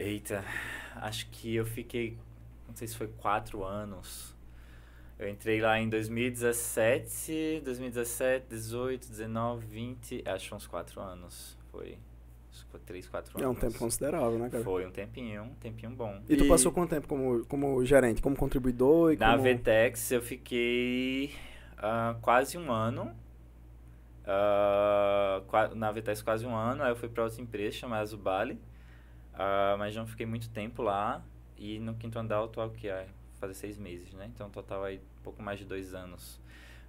[0.00, 0.44] Eita,
[0.94, 2.16] acho que eu fiquei
[2.68, 4.36] não sei se foi quatro anos.
[5.18, 11.58] Eu entrei lá em 2017, 2017, 18, 19, 20, acho uns quatro anos.
[11.72, 11.98] Foi.
[12.84, 13.42] Três, quatro anos.
[13.42, 14.62] É um tempo considerável, né, cara?
[14.62, 16.20] Foi um tempinho, um tempinho bom.
[16.28, 16.36] E, e...
[16.36, 19.12] tu passou quanto tempo como, como gerente, como contribuidor?
[19.12, 19.42] E Na como...
[19.42, 21.32] Vetex eu fiquei
[21.78, 23.14] uh, quase um ano.
[24.24, 28.60] Uh, na Vetex quase um ano, aí eu fui para outra empresa chamada Zubali.
[29.38, 31.22] Uh, mas não fiquei muito tempo lá.
[31.56, 33.06] E no quinto andar eu tô aqui há
[33.38, 34.28] fazer seis meses, né?
[34.34, 36.40] Então, total aí pouco mais de dois anos.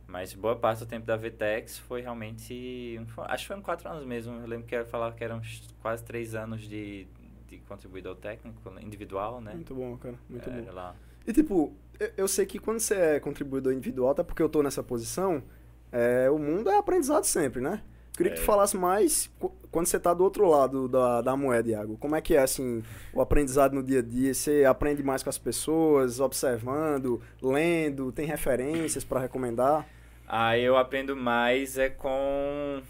[0.07, 2.99] Mas boa parte do tempo da VTEX foi realmente.
[3.27, 4.33] Acho que foram quatro anos mesmo.
[4.39, 5.39] Eu lembro que eu falava que eram
[5.81, 7.07] quase três anos de,
[7.47, 9.53] de contribuidor técnico, individual, né?
[9.53, 10.15] Muito bom, cara.
[10.27, 10.71] Muito é, bom.
[10.71, 10.95] Lá.
[11.27, 14.63] E tipo, eu, eu sei que quando você é contribuidor individual, até porque eu tô
[14.63, 15.43] nessa posição,
[15.91, 17.83] é, o mundo é aprendizado sempre, né?
[18.19, 18.35] Queria é.
[18.35, 19.31] que tu falasse mais
[19.71, 21.97] quando você está do outro lado da, da moeda, Iago.
[21.97, 22.83] Como é que é, assim,
[23.13, 24.33] o aprendizado no dia a dia?
[24.33, 29.87] Você aprende mais com as pessoas, observando, lendo, tem referências para recomendar?
[30.27, 32.81] Ah, eu aprendo mais é com,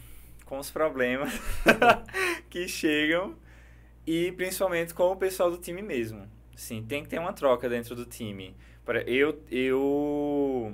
[0.46, 1.32] com os problemas
[2.50, 3.36] que chegam
[4.08, 6.28] e principalmente com o pessoal do time mesmo.
[6.56, 8.56] Sim, tem que ter uma troca dentro do time.
[9.06, 10.74] Eu, eu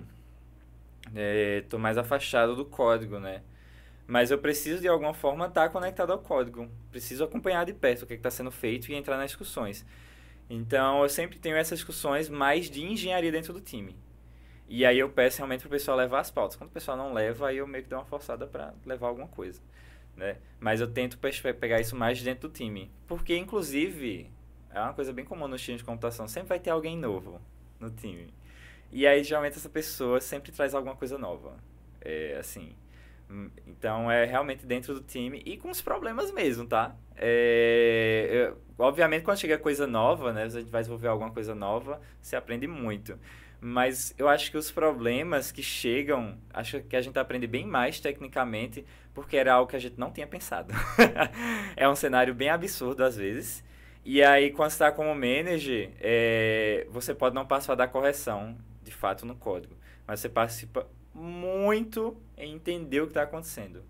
[1.13, 3.41] é, tô mais afastado do código, né?
[4.07, 6.69] Mas eu preciso, de alguma forma, estar tá conectado ao código.
[6.91, 9.85] Preciso acompanhar de perto o que é está sendo feito e entrar nas discussões.
[10.49, 13.95] Então, eu sempre tenho essas discussões mais de engenharia dentro do time.
[14.67, 16.55] E aí eu peço realmente para o pessoal levar as pautas.
[16.55, 19.27] Quando o pessoal não leva, aí eu meio que dou uma forçada para levar alguma
[19.27, 19.61] coisa.
[20.15, 20.37] Né?
[20.59, 22.91] Mas eu tento pegar isso mais dentro do time.
[23.07, 24.31] Porque, inclusive,
[24.71, 26.27] é uma coisa bem comum nos times de computação.
[26.27, 27.41] Sempre vai ter alguém novo
[27.79, 28.31] no time.
[28.91, 31.57] E aí, geralmente, essa pessoa sempre traz alguma coisa nova.
[32.01, 32.75] É, assim,
[33.65, 36.95] então é realmente dentro do time e com os problemas mesmo, tá?
[37.15, 40.47] É, eu, obviamente quando chega coisa nova, né?
[40.49, 43.17] Gente vai desenvolver alguma coisa nova, você aprende muito.
[43.59, 47.99] Mas eu acho que os problemas que chegam, acho que a gente aprende bem mais
[47.99, 50.73] tecnicamente, porque era algo que a gente não tinha pensado.
[51.75, 53.63] é um cenário bem absurdo às vezes.
[54.03, 58.91] E aí, quando você está como manager, é, você pode não participar da correção, de
[58.91, 59.75] fato, no código.
[60.05, 63.81] Mas você participa muito em entender o que está acontecendo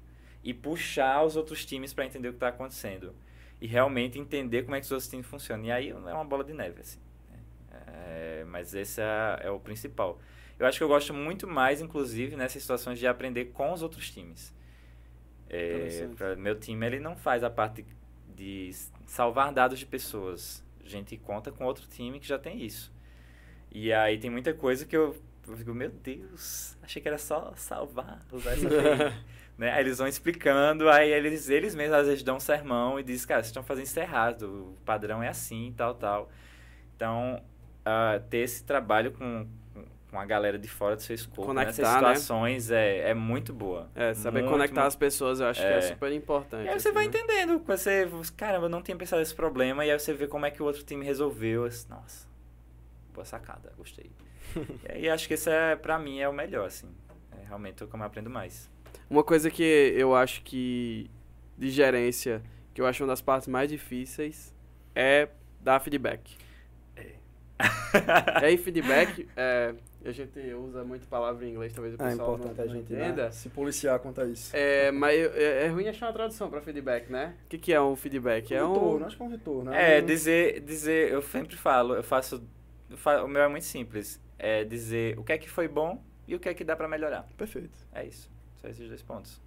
[0.43, 3.15] e puxar os outros times para entender o que está acontecendo
[3.60, 5.65] e realmente entender como é que os outros times funcionam.
[5.65, 6.99] E aí é uma bola de neve, assim.
[7.31, 7.39] Né?
[7.88, 10.19] É, mas esse é, é, o principal.
[10.60, 14.11] Eu acho que eu gosto muito mais, inclusive, nessas situações de aprender com os outros
[14.11, 14.53] times.
[15.49, 16.07] É,
[16.38, 17.85] meu time ele não faz a parte
[18.35, 18.72] de
[19.06, 20.64] salvar dados de pessoas.
[20.84, 22.93] A gente conta com outro time que já tem isso.
[23.72, 25.15] E aí tem muita coisa que eu
[25.47, 28.67] eu fico, meu Deus, achei que era só salvar, usar essa
[29.57, 29.72] né?
[29.72, 33.27] Aí eles vão explicando, aí eles, eles mesmos às vezes dão um sermão e dizem,
[33.27, 34.43] cara, vocês estão fazendo isso errado,
[34.73, 36.30] o padrão é assim, tal, tal.
[36.95, 37.41] Então,
[37.85, 39.47] uh, ter esse trabalho com,
[40.11, 42.15] com a galera de fora do seu escopo, nessas Conectar, né?
[42.15, 43.89] situações, é, é muito boa.
[43.95, 45.81] É, saber Muito, conectar muito- as pessoas eu acho que é É.
[45.81, 46.65] super importante.
[46.65, 47.09] E aí você assim, vai né?
[47.09, 50.51] entendendo, você, caramba, eu não tinha pensado nesse problema, e aí você vê como é
[50.51, 51.65] que o outro time resolveu.
[51.65, 52.27] assim, Nossa,
[53.13, 54.09] boa sacada, gostei.
[54.88, 56.88] e aí acho que isso é, pra mim, é o melhor, assim.
[57.31, 58.69] É realmente o que eu aprendo mais.
[59.09, 61.09] Uma coisa que eu acho que
[61.57, 62.41] de gerência,
[62.73, 64.53] que eu acho uma das partes mais difíceis,
[64.93, 65.30] é
[65.61, 66.38] dar feedback.
[66.95, 67.15] É.
[68.51, 69.73] e feedback, é,
[70.03, 72.93] a gente usa muito palavra em inglês, talvez o É pessoal importante não, a gente
[72.93, 73.26] entenda.
[73.26, 74.55] né, se policiar quanto a isso.
[74.55, 77.35] É, mas é, é ruim achar uma tradução pra feedback, né?
[77.45, 78.53] O que, que é um feedback?
[78.53, 79.07] É um retorno, um...
[79.07, 79.72] acho que é um retorno.
[79.72, 79.97] né?
[79.97, 82.43] É, dizer, dizer, eu sempre falo, eu faço,
[82.89, 84.19] eu o meu é muito simples.
[84.37, 86.87] É dizer o que é que foi bom e o que é que dá pra
[86.87, 87.25] melhorar.
[87.37, 87.77] Perfeito.
[87.93, 88.29] É isso.
[88.61, 89.41] Só esses dois pontos.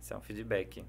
[0.00, 0.84] Isso é um feedback.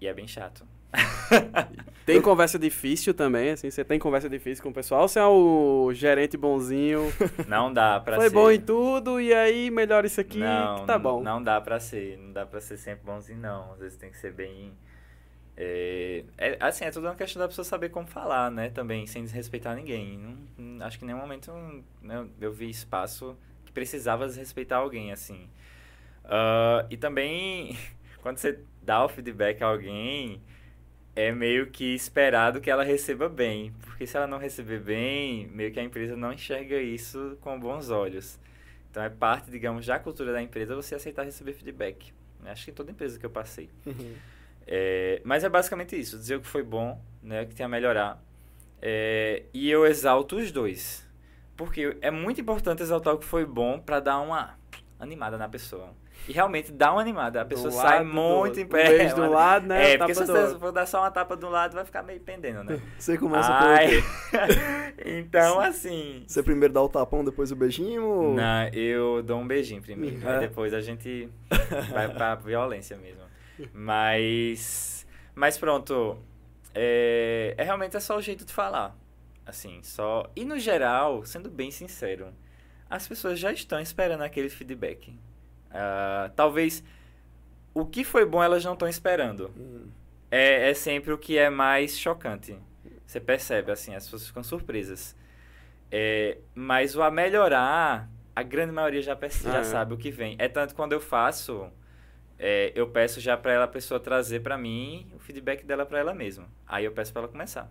[0.00, 0.66] E é bem chato.
[2.06, 5.90] Tem conversa difícil também, assim, você tem conversa difícil com o pessoal, você é o
[5.92, 7.10] gerente bonzinho,
[7.48, 8.34] Não dá pra foi ser.
[8.34, 11.22] bom em tudo, e aí melhora isso aqui, não, que tá bom.
[11.22, 12.18] Não dá pra ser.
[12.18, 13.72] Não dá pra ser sempre bonzinho, não.
[13.72, 14.72] Às vezes tem que ser bem.
[15.56, 18.70] É, é- assim, é tudo uma questão da pessoa saber como falar, né?
[18.70, 20.18] Também, sem desrespeitar ninguém.
[20.58, 21.52] Não- acho que em nenhum momento
[22.02, 25.48] né, eu vi espaço que precisava desrespeitar alguém, assim.
[26.24, 27.76] Ah, e também,
[28.22, 30.42] quando você dá o feedback a alguém,
[31.16, 33.72] é meio que esperado que ela receba bem.
[33.82, 37.90] Porque se ela não receber bem, meio que a empresa não enxerga isso com bons
[37.90, 38.38] olhos.
[38.90, 42.12] Então é parte, digamos, da cultura da empresa você aceitar receber feedback.
[42.46, 43.70] Acho que em toda empresa que eu passei.
[44.66, 48.22] É, mas é basicamente isso, dizer o que foi bom, né, que tem a melhorar.
[48.80, 51.04] É, e eu exalto os dois.
[51.56, 54.58] Porque é muito importante exaltar o que foi bom pra dar uma
[54.98, 55.90] animada na pessoa.
[56.28, 57.40] E realmente dá uma animada.
[57.42, 58.88] A Do pessoa lado, sai do- muito em um pé.
[58.98, 61.44] beijo do lado, né, É, porque se do você for dar só uma tapa de
[61.44, 62.80] um lado, vai ficar meio pendendo, né?
[62.98, 63.88] Você começa Ai.
[63.88, 66.24] por então, assim.
[66.26, 68.04] Você primeiro dá o tapão, depois o beijinho?
[68.06, 70.26] ou- Não, eu dou um beijinho primeiro.
[70.26, 70.40] É.
[70.40, 71.28] Depois a gente
[71.92, 73.23] vai pra violência mesmo.
[73.72, 75.06] Mas.
[75.34, 76.16] Mas pronto.
[76.74, 78.96] É, é realmente é só o jeito de falar.
[79.46, 80.30] Assim, só.
[80.34, 82.32] E no geral, sendo bem sincero,
[82.88, 85.14] as pessoas já estão esperando aquele feedback.
[85.70, 86.82] Ah, talvez
[87.74, 89.50] o que foi bom elas não estão esperando.
[89.56, 89.86] Hum.
[90.30, 92.56] É, é sempre o que é mais chocante.
[93.06, 95.14] Você percebe, assim, as pessoas ficam surpresas.
[95.92, 99.64] É, mas o a melhorar, a grande maioria já, perce- já Ah, é.
[99.64, 100.34] sabe o que vem.
[100.38, 101.70] É tanto quando eu faço,
[102.38, 105.98] é, eu peço já pra ela, a pessoa trazer pra mim o feedback dela pra
[105.98, 106.46] ela mesma.
[106.66, 107.70] Aí eu peço pra ela começar.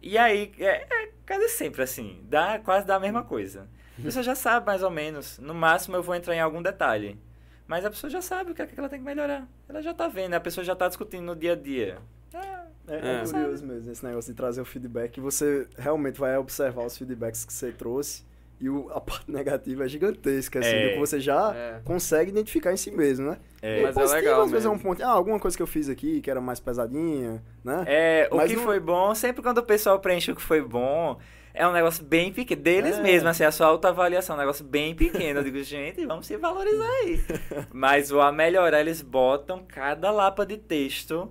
[0.00, 3.68] E aí, é, é quase sempre assim, dá, quase dá a mesma coisa.
[3.98, 5.38] A pessoa já sabe mais ou menos.
[5.40, 7.18] No máximo eu vou entrar em algum detalhe.
[7.66, 9.46] Mas a pessoa já sabe o que, é que ela tem que melhorar.
[9.68, 11.98] Ela já tá vendo, a pessoa já tá discutindo no dia a dia.
[12.32, 13.24] Ah, É, é É.
[13.24, 15.20] curioso mesmo esse negócio de trazer o feedback.
[15.20, 18.24] Você realmente vai observar os feedbacks que você trouxe
[18.60, 20.88] e o- a parte negativa é gigantesca, assim, É.
[20.88, 21.80] do que você já É.
[21.84, 23.38] consegue identificar em si mesmo, né?
[23.62, 23.80] É.
[23.80, 24.88] E Mas é positivo, legal às vezes é um mesmo.
[24.88, 27.84] ponto, ah, alguma coisa que eu fiz aqui que era mais pesadinha, né?
[27.86, 30.60] É, o Mas que não- foi bom, sempre quando o pessoal preenche o que foi
[30.62, 31.18] bom,
[31.54, 33.02] é um negócio bem pequeno, deles É.
[33.02, 35.40] mesmos, assim, a sua autoavaliação, é um negócio bem pequeno.
[35.40, 37.20] Eu digo, gente, vamos se valorizar aí.
[37.72, 41.30] Mas o a melhorar, eles botam cada lapa de texto.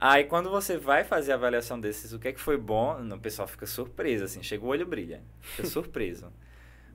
[0.00, 3.18] Aí quando você vai fazer a avaliação desses, o que é que foi bom, o
[3.18, 6.26] pessoal fica surpreso, assim, chega o olho brilha, fica surpreso.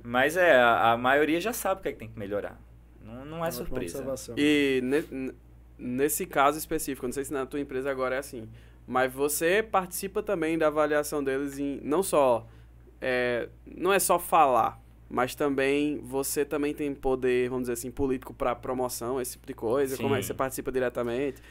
[0.03, 2.59] Mas é, a, a maioria já sabe o que é que tem que melhorar.
[3.03, 4.15] Não, não é Ótima surpresa.
[4.37, 5.33] E ne-
[5.77, 8.49] nesse caso específico, não sei se na tua empresa agora é assim,
[8.87, 12.47] mas você participa também da avaliação deles em não só
[13.01, 18.33] é, não é só falar, mas também você também tem poder, vamos dizer assim, político
[18.33, 19.97] para promoção, esse tipo de coisa.
[19.97, 20.27] Como é que Sim.
[20.27, 21.41] você participa diretamente?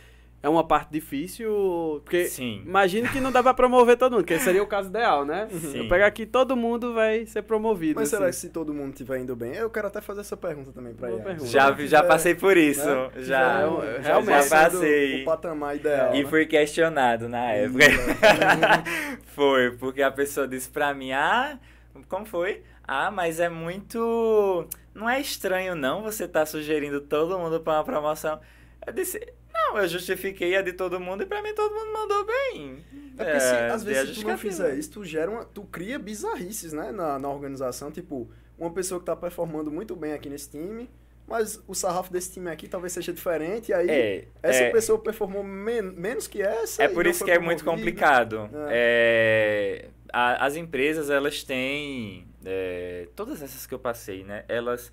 [0.42, 2.64] É uma parte difícil, porque Sim.
[2.66, 5.46] imagino que não dá pra promover todo mundo, que seria o caso ideal, né?
[5.48, 5.76] Sim.
[5.78, 8.00] Eu pegar aqui todo mundo vai ser promovido.
[8.00, 8.48] Mas será que assim.
[8.48, 9.54] se todo mundo estiver indo bem?
[9.54, 11.22] Eu quero até fazer essa pergunta também pra ele.
[11.22, 11.46] pergunta.
[11.46, 13.10] Já, vi- já passei por isso, né?
[13.18, 13.60] já.
[13.60, 14.48] É, eu- já, realmente.
[14.48, 15.22] já passei.
[15.22, 16.12] O patamar ideal.
[16.16, 16.28] E né?
[16.28, 17.84] fui questionado na época.
[19.34, 21.58] foi, porque a pessoa disse pra mim, ah,
[22.08, 22.62] como foi?
[22.86, 24.66] Ah, mas é muito...
[24.94, 28.40] Não é estranho não você tá sugerindo todo mundo pra uma promoção.
[28.84, 29.24] Eu disse,
[29.74, 32.78] não, eu justifiquei a de todo mundo e pra mim todo mundo mandou bem.
[33.18, 35.44] É porque se, às dei a vezes se tu não fizer isso, tu gera uma,
[35.44, 38.28] tu cria bizarrices, né, na, na organização, tipo,
[38.58, 40.88] uma pessoa que tá performando muito bem aqui nesse time,
[41.26, 44.98] mas o sarrafo desse time aqui talvez seja diferente, e aí É, essa é, pessoa
[44.98, 46.82] performou men- menos que essa.
[46.82, 48.50] É por isso que é muito complicado.
[48.70, 52.26] É, a- as empresas, elas têm.
[52.44, 54.44] é, todas essas que eu passei, né?
[54.48, 54.92] Elas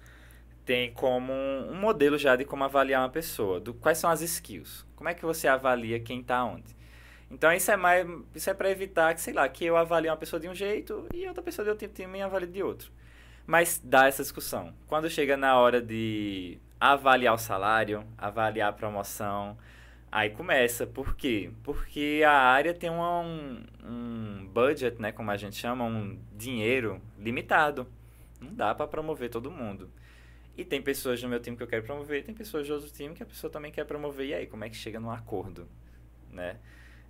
[0.69, 3.59] têm como um, modelo já de como avaliar uma pessoa.
[3.59, 4.85] Do, quais são as skills?
[4.95, 6.77] Como é que você avalia quem tá onde?
[7.31, 8.07] Então isso é mais.
[8.35, 11.07] Isso é para evitar que, sei lá, que eu avalie uma pessoa de um jeito
[11.11, 12.91] e outra pessoa de outro time avalie de outro.
[13.47, 14.71] Mas dá essa discussão.
[14.85, 19.57] Quando chega na hora de avaliar o salário, avaliar a promoção,
[20.11, 20.85] aí começa.
[20.85, 21.49] Por quê?
[21.63, 27.87] Porque a área tem um, um budget, né, como a gente chama, um dinheiro limitado.
[28.39, 29.89] Não dá para promover todo mundo.
[30.60, 33.15] E tem pessoas no meu time que eu quero promover, tem pessoas de outro time
[33.15, 34.27] que a pessoa também quer promover.
[34.27, 35.69] E aí, como é que chega num acordo,
[36.30, 36.57] né?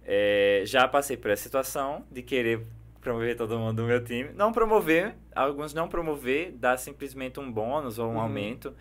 [0.06, 2.64] É, já passei por essa situação de querer
[3.02, 4.30] promover todo mundo do meu time.
[4.36, 8.20] Não promover, alguns não promover, dar simplesmente um bônus ou um uhum.
[8.20, 8.76] aumento,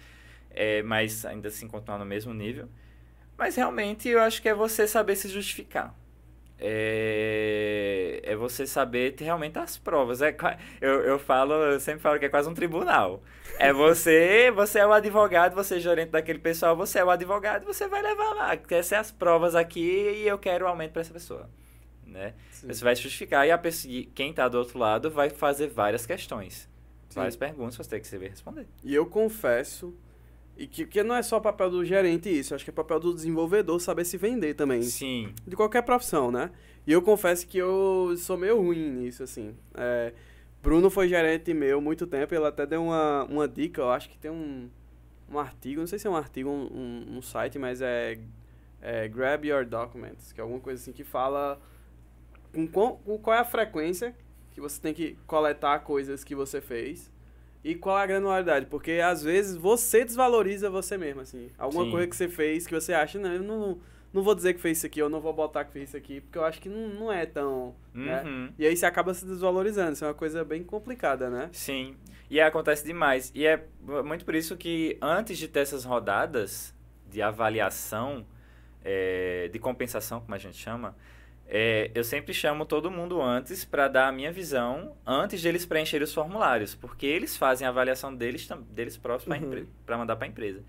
[0.50, 2.68] é, mas ainda assim continuar no mesmo nível.
[3.38, 5.98] Mas realmente eu acho que é você saber se justificar
[6.60, 10.20] é, é você saber ter realmente as provas.
[10.20, 10.34] É,
[10.80, 13.22] eu, eu falo, eu sempre falo que é quase um tribunal.
[13.58, 17.64] É você, você é o advogado, você é gerente daquele pessoal, você é o advogado,
[17.64, 18.58] você vai levar lá.
[18.70, 21.48] Essas são as provas aqui e eu quero o aumento para essa pessoa.
[22.04, 22.34] Né?
[22.50, 26.68] Você vai justificar e a pessoa, quem está do outro lado vai fazer várias questões.
[27.08, 27.20] Sim.
[27.20, 28.66] Várias perguntas, você tem que saber responder.
[28.82, 29.94] E eu confesso
[30.58, 33.14] e que, que não é só papel do gerente isso, acho que é papel do
[33.14, 34.82] desenvolvedor saber se vender também.
[34.82, 35.32] Sim.
[35.46, 36.50] De qualquer profissão, né?
[36.84, 39.54] E eu confesso que eu sou meio ruim nisso, assim.
[39.72, 40.12] É,
[40.60, 44.18] Bruno foi gerente meu muito tempo, ele até deu uma, uma dica, eu acho que
[44.18, 44.68] tem um,
[45.30, 48.18] um artigo, não sei se é um artigo, um, um, um site, mas é,
[48.82, 51.60] é, Grab Your Documents, que é alguma coisa assim que fala
[52.52, 54.12] com, com qual é a frequência
[54.50, 57.12] que você tem que coletar coisas que você fez
[57.68, 58.64] e qual a granularidade?
[58.64, 61.50] Porque às vezes você desvaloriza você mesmo, assim.
[61.58, 61.90] Alguma Sim.
[61.90, 63.78] coisa que você fez que você acha, não, eu não,
[64.10, 66.22] não vou dizer que fez isso aqui, eu não vou botar que fez isso aqui,
[66.22, 67.74] porque eu acho que não, não é tão.
[67.92, 68.22] Né?
[68.22, 68.44] Uhum.
[68.44, 68.52] Né?
[68.58, 69.92] E aí você acaba se desvalorizando.
[69.92, 71.50] Isso é uma coisa bem complicada, né?
[71.52, 71.94] Sim.
[72.30, 73.30] E acontece demais.
[73.34, 73.62] E é
[74.02, 76.74] muito por isso que antes de ter essas rodadas
[77.06, 78.24] de avaliação,
[78.82, 80.96] é, de compensação, como a gente chama,
[81.50, 85.64] é, eu sempre chamo todo mundo antes para dar a minha visão antes de eles
[85.64, 89.66] preencherem os formulários, porque eles fazem a avaliação deles, deles próprios uhum.
[89.86, 90.62] para mandar para a empresa.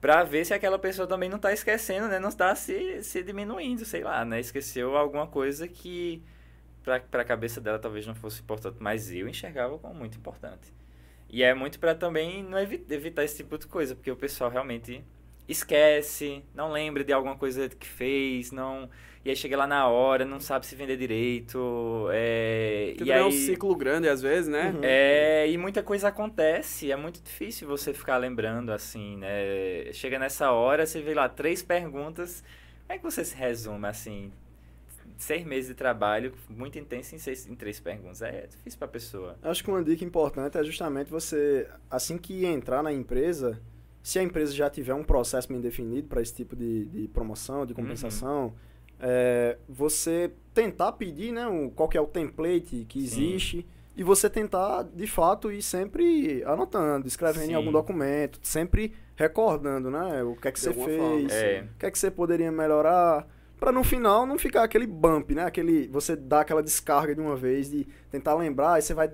[0.00, 2.18] Para ver se aquela pessoa também não está esquecendo, né?
[2.18, 4.40] não está se, se diminuindo, sei lá, né?
[4.40, 6.22] esqueceu alguma coisa que
[6.82, 10.72] para a cabeça dela talvez não fosse importante, mas eu enxergava como muito importante.
[11.28, 15.04] E é muito para também não evitar esse tipo de coisa, porque o pessoal realmente
[15.48, 18.88] esquece, não lembra de alguma coisa que fez, não
[19.24, 22.08] e aí chega lá na hora, não sabe se vender direito.
[22.12, 24.70] É, e aí, é um ciclo grande às vezes, né?
[24.70, 24.80] Uhum.
[24.82, 26.90] É, e muita coisa acontece.
[26.90, 29.92] É muito difícil você ficar lembrando assim, né?
[29.92, 32.42] Chega nessa hora, você vê lá três perguntas.
[32.86, 34.32] Como é que você se resume assim?
[35.18, 38.22] Seis meses de trabalho muito intenso em, seis, em três perguntas.
[38.22, 39.36] É difícil para a pessoa.
[39.42, 43.60] Acho que uma dica importante é justamente você, assim que entrar na empresa,
[44.02, 47.66] se a empresa já tiver um processo bem definido para esse tipo de, de promoção,
[47.66, 48.46] de compensação.
[48.46, 48.68] Uhum
[49.00, 53.66] é, você tentar pedir né, um, qual que é o template que existe Sim.
[53.96, 57.52] e você tentar, de fato, ir sempre anotando, escrevendo Sim.
[57.52, 61.66] em algum documento, sempre recordando né, o que é que de você fez, é.
[61.74, 63.26] o que é que você poderia melhorar,
[63.58, 65.44] para no final não ficar aquele bump, né?
[65.44, 69.10] Aquele, você dá aquela descarga de uma vez, de tentar lembrar, e você vai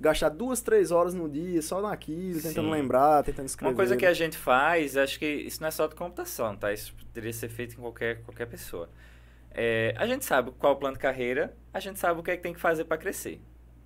[0.00, 2.72] gastar duas, três horas no dia só naquilo, tentando Sim.
[2.72, 3.70] lembrar, tentando escrever.
[3.70, 6.72] Uma coisa que a gente faz, acho que isso não é só de computação, tá?
[6.72, 8.88] Isso poderia ser feito em qualquer, qualquer pessoa.
[9.50, 12.30] É, a gente sabe qual é o plano de carreira, a gente sabe o que
[12.30, 13.40] é que tem que fazer para crescer,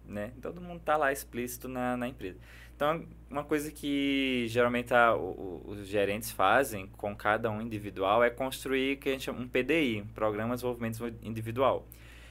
[0.07, 0.33] né?
[0.43, 2.39] Todo mundo está lá explícito na, na empresa.
[2.75, 8.29] Então, uma coisa que geralmente a, o, os gerentes fazem com cada um individual é
[8.29, 11.87] construir que a gente chama um PDI, Programa de Desenvolvimento Individual.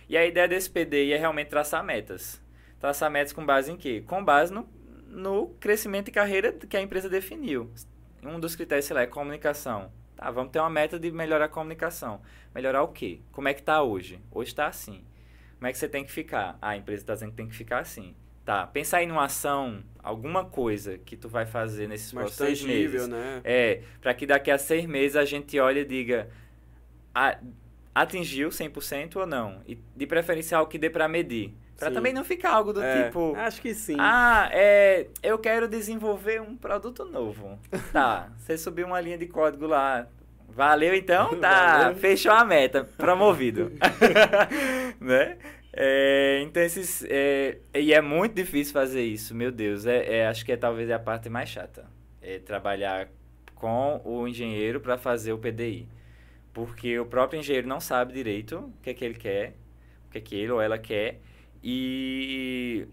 [0.10, 2.41] E a ideia desse PDI é realmente traçar metas.
[2.82, 4.03] Traçar metas com base em quê?
[4.08, 4.68] Com base no,
[5.08, 7.72] no crescimento de carreira que a empresa definiu.
[8.24, 9.91] Um dos critérios, sei lá, é comunicação.
[10.16, 12.22] Tá, vamos ter uma meta de melhorar a comunicação.
[12.53, 13.22] Melhorar o quê?
[13.32, 14.20] Como é que está hoje?
[14.32, 15.06] Hoje está assim.
[15.58, 16.58] Como é que você tem que ficar?
[16.60, 18.16] Ah, a empresa está dizendo que tem que ficar assim.
[18.44, 22.68] Tá, pensa aí numa ação, alguma coisa que tu vai fazer nesses Mais próximos seis
[22.68, 23.08] meses.
[23.08, 23.41] Né?
[23.44, 26.28] É, para que daqui a seis meses a gente olhe e diga
[27.94, 29.62] atingiu 100% ou não.
[29.68, 31.53] E de preferência algo que dê para medir.
[31.82, 33.36] Para também não ficar algo do é, tipo.
[33.36, 33.95] Acho que sim.
[33.98, 37.58] Ah, é, eu quero desenvolver um produto novo.
[37.91, 40.08] tá, você subiu uma linha de código lá.
[40.48, 41.36] Valeu então?
[41.41, 41.98] Tá, Valeu.
[41.98, 42.84] fechou a meta.
[42.98, 43.72] Promovido.
[45.02, 45.38] né?
[45.74, 47.03] É, então, esses.
[47.10, 49.88] É, e é muito difícil fazer isso, meu Deus.
[49.88, 51.86] É, é acho que é talvez a parte mais chata.
[52.22, 53.08] É trabalhar
[53.56, 55.88] com o engenheiro para fazer o PDI.
[56.53, 59.56] Porque o próprio engenheiro não sabe direito o que é que ele quer,
[60.08, 61.22] o que é que ele ou ela quer.
[61.63, 62.88] E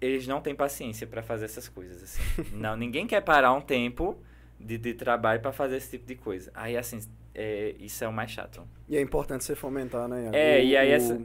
[0.00, 2.22] eles não têm paciência para fazer essas coisas assim.
[2.52, 4.16] não, ninguém quer parar um tempo
[4.58, 6.50] de, de trabalho para fazer esse tipo de coisa.
[6.54, 7.00] Aí assim,
[7.34, 8.62] é, isso é o mais chato.
[8.88, 10.30] E é importante você fomentar, né?
[10.32, 11.20] É, o, e aí o, essa-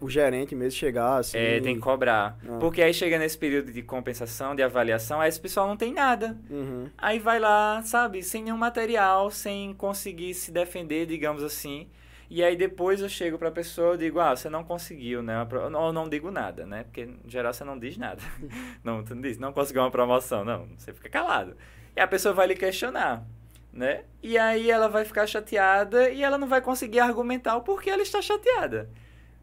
[0.00, 1.38] o gerente mesmo chegar, assim...
[1.38, 2.38] É, tem que cobrar.
[2.48, 2.58] Ah.
[2.58, 6.36] Porque aí chega nesse período de compensação, de avaliação, aí esse pessoal não tem nada.
[6.50, 6.88] Uhum.
[6.98, 11.86] Aí vai lá, sabe, sem nenhum material, sem conseguir se defender, digamos assim.
[12.34, 15.46] E aí depois eu chego pra pessoa e digo, ah, você não conseguiu, né?
[15.78, 16.84] Ou não digo nada, né?
[16.84, 18.22] Porque em geral você não diz nada.
[18.82, 20.66] não, tu não diz, não conseguiu uma promoção, não.
[20.78, 21.54] Você fica calado.
[21.94, 23.22] E a pessoa vai lhe questionar,
[23.70, 24.04] né?
[24.22, 28.00] E aí ela vai ficar chateada e ela não vai conseguir argumentar o porquê ela
[28.00, 28.88] está chateada,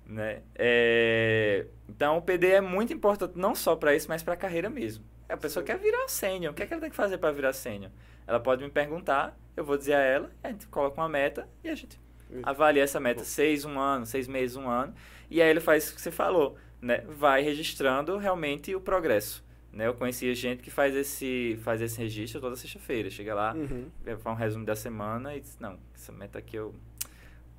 [0.03, 0.41] né?
[0.55, 4.67] É, Então o PD é muito importante não só para isso, mas para a carreira
[4.67, 5.05] mesmo.
[5.29, 7.53] A pessoa quer virar sênior, o que, é que ela tem que fazer para virar
[7.53, 7.91] sênior?
[8.25, 11.69] Ela pode me perguntar, eu vou dizer a ela, a gente coloca uma meta e
[11.69, 11.99] a gente
[12.43, 14.93] avalia essa meta seis, um ano, seis meses, um ano,
[15.29, 17.03] e aí ele faz o que você falou, né?
[17.07, 19.43] Vai registrando realmente o progresso.
[19.71, 19.85] Né?
[19.85, 23.09] Eu conhecia gente que faz esse, faz esse registro toda sexta-feira.
[23.09, 23.85] Chega lá, Uhum.
[24.17, 26.73] faz um resumo da semana e diz, não, essa meta aqui eu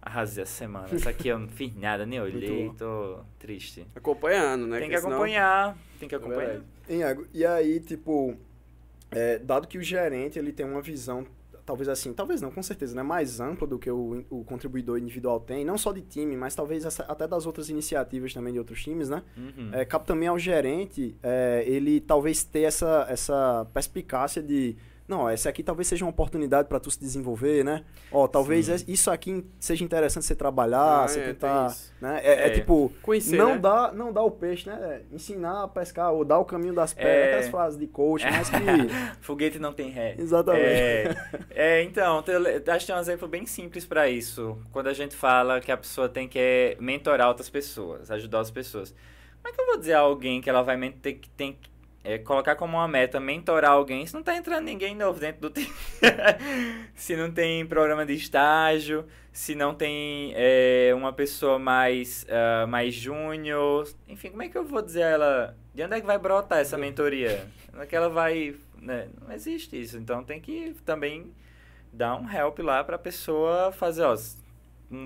[0.03, 0.89] arrasei essa semana.
[0.93, 3.87] Essa aqui eu não fiz nada, nem olhei, tô triste.
[3.95, 4.81] Acompanhando, né?
[4.81, 6.39] Tem que Porque senão- acompanhar, tem que acompanhar.
[6.47, 6.65] verdade.
[6.89, 7.27] Hein, Iago?
[7.33, 8.37] E aí, tipo,
[9.13, 11.25] é, dado que o gerente ele tem uma visão,
[11.71, 15.39] talvez assim, talvez não, com certeza, né, mais ampla do que o, o contribuidor individual
[15.39, 18.83] tem, não só de time, mas talvez essa- até das outras iniciativas também de outros
[18.83, 19.23] times, né?
[19.37, 19.71] Uhum.
[19.73, 24.75] É, cabe também ao gerente é, ele talvez ter essa, essa perspicácia de
[25.11, 27.85] não, essa aqui talvez seja uma oportunidade para tu se desenvolver, né?
[28.12, 28.85] Ó, talvez Sim.
[28.89, 32.20] isso aqui seja interessante você trabalhar, Ah, você é, tentar, né?
[32.23, 32.51] É, é É.
[32.51, 33.59] tipo Conhecer, não né?
[33.59, 34.78] dá, não dá o peixe, né?
[35.11, 37.27] É, Ensinar a pescar ou dar o caminho das pedras, É.
[37.27, 38.57] aquelas frases de coach, mas que
[39.20, 40.15] Foguete não tem ré.
[40.19, 40.65] exatamente.
[40.65, 41.16] É,
[41.51, 44.57] é, então, acho que tem um exemplo bem simples para isso.
[44.73, 48.51] Quando a gente fala que a pessoa tem que é, mentorar outras pessoas, ajudar as
[48.51, 48.95] pessoas.
[49.43, 51.70] Como é que eu vou dizer a alguém que ela vai ter que tem que
[52.02, 55.51] é, colocar como uma meta mentorar alguém se não tá entrando ninguém novo dentro do
[55.52, 55.70] time?
[56.94, 62.94] se não tem programa de estágio, se não tem é, uma pessoa mais, ah, mais
[62.94, 63.89] júnior.
[64.09, 65.56] Enfim, como é que eu vou dizer a ela?
[65.74, 67.47] De onde é que vai brotar essa mentoria?
[67.72, 68.56] Onde é que ela vai.
[68.81, 69.09] né?
[69.20, 69.97] Não existe isso.
[69.98, 71.32] Então tem que também
[71.93, 74.16] dar um help lá pra pessoa fazer, ó,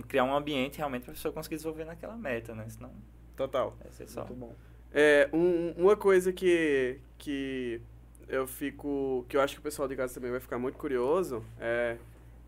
[0.09, 2.67] criar um ambiente realmente pra pessoa conseguir desenvolver naquela meta, né?
[2.69, 2.91] Senão
[3.37, 3.77] Total.
[3.83, 4.21] vai ser só.
[4.21, 4.55] Muito bom.
[4.95, 7.83] É, um- uma coisa que, que
[8.29, 9.27] eu fico.
[9.29, 11.99] que eu acho que o pessoal de casa também vai ficar muito curioso é.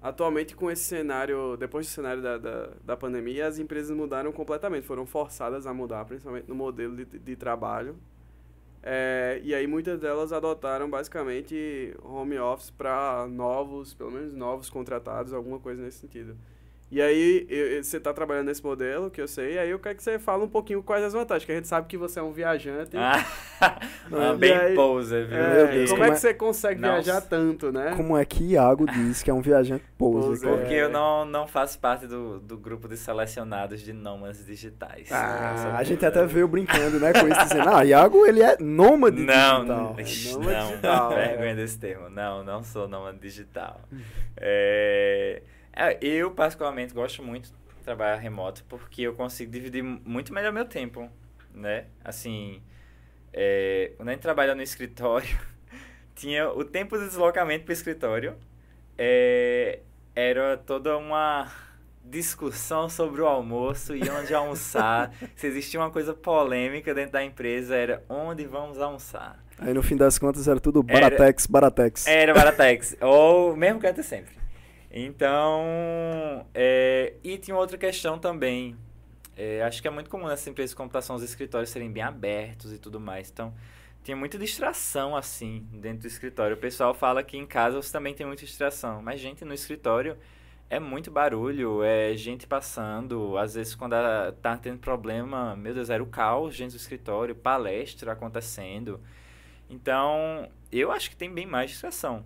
[0.03, 4.87] Atualmente, com esse cenário, depois do cenário da, da, da pandemia, as empresas mudaram completamente,
[4.87, 7.97] foram forçadas a mudar, principalmente no modelo de, de trabalho.
[8.83, 15.33] É, e aí muitas delas adotaram basicamente home office para novos, pelo menos novos contratados,
[15.33, 16.37] alguma coisa nesse sentido.
[16.89, 19.97] E aí, eu- você está trabalhando nesse modelo, que eu sei, e aí eu quero
[19.97, 22.23] que você fale um pouquinho quais as vantagens, que a gente sabe que você é
[22.23, 22.97] um viajante.
[22.97, 23.25] Ah,
[24.09, 25.37] Não, bem e aí- poser, viu?
[25.37, 27.03] É, Deus, como como é é- que você consegue Nossa.
[27.03, 27.93] viajar tanto, né?
[27.97, 30.49] Como é que Iago diz que é um viajante poser?
[30.49, 35.11] Porque eu não, não faço parte do, do grupo de selecionados de nômades digitais.
[35.11, 39.21] Ah, a gente até veio brincando, né, com isso, dizendo, ah, Iago, ele é nômade
[39.21, 39.67] Não, digital.
[39.95, 41.55] não, ixi, Nômade não, digital, vergonha é.
[41.57, 42.09] desse termo.
[42.11, 43.81] Não, não sou nômade digital.
[44.37, 45.56] É, é,
[46.01, 51.09] eu, particularmente, gosto muito de trabalhar remoto porque eu consigo dividir muito melhor meu tempo,
[51.55, 51.85] né?
[52.05, 52.63] Assim,
[53.33, 55.39] é, quando a gente trabalha no escritório,
[56.15, 58.35] tinha o tempo de deslocamento para o escritório,
[58.97, 59.81] é,
[60.15, 61.51] era toda uma
[62.03, 65.13] discussão sobre o almoço e onde almoçar.
[65.37, 69.45] Se existia uma coisa polêmica dentro da empresa, era onde vamos almoçar.
[69.59, 72.07] Aí no fim das contas era tudo Era- Baratex, Baratex.
[72.07, 72.97] Era Baratex.
[73.01, 74.35] ou mesmo que até sempre.
[74.99, 78.75] Então, é, e tinha outra questão também.
[79.37, 82.73] É, acho que é muito comum nessas empresas de computação os escritórios serem bem abertos
[82.73, 83.31] e tudo mais.
[83.31, 83.53] Então,
[84.03, 86.57] tinha muita distração assim dentro do escritório.
[86.57, 89.03] O pessoal fala que em casa você também tem muita distração.
[89.03, 90.17] Mas, gente, no escritório
[90.71, 93.37] é muito barulho, é gente passando.
[93.37, 97.35] Às vezes, quando a- tá tendo problema, meu Deus, era o caos dentro do escritório,
[97.35, 98.99] palestra acontecendo.
[99.69, 102.25] Então, eu acho que tem bem mais distração.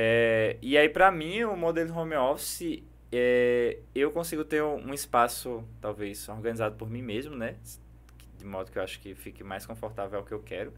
[0.00, 5.64] É, e aí, pra mim, o modelo home office, é, eu consigo ter um espaço,
[5.80, 7.56] talvez, organizado por mim mesmo, né?
[8.36, 10.72] De modo que eu acho que fique mais confortável ao que eu quero.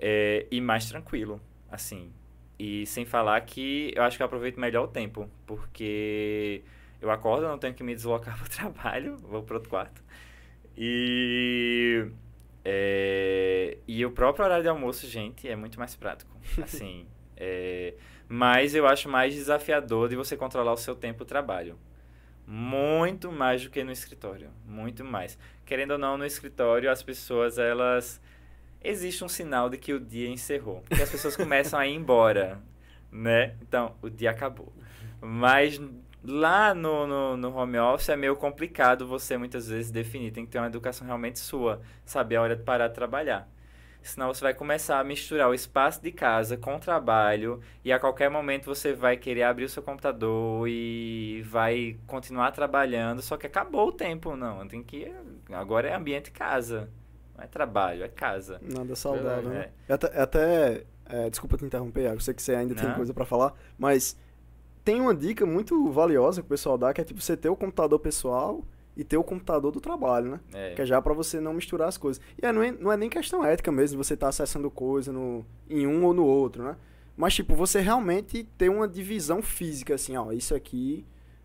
[0.00, 1.40] É, e mais tranquilo,
[1.70, 2.12] assim.
[2.58, 6.64] E sem falar que eu acho que eu aproveito melhor o tempo, porque
[7.00, 10.02] eu acordo, não tenho que me deslocar para o trabalho, vou para outro quarto.
[10.76, 12.08] E,
[12.64, 16.36] é, e o próprio horário de almoço, gente, é muito mais prático.
[16.60, 17.06] Assim,
[17.36, 17.94] é,
[18.32, 21.78] mas eu acho mais desafiador de você controlar o seu tempo de trabalho.
[22.46, 24.48] Muito mais do que no escritório.
[24.66, 25.38] Muito mais.
[25.66, 28.22] Querendo ou não, no escritório, as pessoas, elas.
[28.82, 30.80] Existe um sinal de que o dia encerrou.
[30.88, 32.58] Porque as pessoas começam a ir embora,
[33.10, 33.54] né?
[33.60, 34.72] Então, o dia acabou.
[35.20, 35.78] Mas
[36.24, 40.30] Lá no, no, no, home office é meio complicado você muitas vezes definir.
[40.30, 43.48] Tem que ter uma educação realmente sua, saber a hora de parar de trabalhar.
[44.02, 47.98] Senão você vai começar a misturar o espaço de casa com o trabalho e a
[47.98, 53.46] qualquer momento você vai querer abrir o seu computador e vai continuar trabalhando, só que
[53.46, 54.66] acabou o tempo, não.
[54.66, 55.12] Tem que.
[55.50, 56.90] Agora é ambiente casa.
[57.36, 58.60] Não é trabalho, é casa.
[58.62, 59.70] Nada saudável, né?
[59.88, 60.06] É até.
[60.08, 62.82] É até é, desculpa te interromper, eu sei que você ainda não.
[62.82, 64.16] tem coisa para falar, mas
[64.84, 67.56] tem uma dica muito valiosa que o pessoal dá, que é tipo você ter o
[67.56, 68.64] computador pessoal
[68.96, 70.40] e ter o computador do trabalho, né?
[70.52, 70.74] É.
[70.74, 72.22] Que é já para você não misturar as coisas.
[72.40, 75.44] E é, não, é, não é nem questão ética mesmo, você tá acessando coisa no,
[75.68, 76.76] em um ou no outro, né?
[77.16, 81.04] Mas, tipo, você realmente ter uma divisão física, assim, ó, isso aqui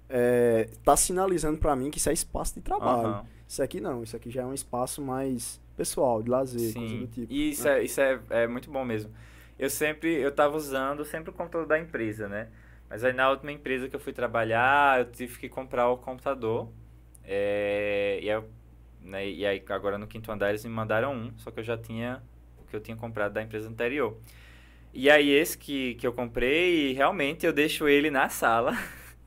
[0.10, 3.20] é, tá sinalizando para mim que isso é espaço de trabalho.
[3.20, 3.26] Uhum.
[3.48, 6.80] Isso aqui não, isso aqui já é um espaço mais pessoal, de lazer, Sim.
[6.80, 7.34] coisa do tipo.
[7.34, 7.80] E isso, né?
[7.80, 9.12] é, isso é, é muito bom mesmo.
[9.58, 12.48] Eu sempre, eu tava usando sempre o computador da empresa, né?
[12.90, 16.70] Mas aí na última empresa que eu fui trabalhar, eu tive que comprar o computador
[17.28, 18.50] é, e, eu,
[19.02, 21.78] né, e aí agora no quinto andar eles me mandaram um, só que eu já
[21.78, 22.24] tinha
[22.58, 24.18] o que eu tinha comprado da empresa anterior.
[24.94, 28.72] E aí esse que, que eu comprei, realmente eu deixo ele na sala.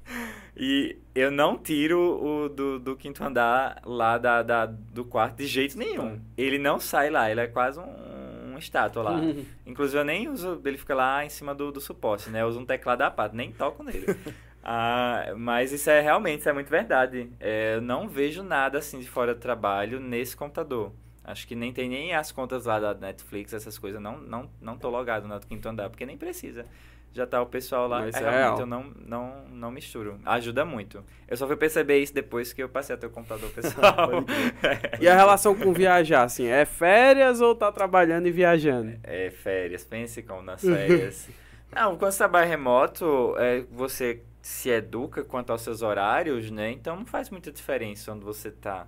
[0.56, 5.46] e eu não tiro o do, do quinto andar lá da, da, do quarto de
[5.46, 6.18] jeito nenhum.
[6.36, 9.20] Ele não sai lá, ele é quase um, uma estátua lá.
[9.66, 12.40] Inclusive eu nem uso, ele fica lá em cima do, do suporte, né?
[12.40, 14.06] Eu uso um teclado à parte, nem toco nele.
[14.62, 17.30] Ah, mas isso é realmente, isso é muito verdade.
[17.40, 20.92] É, eu não vejo nada assim de fora do trabalho nesse computador.
[21.24, 24.00] Acho que nem tem nem as contas lá da Netflix, essas coisas.
[24.00, 26.64] Não, não, não tô logado no quinto andar, porque nem precisa.
[27.12, 28.00] Já tá o pessoal lá.
[28.00, 30.20] Mas é, é realmente, eu não, não, não misturo.
[30.24, 31.04] Ajuda muito.
[31.26, 34.24] Eu só fui perceber isso depois que eu passei a ter o computador pessoal.
[35.00, 38.98] e a relação com viajar, assim, é férias ou tá trabalhando e viajando?
[39.02, 39.84] É férias.
[39.84, 41.28] Pense como nas férias.
[41.74, 46.72] não, quando você trabalha remoto, é, você se educa quanto aos seus horários, né?
[46.72, 48.86] Então não faz muita diferença onde você tá.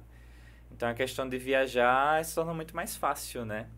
[0.72, 3.68] Então a questão de viajar se torna muito mais fácil, né?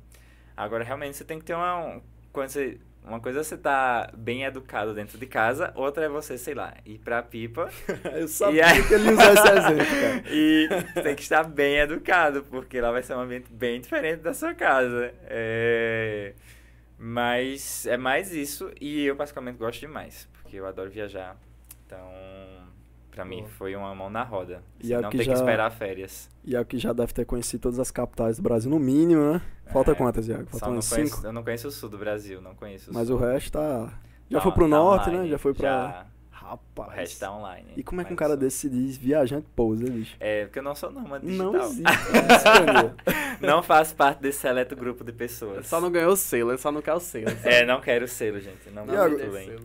[0.56, 2.01] Agora realmente você tem que ter uma
[2.32, 6.39] quando você, uma coisa é você tá bem educado dentro de casa, outra é você,
[6.39, 7.70] sei lá, ir pra pipa.
[8.12, 8.82] Eu sabia aí...
[8.82, 10.24] que ele usar esse exemplo, cara.
[10.32, 10.69] e
[11.02, 14.55] tem que estar bem educado, porque lá vai ser um ambiente bem diferente da sua
[14.55, 15.15] casa.
[15.27, 16.32] É...
[16.98, 21.36] Mas é mais isso, e eu particularmente gosto demais, porque eu adoro viajar.
[21.86, 22.09] Então,
[23.11, 24.62] para mim foi uma mão na roda.
[24.82, 26.31] E é não ter já, que esperar férias.
[26.44, 29.32] E é o que já deve ter conhecido todas as capitais do Brasil, no mínimo,
[29.32, 29.43] né?
[29.73, 30.47] Falta é, quantas, Iago?
[30.47, 31.24] Faltam umas cinco?
[31.24, 33.16] Eu não conheço o sul do Brasil, não conheço o Mas sul.
[33.16, 33.98] o resto tá...
[34.28, 35.31] Já não, foi pro tá norte, online, né?
[35.31, 35.69] Já foi pra...
[35.69, 36.06] Já
[36.45, 36.89] Rapaz.
[36.89, 37.69] O resto tá online.
[37.77, 40.15] E como é que um cara desse se diz viajante pousa, bicho?
[40.21, 41.53] É, porque eu não sou nômade digital.
[41.53, 41.85] Não existe.
[43.41, 45.66] não faço parte desse seleto grupo de pessoas.
[45.66, 47.27] Só não ganhou o selo, ele só não quer o selo.
[47.43, 48.71] É, não quero o selo, gente.
[48.71, 49.16] Não, não Iago,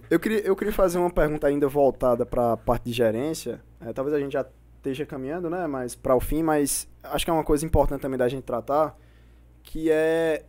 [0.09, 3.61] eu queria, eu queria fazer uma pergunta ainda voltada pra parte de gerência.
[3.81, 4.45] É, talvez a gente já
[4.77, 5.67] esteja caminhando, né?
[5.67, 8.97] Mas para o fim, mas acho que é uma coisa importante também da gente tratar,
[9.63, 10.45] que é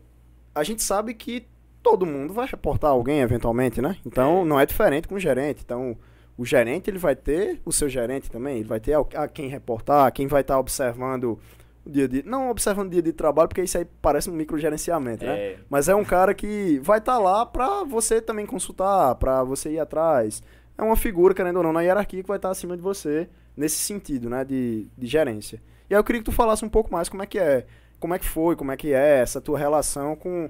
[0.54, 1.46] a gente sabe que
[1.82, 3.96] todo mundo vai reportar alguém eventualmente, né?
[4.06, 4.44] Então é.
[4.44, 5.62] não é diferente com o gerente.
[5.64, 5.96] Então
[6.40, 10.10] o gerente ele vai ter o seu gerente também, ele vai ter a, quem reportar,
[10.10, 11.38] quem vai estar tá observando
[11.84, 15.22] o dia de não observando o dia de trabalho, porque isso aí parece um microgerenciamento,
[15.22, 15.38] né?
[15.38, 15.58] é.
[15.68, 19.72] Mas é um cara que vai estar tá lá para você também consultar, para você
[19.72, 20.42] ir atrás.
[20.78, 23.28] É uma figura, querendo ou não, na hierarquia que vai estar tá acima de você
[23.54, 25.60] nesse sentido, né, de, de gerência.
[25.90, 27.66] E aí eu queria que tu falasse um pouco mais como é que é,
[27.98, 30.48] como é que foi, como é que é essa tua relação com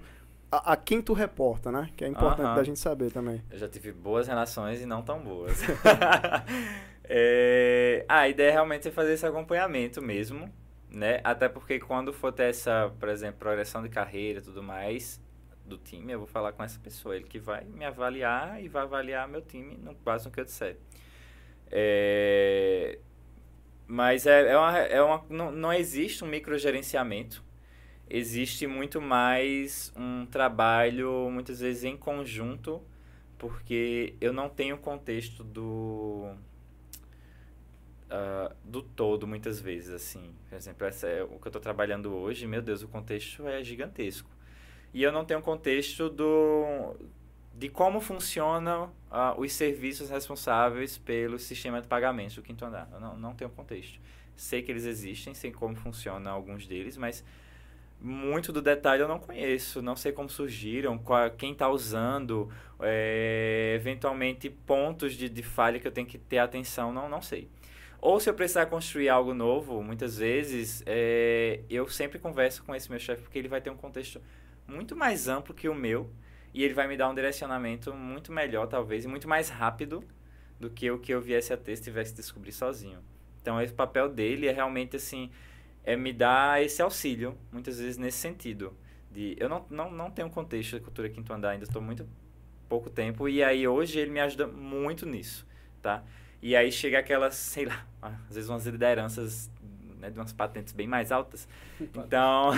[0.51, 1.91] a, a, quem tu reporta, né?
[1.97, 2.55] Que é importante uhum.
[2.55, 3.43] da gente saber também.
[3.51, 5.61] Eu já tive boas relações e não tão boas.
[7.05, 10.53] é, a ideia é realmente fazer esse acompanhamento mesmo,
[10.91, 11.21] né?
[11.23, 15.21] Até porque quando for ter essa, por exemplo, progressão de carreira e tudo mais
[15.65, 18.83] do time, eu vou falar com essa pessoa, ele que vai me avaliar e vai
[18.83, 20.77] avaliar meu time no base no que eu disser.
[21.71, 22.99] É,
[23.87, 27.45] mas é, é uma, é uma, não, não existe um microgerenciamento
[28.11, 32.83] existe muito mais um trabalho, muitas vezes em conjunto,
[33.39, 36.35] porque eu não tenho contexto do.
[38.11, 40.35] Uh, do todo, muitas vezes, assim.
[40.49, 43.63] Por exemplo, essa é o que eu estou trabalhando hoje, meu Deus, o contexto é
[43.63, 44.29] gigantesco.
[44.93, 46.97] E eu não tenho contexto do,
[47.55, 52.89] de como funcionam uh, os serviços responsáveis pelo sistema de pagamentos do quinto andar.
[52.93, 54.01] Eu não, não tenho contexto.
[54.35, 57.25] Sei que eles existem, sei como funcionam alguns deles, mas
[58.01, 62.49] muito do detalhe eu não conheço, não sei como surgiram, qual, quem está usando,
[62.81, 67.49] é, eventualmente pontos de, de falha que eu tenho que ter atenção, não, não sei.
[68.01, 72.89] Ou se eu precisar construir algo novo, muitas vezes, é, eu sempre converso com esse
[72.89, 74.23] meu chefe, porque ele vai ter um contexto
[74.67, 76.11] muito mais amplo que o meu,
[76.55, 80.03] e ele vai me dar um direcionamento muito melhor, talvez, e muito mais rápido
[80.59, 83.01] do que o que eu viesse a ter se tivesse descobrir sozinho.
[83.43, 85.31] Então, esse papel dele é realmente assim,
[85.85, 88.73] é me dar esse auxílio, muitas vezes nesse sentido.
[89.11, 92.07] De, eu não, não, não tenho contexto da cultura quinto andar, ainda estou muito
[92.69, 95.47] pouco tempo, e aí hoje ele me ajuda muito nisso,
[95.83, 96.05] tá?
[96.41, 99.51] E aí chega aquelas, sei lá, às vezes umas lideranças
[100.01, 101.47] né, de umas patentes bem mais altas.
[101.81, 102.51] Então,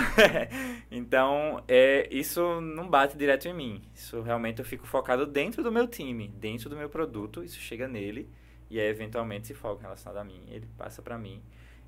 [0.91, 3.83] então é, isso não bate direto em mim.
[3.95, 7.87] Isso realmente eu fico focado dentro do meu time, dentro do meu produto, isso chega
[7.87, 8.29] nele
[8.69, 11.41] e aí eventualmente se foca relacionado a mim, ele passa para mim.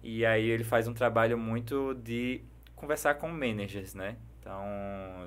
[0.05, 2.43] E aí ele faz um trabalho muito de
[2.76, 4.18] conversar com managers, né?
[4.39, 4.62] Então,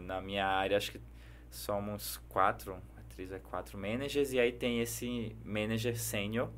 [0.04, 1.02] na minha área, acho que
[1.50, 6.52] somos quatro, a atriz é quatro managers, e aí tem esse manager sênior,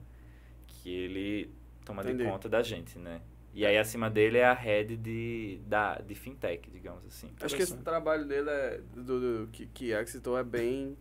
[0.68, 1.50] que ele
[1.86, 2.26] toma Entendi.
[2.26, 3.22] de conta da gente, né?
[3.54, 7.32] E aí acima dele é a head de, da, de fintech, digamos assim.
[7.42, 10.98] Acho que esse trabalho dele é, do, do que, que a citou é bem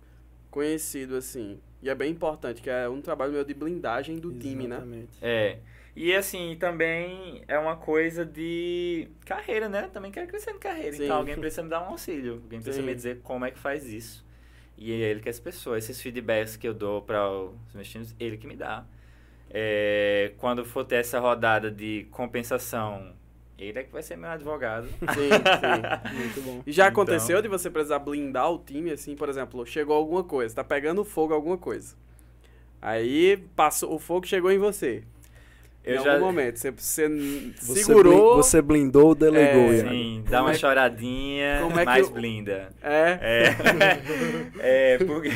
[0.52, 1.60] conhecido, assim.
[1.82, 4.48] E é bem importante, que é um trabalho meio de blindagem do Exatamente.
[4.48, 5.06] time, né?
[5.20, 5.58] É.
[6.00, 9.90] E assim, também é uma coisa de carreira, né?
[9.92, 10.92] Também quero crescer em carreira.
[10.92, 11.06] Sim.
[11.06, 12.34] Então alguém precisa me dar um auxílio.
[12.34, 12.86] Alguém precisa Sim.
[12.86, 14.24] me dizer como é que faz isso.
[14.76, 18.14] E é ele que as pessoas, esses feedbacks que eu dou para os meus times,
[18.20, 18.84] ele que me dá.
[19.50, 23.12] É, quando for ter essa rodada de compensação,
[23.58, 24.86] ele é que vai ser meu advogado.
[24.86, 26.16] Sim, sim.
[26.16, 26.62] Muito bom.
[26.64, 27.02] E já então...
[27.02, 31.04] aconteceu de você precisar blindar o time, assim, por exemplo, chegou alguma coisa, tá pegando
[31.04, 31.96] fogo alguma coisa.
[32.80, 35.02] Aí passou, o fogo chegou em você.
[35.88, 36.12] Eu em já...
[36.12, 37.08] algum momento, você, você
[37.82, 38.36] segurou...
[38.36, 39.72] Você blindou, delegou.
[39.72, 42.68] É, sim, dá uma é, choradinha, é mais blinda.
[42.82, 43.18] É?
[44.60, 45.30] É, é porque...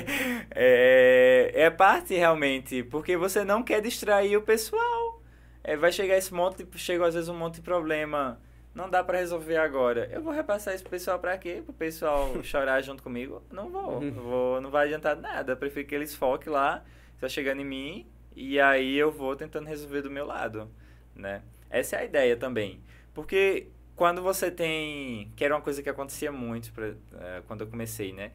[0.54, 5.22] é, é parte, realmente, porque você não quer distrair o pessoal.
[5.62, 8.40] É, vai chegar esse monte, chega às vezes um monte de problema,
[8.74, 10.08] não dá para resolver agora.
[10.10, 11.62] Eu vou repassar isso pro pessoal para quê?
[11.62, 13.42] Pro pessoal chorar junto comigo?
[13.52, 14.10] Não vou, uhum.
[14.12, 15.52] vou, não vai adiantar nada.
[15.52, 16.82] Eu prefiro que eles foquem lá,
[17.14, 18.06] está chegando em mim,
[18.38, 20.70] e aí eu vou tentando resolver do meu lado,
[21.12, 21.42] né?
[21.68, 22.80] Essa é a ideia também.
[23.12, 23.66] Porque
[23.96, 25.32] quando você tem...
[25.34, 28.30] Que era uma coisa que acontecia muito pra, uh, quando eu comecei, né?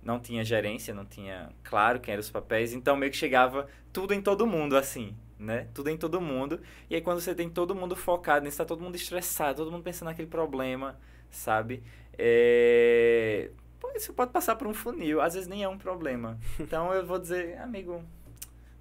[0.00, 2.72] Não tinha gerência, não tinha claro quem eram os papéis.
[2.72, 5.66] Então, meio que chegava tudo em todo mundo, assim, né?
[5.74, 6.60] Tudo em todo mundo.
[6.88, 9.82] E aí, quando você tem todo mundo focado nisso, tá todo mundo estressado, todo mundo
[9.82, 10.96] pensando naquele problema,
[11.30, 11.82] sabe?
[12.16, 13.50] É...
[13.80, 15.20] Pô, isso pode passar por um funil.
[15.20, 16.38] Às vezes nem é um problema.
[16.60, 18.04] Então, eu vou dizer, amigo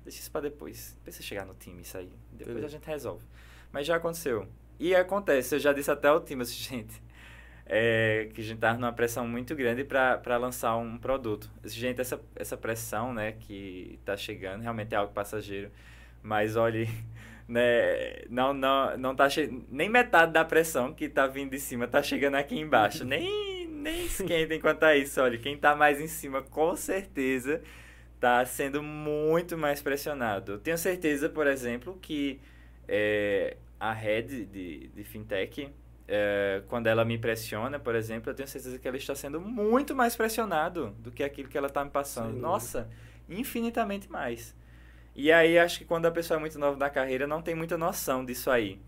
[0.08, 0.98] deixa isso para depois.
[1.04, 2.10] Precisa chegar no time isso aí.
[2.32, 2.66] Depois Entendi.
[2.66, 3.26] a gente resolve.
[3.72, 4.48] Mas já aconteceu.
[4.80, 7.02] E acontece, eu já disse até ao time, assim, gente,
[7.66, 11.52] é, que a gente tá numa pressão muito grande para lançar um produto.
[11.66, 15.70] Gente, essa, essa pressão, né, que tá chegando, realmente é algo passageiro.
[16.24, 16.88] Mas olhe,
[17.48, 19.66] né, não, não, não tá che...
[19.70, 23.04] nem metade da pressão que tá vindo de cima tá chegando aqui embaixo.
[23.06, 25.20] nem, nem esquenta enquanto tá isso.
[25.20, 27.62] Olha, quem tá mais em cima, com certeza
[28.18, 30.54] está sendo muito mais pressionado.
[30.54, 32.42] Eu tenho certeza, por exemplo, que
[32.88, 35.72] é, a rede de, de fintech,
[36.08, 39.96] é, quando ela me pressiona, por exemplo, eu tenho certeza que ela está sendo muito
[39.96, 42.34] mais pressionado do que aquilo que ela está me passando.
[42.34, 42.40] Sim.
[42.40, 42.90] Nossa,
[43.30, 44.56] infinitamente mais.
[45.16, 47.78] E aí acho que quando a pessoa é muito nova na carreira, não tem muita
[47.78, 48.80] noção disso aí.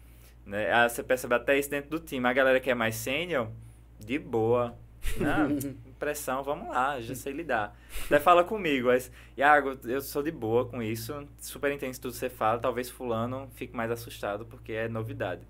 [0.45, 0.71] Né?
[0.71, 2.27] Ah, você percebe até isso dentro do time.
[2.27, 3.49] A galera que é mais sênior,
[3.99, 4.75] de boa.
[5.17, 5.57] Não,
[5.99, 7.77] pressão, vamos lá, já sei lidar.
[8.05, 12.17] Até fala comigo, mas, Iago, eu sou de boa com isso, super intenso tudo que
[12.17, 15.45] você fala, talvez fulano fique mais assustado porque é novidade.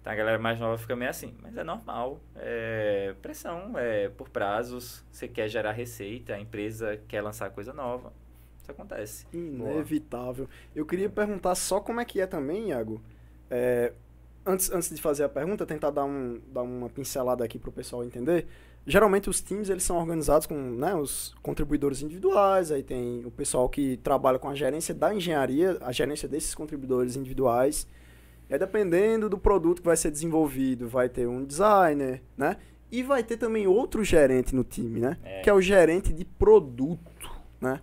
[0.00, 4.28] Então a galera mais nova fica meio assim, mas é normal, é pressão, é por
[4.30, 8.12] prazos, você quer gerar receita, a empresa quer lançar coisa nova,
[8.60, 9.26] isso acontece.
[9.32, 10.46] Inevitável.
[10.46, 10.58] Boa.
[10.74, 13.00] Eu queria perguntar só como é que é também, Iago,
[13.48, 13.92] é,
[14.44, 17.72] antes, antes de fazer a pergunta, tentar dar, um, dar uma pincelada aqui para o
[17.72, 18.46] pessoal entender,
[18.86, 23.68] geralmente os times eles são organizados com né, os contribuidores individuais, aí tem o pessoal
[23.68, 27.86] que trabalha com a gerência da engenharia, a gerência desses contribuidores individuais.
[28.50, 32.56] E aí, dependendo do produto que vai ser desenvolvido, vai ter um designer, né?
[32.90, 35.16] E vai ter também outro gerente no time, né?
[35.24, 35.40] É.
[35.40, 37.30] Que é o gerente de produto,
[37.60, 37.80] né?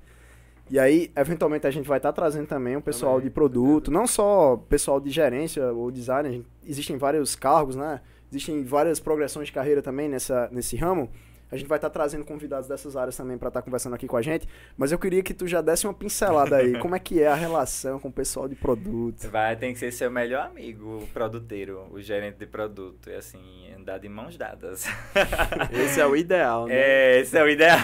[0.70, 3.90] E aí, eventualmente, a gente vai estar tá trazendo também o pessoal também, de produto,
[3.90, 8.02] não só pessoal de gerência ou designer, existem vários cargos, né?
[8.32, 11.10] Existem várias progressões de carreira também nessa, nesse ramo.
[11.52, 14.08] A gente vai estar tá trazendo convidados dessas áreas também para estar tá conversando aqui
[14.08, 14.48] com a gente.
[14.78, 16.78] Mas eu queria que tu já desse uma pincelada aí.
[16.80, 19.28] como é que é a relação com o pessoal de produto?
[19.30, 23.10] Vai, tem que ser seu melhor amigo, o produteiro, o gerente de produto.
[23.10, 24.86] E assim, andar de mãos dadas.
[25.74, 26.76] Esse é o ideal, né?
[26.76, 27.80] É, esse é o ideal.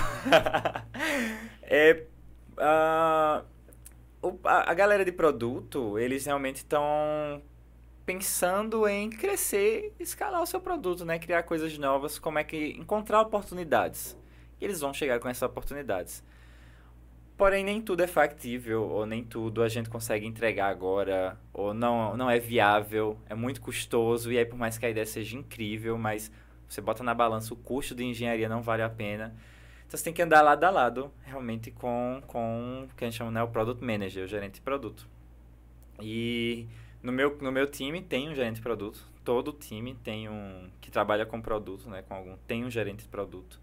[1.63, 2.03] é,
[2.57, 3.43] uh,
[4.43, 7.41] a galera de produto, eles realmente estão
[8.05, 11.17] pensando em crescer, escalar o seu produto, né?
[11.17, 14.17] Criar coisas novas, como é que encontrar oportunidades.
[14.61, 16.23] E eles vão chegar com essas oportunidades.
[17.37, 22.15] Porém, nem tudo é factível, ou nem tudo a gente consegue entregar agora, ou não,
[22.15, 25.97] não é viável, é muito custoso, e aí por mais que a ideia seja incrível,
[25.97, 26.31] mas
[26.69, 29.35] você bota na balança o custo de engenharia não vale a pena.
[29.85, 33.17] Então você tem que andar lado a lado, realmente, com, com o que a gente
[33.17, 35.05] chama né, o Product Manager, o gerente de produto.
[36.01, 36.67] E
[37.05, 40.89] no meu, no meu time tem um gerente de produto, todo time tem um que
[40.89, 43.59] trabalha com produto, né, com algum, tem um gerente de produto.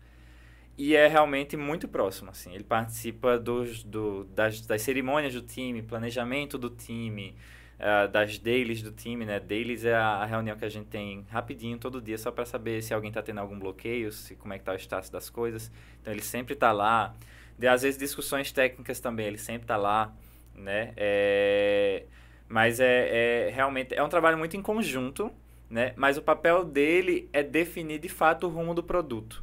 [0.79, 2.55] E é realmente muito próximo, assim.
[2.55, 7.37] Ele participa dos, do, das, das cerimônias do time, planejamento do time,
[7.79, 9.39] uh, das dailies do time, né?
[9.39, 12.83] Dailies é a, a, reunião que a gente tem rapidinho, todo dia, só para saber
[12.83, 15.71] se alguém está tendo algum bloqueio, se como é que está o status das coisas.
[16.01, 17.15] Então, ele sempre está lá.
[17.59, 20.11] De, às vezes, discussões técnicas também, ele sempre está lá,
[20.55, 20.95] né?
[20.97, 22.05] É,
[22.53, 23.95] mas é, é realmente...
[23.95, 25.33] É um trabalho muito em conjunto,
[25.71, 25.95] né?
[25.97, 29.43] Mas o papel dele é definir, de fato, o rumo do produto.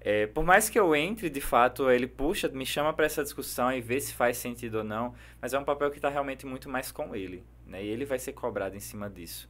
[0.00, 3.72] É, por mais que eu entre, de fato, ele puxa, me chama para essa discussão
[3.72, 6.68] e vê se faz sentido ou não, mas é um papel que está realmente muito
[6.68, 7.80] mais com ele, né?
[7.84, 9.48] E ele vai ser cobrado em cima disso.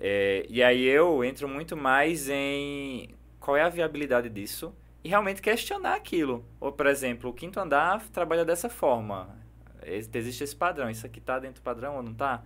[0.00, 4.74] É, e aí eu entro muito mais em qual é a viabilidade disso
[5.04, 6.44] e realmente questionar aquilo.
[6.58, 9.43] Ou, por exemplo, o quinto andar trabalha dessa forma.
[9.84, 10.90] Existe esse padrão.
[10.90, 12.42] Isso aqui está dentro do padrão ou não está?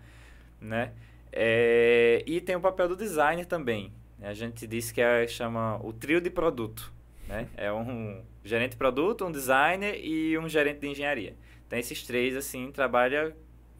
[0.61, 0.93] Né?
[1.33, 3.93] É, e tem o papel do designer também.
[4.21, 6.93] A gente disse que é, chama o trio de produto.
[7.29, 7.47] Né?
[7.57, 11.37] É um gerente de produto, um designer e um gerente de engenharia.
[11.67, 13.33] Então, esses três, assim, trabalham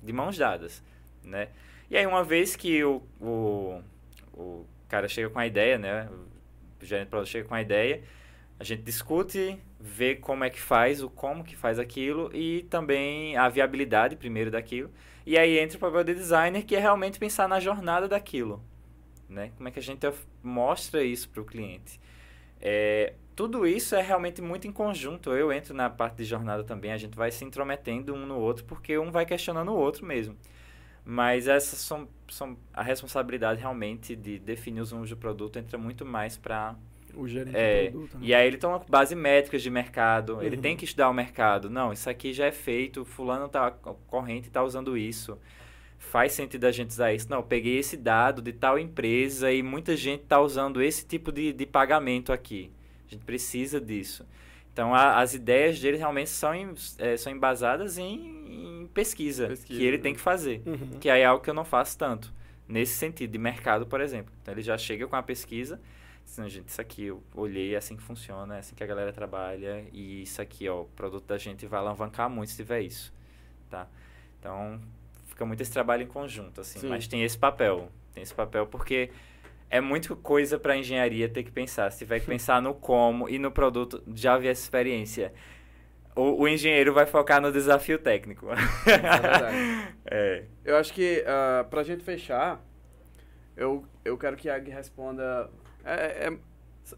[0.03, 0.83] de mãos dadas,
[1.25, 1.49] né?
[1.91, 3.83] E aí, uma vez que o, o,
[4.35, 6.07] o cara chega com a ideia, né?
[6.81, 8.03] O gerente de produto chega com a ideia,
[8.61, 13.37] a gente discute, vê como é que faz, o como que faz aquilo e também
[13.37, 14.91] a viabilidade primeiro daquilo.
[15.25, 18.63] E aí entra o papel de designer, que é realmente pensar na jornada daquilo,
[19.29, 19.53] né?
[19.57, 20.07] Como é que a gente
[20.43, 22.01] mostra isso para o cliente.
[22.61, 25.31] É, tudo isso é realmente muito em conjunto.
[25.31, 28.65] Eu entro na parte de jornada também, a gente vai se intrometendo um no outro,
[28.65, 30.37] porque um vai questionando o outro mesmo.
[31.05, 36.05] Mas essas são, são a responsabilidade realmente de definir os rumos do produto entra muito
[36.05, 36.75] mais para
[37.19, 38.19] o gerente é, do produto.
[38.19, 38.27] Né?
[38.27, 40.43] E aí ele toma base métricas de mercado, uhum.
[40.43, 41.69] ele tem que estudar o mercado.
[41.69, 43.71] Não, isso aqui já é feito, fulano tá
[44.07, 45.39] corrente está usando isso.
[45.99, 47.29] Faz sentido a gente usar isso.
[47.29, 51.53] Não, peguei esse dado de tal empresa e muita gente está usando esse tipo de,
[51.53, 52.71] de pagamento aqui.
[53.07, 54.25] A gente precisa disso.
[54.73, 59.77] Então, a, as ideias dele realmente são, em, é, são embasadas em, em pesquisa, pesquisa,
[59.77, 60.03] que ele né?
[60.05, 60.63] tem que fazer.
[60.65, 61.01] Uhum.
[61.01, 62.33] Que aí é algo que eu não faço tanto.
[62.69, 64.33] Nesse sentido, de mercado, por exemplo.
[64.41, 65.81] Então, ele já chega com a pesquisa.
[66.29, 69.13] Assim, gente, isso aqui eu olhei, é assim que funciona, é assim que a galera
[69.13, 69.87] trabalha.
[69.93, 73.13] E isso aqui, ó, o produto da gente vai alavancar muito se tiver isso.
[73.71, 73.89] Tá?
[74.39, 74.79] Então,
[75.25, 76.81] fica muito esse trabalho em conjunto, assim.
[76.81, 76.89] Sim.
[76.89, 77.91] Mas tem esse papel.
[78.13, 79.11] Tem esse papel porque
[79.71, 81.91] é muita coisa para engenharia ter que pensar.
[81.91, 85.33] Se tiver que pensar no como e no produto, já havia essa experiência.
[86.15, 88.49] O, o engenheiro vai focar no desafio técnico.
[90.05, 90.45] É é.
[90.63, 92.63] Eu acho que, uh, pra gente fechar,
[93.57, 95.51] eu, eu quero que a Ag responda.
[95.85, 96.39] É, é,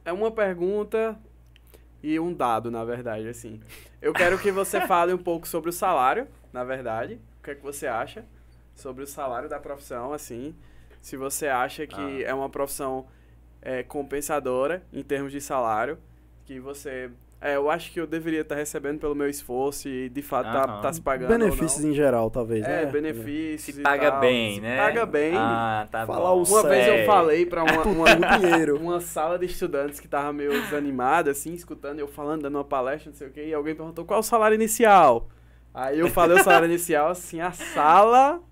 [0.07, 1.19] é uma pergunta
[2.03, 3.61] e um dado, na verdade, assim.
[4.01, 7.21] Eu quero que você fale um pouco sobre o salário, na verdade.
[7.39, 8.25] O que é que você acha
[8.75, 10.55] sobre o salário da profissão, assim
[11.01, 12.29] se você acha que ah.
[12.29, 13.07] é uma profissão
[13.63, 15.99] é, compensadora em termos de salário,
[16.45, 17.11] que você
[17.43, 20.83] é, eu acho que eu deveria estar recebendo pelo meu esforço e de fato tá,
[20.83, 21.31] tá se pagando.
[21.31, 22.93] Benefícios em geral, talvez, é, né?
[22.93, 23.77] benefícios.
[23.77, 24.77] Se paga tal, bem, se né?
[24.77, 25.33] Paga bem.
[25.35, 26.43] Ah, tá Falar bom.
[26.43, 28.07] Uma vez eu falei para uma, uma,
[28.79, 33.11] uma, sala de estudantes que tava meio desanimada, assim, escutando eu falando, dando uma palestra,
[33.11, 35.29] não sei o quê, e alguém perguntou qual é o salário inicial.
[35.73, 38.43] Aí eu falei o salário inicial, assim, a sala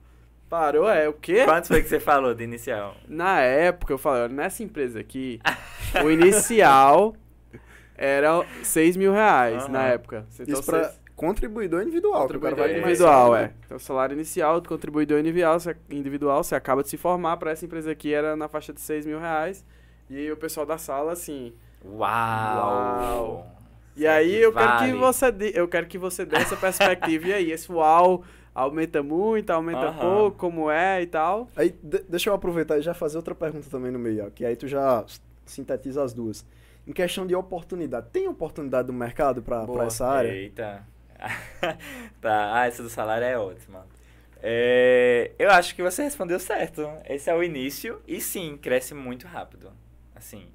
[0.48, 1.44] Parou, é o quê?
[1.44, 2.96] Quanto foi que você falou de inicial?
[3.06, 5.38] Na época, eu falei, olha, nessa empresa aqui,
[6.02, 7.14] o inicial
[7.98, 9.72] era 6 mil reais uhum.
[9.72, 10.24] na época.
[10.38, 12.22] Então, Isso pra contribuidor individual.
[12.22, 13.52] Contribuidor individual, é.
[13.66, 17.50] Então, o salário inicial do contribuidor individual você, individual, você acaba de se formar para
[17.50, 19.64] essa empresa aqui, era na faixa de 6 mil reais.
[20.08, 21.52] E aí o pessoal da sala, assim...
[21.84, 21.98] Uau!
[21.98, 23.46] Uau.
[23.96, 24.68] E aí eu vale.
[24.68, 28.22] quero que você eu quero que você dê essa perspectiva e aí esse uau
[28.54, 29.98] aumenta muito, aumenta uhum.
[29.98, 31.48] pouco, como é e tal.
[31.56, 31.74] Aí,
[32.08, 35.04] deixa eu aproveitar e já fazer outra pergunta também no meio, que aí tu já
[35.44, 36.44] sintetiza as duas.
[36.88, 40.32] Em questão de oportunidade, tem oportunidade no mercado para essa área?
[40.32, 40.86] Eita.
[42.18, 43.86] tá, ah, essa do salário é ótima.
[44.42, 46.90] É, eu acho que você respondeu certo.
[47.04, 49.70] Esse é o início e sim, cresce muito rápido.
[50.16, 50.48] Assim,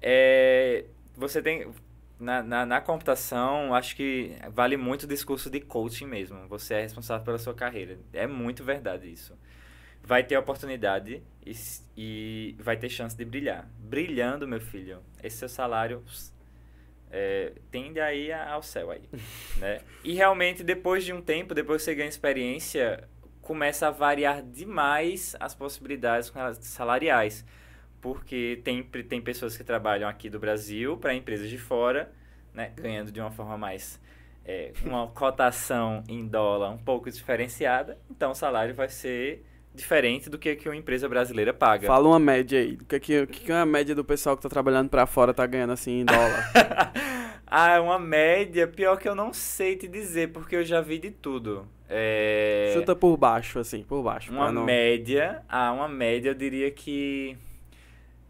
[0.00, 1.70] é, você tem
[2.18, 6.48] na, na, na, computação, acho que vale muito o discurso de coaching mesmo.
[6.48, 7.98] Você é responsável pela sua carreira.
[8.14, 9.36] É muito verdade isso.
[10.06, 11.54] Vai ter oportunidade e,
[11.96, 13.66] e vai ter chance de brilhar.
[13.78, 16.02] Brilhando, meu filho, esse seu salário
[17.10, 19.02] é, tende a ir ao céu aí,
[19.58, 19.80] né?
[20.02, 23.08] E realmente, depois de um tempo, depois que você ganha experiência,
[23.40, 27.44] começa a variar demais as possibilidades salariais.
[28.00, 32.12] Porque tem, tem pessoas que trabalham aqui do Brasil para empresas de fora,
[32.52, 32.72] né?
[32.76, 34.02] Ganhando de uma forma mais...
[34.44, 39.42] É, uma cotação em dólar um pouco diferenciada, então o salário vai ser
[39.74, 41.86] diferente do que, que uma empresa brasileira paga.
[41.86, 42.78] Fala uma média aí.
[42.80, 45.44] O que, que, que é a média do pessoal que tá trabalhando para fora tá
[45.44, 46.92] ganhando assim em dólar?
[47.46, 51.10] ah, uma média, pior que eu não sei te dizer, porque eu já vi de
[51.10, 51.66] tudo.
[51.88, 52.70] É...
[52.72, 54.32] Chuta por baixo, assim, por baixo.
[54.32, 54.64] Uma não...
[54.64, 57.36] média, ah, uma média eu diria que.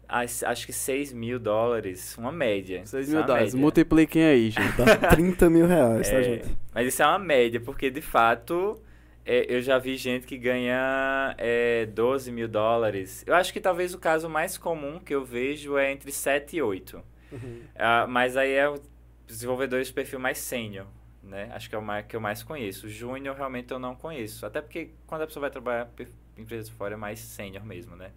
[0.07, 2.85] Acho que 6 mil dólares, uma média.
[2.85, 3.59] 6 é mil dólares, média.
[3.59, 4.77] multipliquem aí, gente.
[4.77, 6.57] Dá 30 mil reais, tá, é, tá, gente?
[6.73, 8.79] Mas isso é uma média, porque de fato
[9.25, 13.23] é, eu já vi gente que ganha é, 12 mil dólares.
[13.25, 16.61] Eu acho que talvez o caso mais comum que eu vejo é entre 7 e
[16.61, 17.03] 8.
[17.31, 17.39] Uhum.
[17.39, 18.79] Uh, mas aí é o
[19.25, 20.85] desenvolvedor de perfil mais sênior,
[21.23, 21.49] né?
[21.53, 22.87] Acho que é o mais, que eu mais conheço.
[22.87, 24.45] Júnior realmente eu não conheço.
[24.45, 25.89] Até porque quando a pessoa vai trabalhar
[26.37, 28.11] em empresas fora é mais sênior mesmo, né?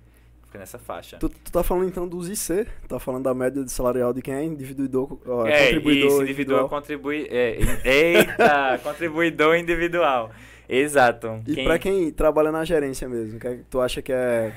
[0.45, 1.19] Fica nessa faixa.
[1.19, 2.67] Tu, tu tá falando então dos IC?
[2.87, 6.23] Tá falando da média de salarial de quem é individuidor, ó, é, contribuidor isso, individual.
[6.23, 10.31] individual contribui, é, eita, contribuidor individual.
[10.69, 11.43] Exato.
[11.47, 11.65] E quem...
[11.65, 14.53] para quem trabalha na gerência mesmo, que, é, tu acha que é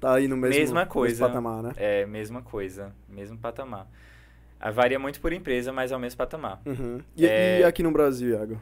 [0.00, 1.72] tá aí no mesmo, mesma coisa, mesmo patamar, né?
[1.76, 3.86] É, mesma coisa, mesmo patamar.
[4.58, 6.60] Ah, varia muito por empresa, mas é o mesmo patamar.
[6.64, 7.00] Uhum.
[7.16, 7.60] E, é...
[7.60, 8.60] e, aqui no Brasil, Iago?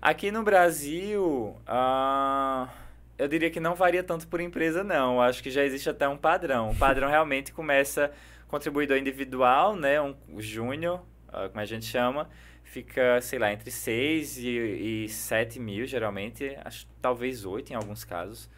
[0.00, 2.68] Aqui no Brasil, uh,
[3.16, 5.20] eu diria que não varia tanto por empresa, não.
[5.20, 6.70] Acho que já existe até um padrão.
[6.70, 8.10] O padrão realmente começa
[8.48, 10.00] contribuidor individual, né?
[10.00, 12.28] Um, júnior, uh, como a gente chama,
[12.74, 18.02] fica, sei lá, entre 6 e, e 7 mil, geralmente, acho, talvez 8 em alguns
[18.02, 18.50] casos.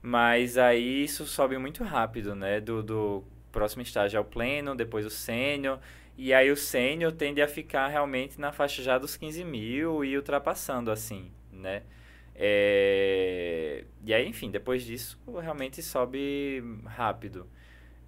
[0.00, 2.58] Mas aí isso sobe muito rápido, né?
[2.58, 5.78] Do, do próximo estágio ao pleno, depois o sênior.
[6.16, 10.16] E aí o sênior tende a ficar realmente na faixa já dos 15 mil e
[10.16, 11.82] ultrapassando, assim, né?
[12.34, 13.84] É...
[14.02, 17.46] E aí, enfim, depois disso, realmente sobe rápido.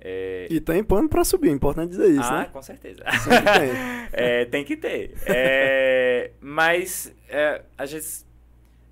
[0.05, 0.49] É...
[0.51, 2.51] E tem pano para subir, é importante dizer isso, ah, né?
[2.53, 3.05] com certeza.
[3.05, 3.71] tem.
[4.13, 5.15] é, tem que ter.
[5.27, 8.27] É, mas, é, às vezes,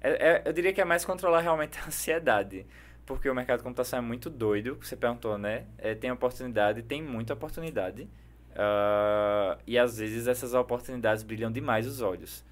[0.00, 2.64] é, é, eu diria que é mais controlar realmente a ansiedade.
[3.04, 5.64] Porque o mercado de computação é muito doido, você perguntou, né?
[6.00, 8.08] tem oportunidade, tem muita oportunidade.
[8.52, 12.44] Uh, e às vezes essas oportunidades brilham demais os olhos.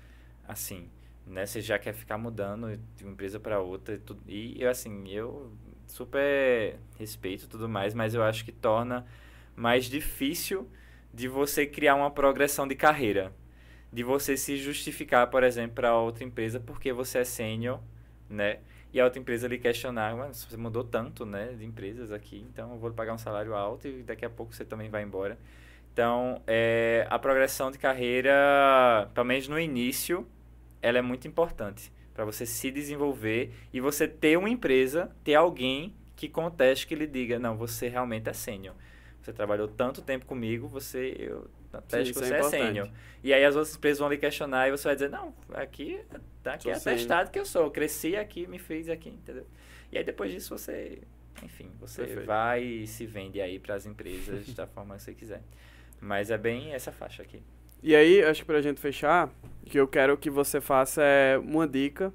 [0.48, 0.89] Assim,
[1.24, 1.47] né?
[1.47, 5.52] Você já quer ficar mudando de uma empresa para outra e, tudo, e assim, eu
[5.93, 9.06] super respeito e tudo mais, mas eu acho que torna
[9.56, 10.69] mais difícil
[11.12, 13.32] de você criar uma progressão de carreira.
[13.93, 17.81] De você se justificar, por exemplo, para outra empresa porque você é sênior,
[18.28, 18.59] né?
[18.93, 22.73] E a outra empresa lhe questionar, mas você mudou tanto, né, de empresas aqui, então
[22.73, 25.39] eu vou pagar um salário alto e daqui a pouco você também vai embora.
[25.93, 30.27] Então, é, a progressão de carreira, pelo menos no início,
[30.81, 35.95] ela é muito importante para você se desenvolver e você ter uma empresa, ter alguém
[36.16, 38.74] que conteste, que lhe diga, não, você realmente é sênior.
[39.23, 42.90] Você trabalhou tanto tempo comigo, você eu ateste que você é, é sênior.
[43.23, 46.01] E aí as outras empresas vão lhe questionar e você vai dizer, não, aqui,
[46.45, 49.47] aqui é atestado que eu sou, eu cresci aqui, me fiz aqui, entendeu?
[49.93, 50.99] E aí depois disso você,
[51.40, 52.27] enfim, você Perfeito.
[52.27, 55.43] vai e se vende aí para as empresas da forma que você quiser.
[56.01, 57.40] Mas é bem essa faixa aqui.
[57.83, 59.29] E aí, acho que pra gente fechar,
[59.63, 62.13] o que eu quero que você faça é uma dica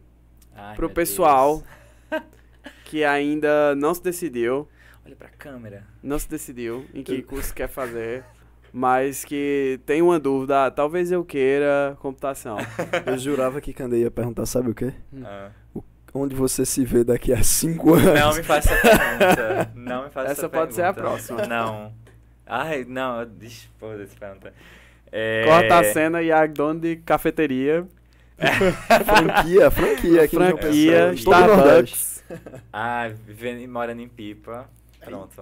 [0.55, 1.63] Ai, pro pessoal
[2.85, 4.67] que ainda não se decidiu.
[5.05, 5.83] Olha pra câmera.
[6.01, 8.23] Não se decidiu em que curso quer fazer,
[8.71, 10.65] mas que tem uma dúvida.
[10.65, 12.57] Ah, talvez eu queira computação.
[13.05, 14.93] Eu jurava que Candei ia perguntar, sabe o quê?
[15.23, 15.49] Ah.
[15.73, 15.83] O,
[16.13, 18.19] onde você se vê daqui a cinco anos?
[18.19, 19.71] Não me faça essa pergunta.
[19.75, 20.75] Não me faça essa, essa pode pergunta.
[20.75, 21.47] ser a próxima.
[21.47, 21.93] Não.
[22.45, 24.53] Ai, não, deixa eu pergunta.
[25.15, 25.45] É...
[25.45, 27.87] Corta a cena e a dono de cafeteria.
[29.05, 32.23] franquia, franquia aqui Franquia, Starbucks.
[32.73, 34.67] ah, vivendo e morando em Pipa.
[34.99, 35.35] Pronto.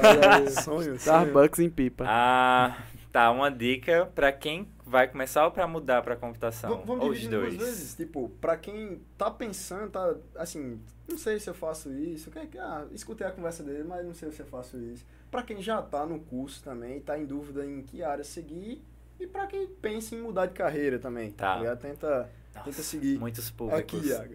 [0.64, 2.06] sonho, Starbucks em Pipa.
[2.08, 2.78] Ah,
[3.12, 3.30] tá.
[3.30, 6.78] Uma dica pra quem vai começar ou pra mudar pra computação?
[6.78, 7.54] V vamos ou os dois?
[7.54, 7.94] vezes.
[7.94, 12.32] Tipo, pra quem tá pensando, tá assim, não sei se eu faço isso.
[12.58, 15.04] Ah, escutei a conversa dele, mas não sei se eu faço isso.
[15.30, 18.82] Pra quem já tá no curso também, tá em dúvida em que área seguir
[19.20, 21.30] e para quem pensa em mudar de carreira também.
[21.30, 21.62] Tá.
[21.62, 23.18] tá tenta, Nossa, tenta seguir.
[23.18, 23.98] Muitos públicos.
[23.98, 24.34] Aqui, Iago.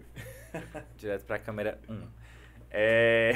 [0.96, 2.02] Direto para a câmera 1.
[2.70, 3.32] É...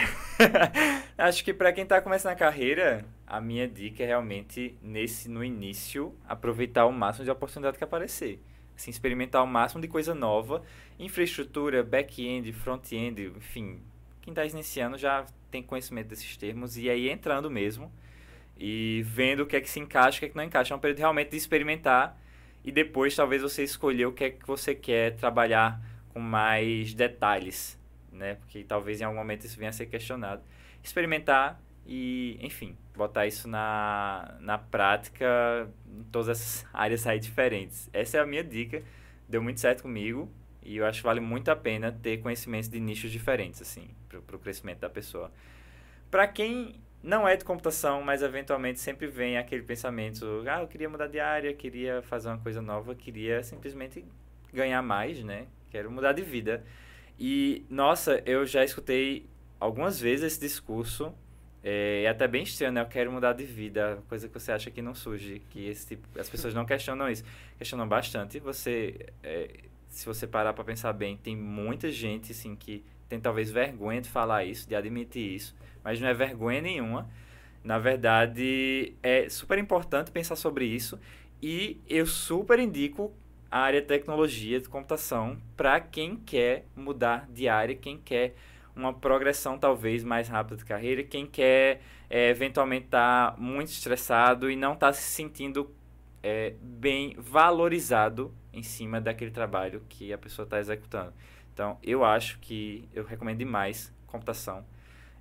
[1.16, 5.44] Acho que para quem está começando a carreira, a minha dica é realmente, nesse no
[5.44, 8.42] início, aproveitar o máximo de oportunidade que aparecer.
[8.76, 10.62] Assim, experimentar o máximo de coisa nova.
[10.98, 13.80] Infraestrutura, back-end, front-end, enfim.
[14.20, 16.76] Quem está iniciando já tem conhecimento desses termos.
[16.76, 17.92] E aí, entrando mesmo,
[18.58, 20.74] e vendo o que é que se encaixa, o que é que não encaixa.
[20.74, 22.20] É um período realmente de experimentar
[22.64, 27.78] e depois talvez você escolher o que é que você quer trabalhar com mais detalhes,
[28.12, 28.34] né?
[28.34, 30.42] Porque talvez em algum momento isso venha a ser questionado.
[30.82, 37.88] Experimentar e, enfim, botar isso na, na prática em todas essas áreas aí diferentes.
[37.92, 38.82] Essa é a minha dica.
[39.28, 40.30] Deu muito certo comigo
[40.62, 44.36] e eu acho que vale muito a pena ter conhecimentos de nichos diferentes, assim, para
[44.36, 45.30] o crescimento da pessoa.
[46.10, 50.88] Para quem não é de computação, mas eventualmente sempre vem aquele pensamento, ah, eu queria
[50.88, 54.04] mudar de área, queria fazer uma coisa nova, queria simplesmente
[54.52, 55.46] ganhar mais, né?
[55.70, 56.64] Quero mudar de vida.
[57.18, 59.26] E, nossa, eu já escutei
[59.60, 61.12] algumas vezes esse discurso,
[61.62, 62.80] é, é até bem estranho, né?
[62.80, 66.18] Eu quero mudar de vida, coisa que você acha que não surge, que esse tipo,
[66.18, 67.24] as pessoas não questionam isso.
[67.58, 68.38] Questionam bastante.
[68.40, 69.50] Você, é,
[69.88, 74.08] se você parar para pensar bem, tem muita gente, assim, que tem talvez vergonha de
[74.08, 75.54] falar isso, de admitir isso
[75.88, 77.08] mas não é vergonha nenhuma.
[77.64, 80.98] Na verdade, é super importante pensar sobre isso
[81.42, 83.10] e eu super indico
[83.50, 88.34] a área de tecnologia de computação para quem quer mudar de área, quem quer
[88.76, 91.80] uma progressão talvez mais rápida de carreira, quem quer
[92.10, 95.70] é, eventualmente estar tá muito estressado e não está se sentindo
[96.22, 101.14] é, bem valorizado em cima daquele trabalho que a pessoa está executando.
[101.58, 104.64] Então, eu acho que eu recomendo demais computação.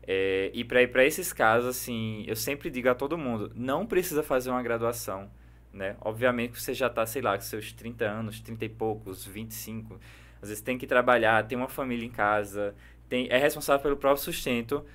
[0.03, 3.87] É, e para ir para esses casos, assim, eu sempre digo a todo mundo, não
[3.87, 5.31] precisa fazer uma graduação,
[5.73, 5.95] né?
[5.99, 9.99] Obviamente você já está, sei lá, com seus 30 anos, 30 e poucos, 25,
[10.39, 12.75] às vezes tem que trabalhar, tem uma família em casa,
[13.09, 14.85] tem, é responsável pelo próprio sustento.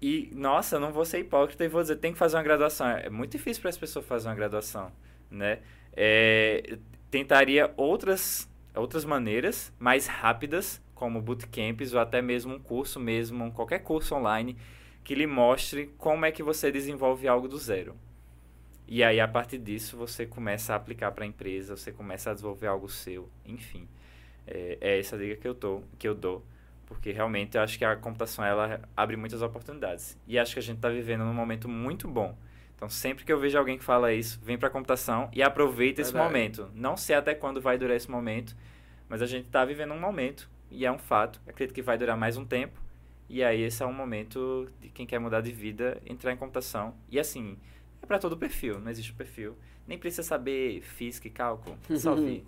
[0.00, 2.86] E, nossa, não vou ser hipócrita e vou dizer, tem que fazer uma graduação.
[2.86, 4.92] É muito difícil para as pessoas fazer uma graduação,
[5.28, 5.58] né?
[5.96, 6.78] É,
[7.10, 13.80] tentaria outras, outras maneiras mais rápidas como bootcamps ou até mesmo um curso mesmo, qualquer
[13.80, 14.56] curso online
[15.04, 17.94] que lhe mostre como é que você desenvolve algo do zero.
[18.88, 22.34] E aí, a partir disso, você começa a aplicar para a empresa, você começa a
[22.34, 23.88] desenvolver algo seu, enfim.
[24.46, 26.44] É, é essa dica que eu, tô, que eu dou,
[26.86, 30.16] porque realmente eu acho que a computação ela abre muitas oportunidades.
[30.26, 32.36] E acho que a gente está vivendo num momento muito bom.
[32.76, 36.02] Então, sempre que eu vejo alguém que fala isso, vem para a computação e aproveita
[36.02, 36.08] Verdade.
[36.08, 36.70] esse momento.
[36.74, 38.54] Não sei até quando vai durar esse momento,
[39.08, 41.40] mas a gente está vivendo um momento e é um fato.
[41.46, 42.78] Acredito que vai durar mais um tempo.
[43.28, 46.94] E aí esse é um momento de quem quer mudar de vida entrar em computação.
[47.10, 47.56] E assim,
[48.02, 49.56] é para todo perfil, não existe perfil.
[49.88, 52.44] Nem precisa saber física e cálculo, só vir.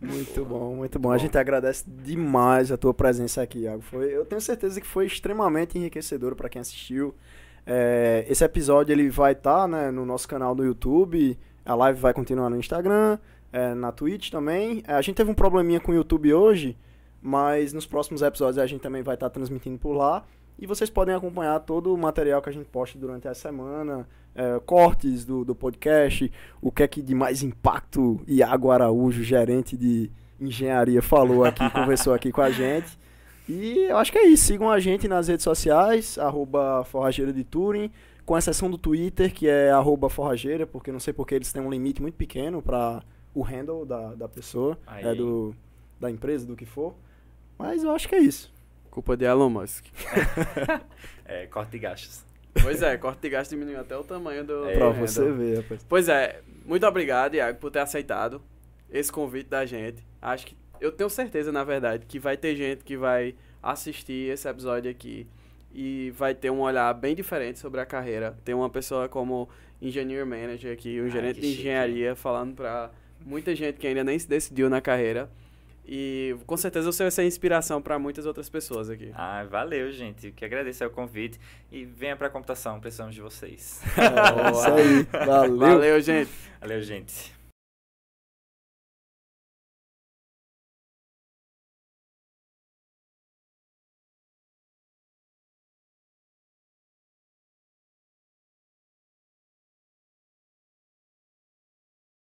[0.00, 1.12] muito bom, muito bom.
[1.12, 3.82] A gente agradece demais a tua presença aqui, Iago.
[3.82, 7.14] Foi, eu tenho certeza que foi extremamente enriquecedor para quem assistiu.
[7.66, 11.38] É, esse episódio ele vai estar tá, né, no nosso canal do YouTube.
[11.64, 13.18] A live vai continuar no Instagram,
[13.52, 14.82] é, na Twitch também.
[14.86, 16.76] É, a gente teve um probleminha com o YouTube hoje.
[17.22, 20.24] Mas nos próximos episódios a gente também vai estar tá transmitindo por lá.
[20.58, 24.60] E vocês podem acompanhar todo o material que a gente posta durante a semana, é,
[24.60, 26.30] cortes do, do podcast,
[26.60, 32.12] o que é que de mais impacto Iago Araújo, gerente de engenharia, falou aqui, conversou
[32.12, 32.98] aqui com a gente.
[33.48, 34.44] E eu acho que é isso.
[34.44, 37.90] Sigam a gente nas redes sociais, arroba Forrageira de Turing,
[38.24, 41.70] com exceção do Twitter, que é arroba Forrageira, porque não sei porque eles têm um
[41.70, 43.02] limite muito pequeno para
[43.34, 45.54] o handle da, da pessoa, é do,
[45.98, 46.94] da empresa, do que for.
[47.58, 48.52] Mas eu acho que é isso.
[48.90, 49.86] Culpa de Elon Musk.
[51.24, 52.24] é, corte de gastos.
[52.62, 54.68] Pois é, corte de gastos diminuiu até o tamanho do.
[54.68, 55.86] É, pra você ver, rapaz.
[55.88, 58.42] Pois é, muito obrigado, Iago, por ter aceitado
[58.90, 60.04] esse convite da gente.
[60.20, 60.56] Acho que.
[60.80, 65.26] Eu tenho certeza, na verdade, que vai ter gente que vai assistir esse episódio aqui
[65.72, 68.36] e vai ter um olhar bem diferente sobre a carreira.
[68.44, 69.48] Tem uma pessoa como
[69.80, 72.20] engineer manager aqui, um Ai, gerente de engenharia, chique.
[72.20, 72.90] falando pra
[73.24, 75.30] muita gente que ainda nem se decidiu na carreira.
[75.86, 79.10] E com certeza você vai ser inspiração para muitas outras pessoas aqui.
[79.14, 80.30] Ah, valeu, gente.
[80.30, 81.40] Que agradecer o convite.
[81.70, 83.82] E venha para a computação, precisamos de vocês.
[83.96, 85.02] Oh, isso aí.
[85.26, 85.58] Valeu.
[85.58, 86.30] Valeu, gente.
[86.60, 87.39] Valeu, gente.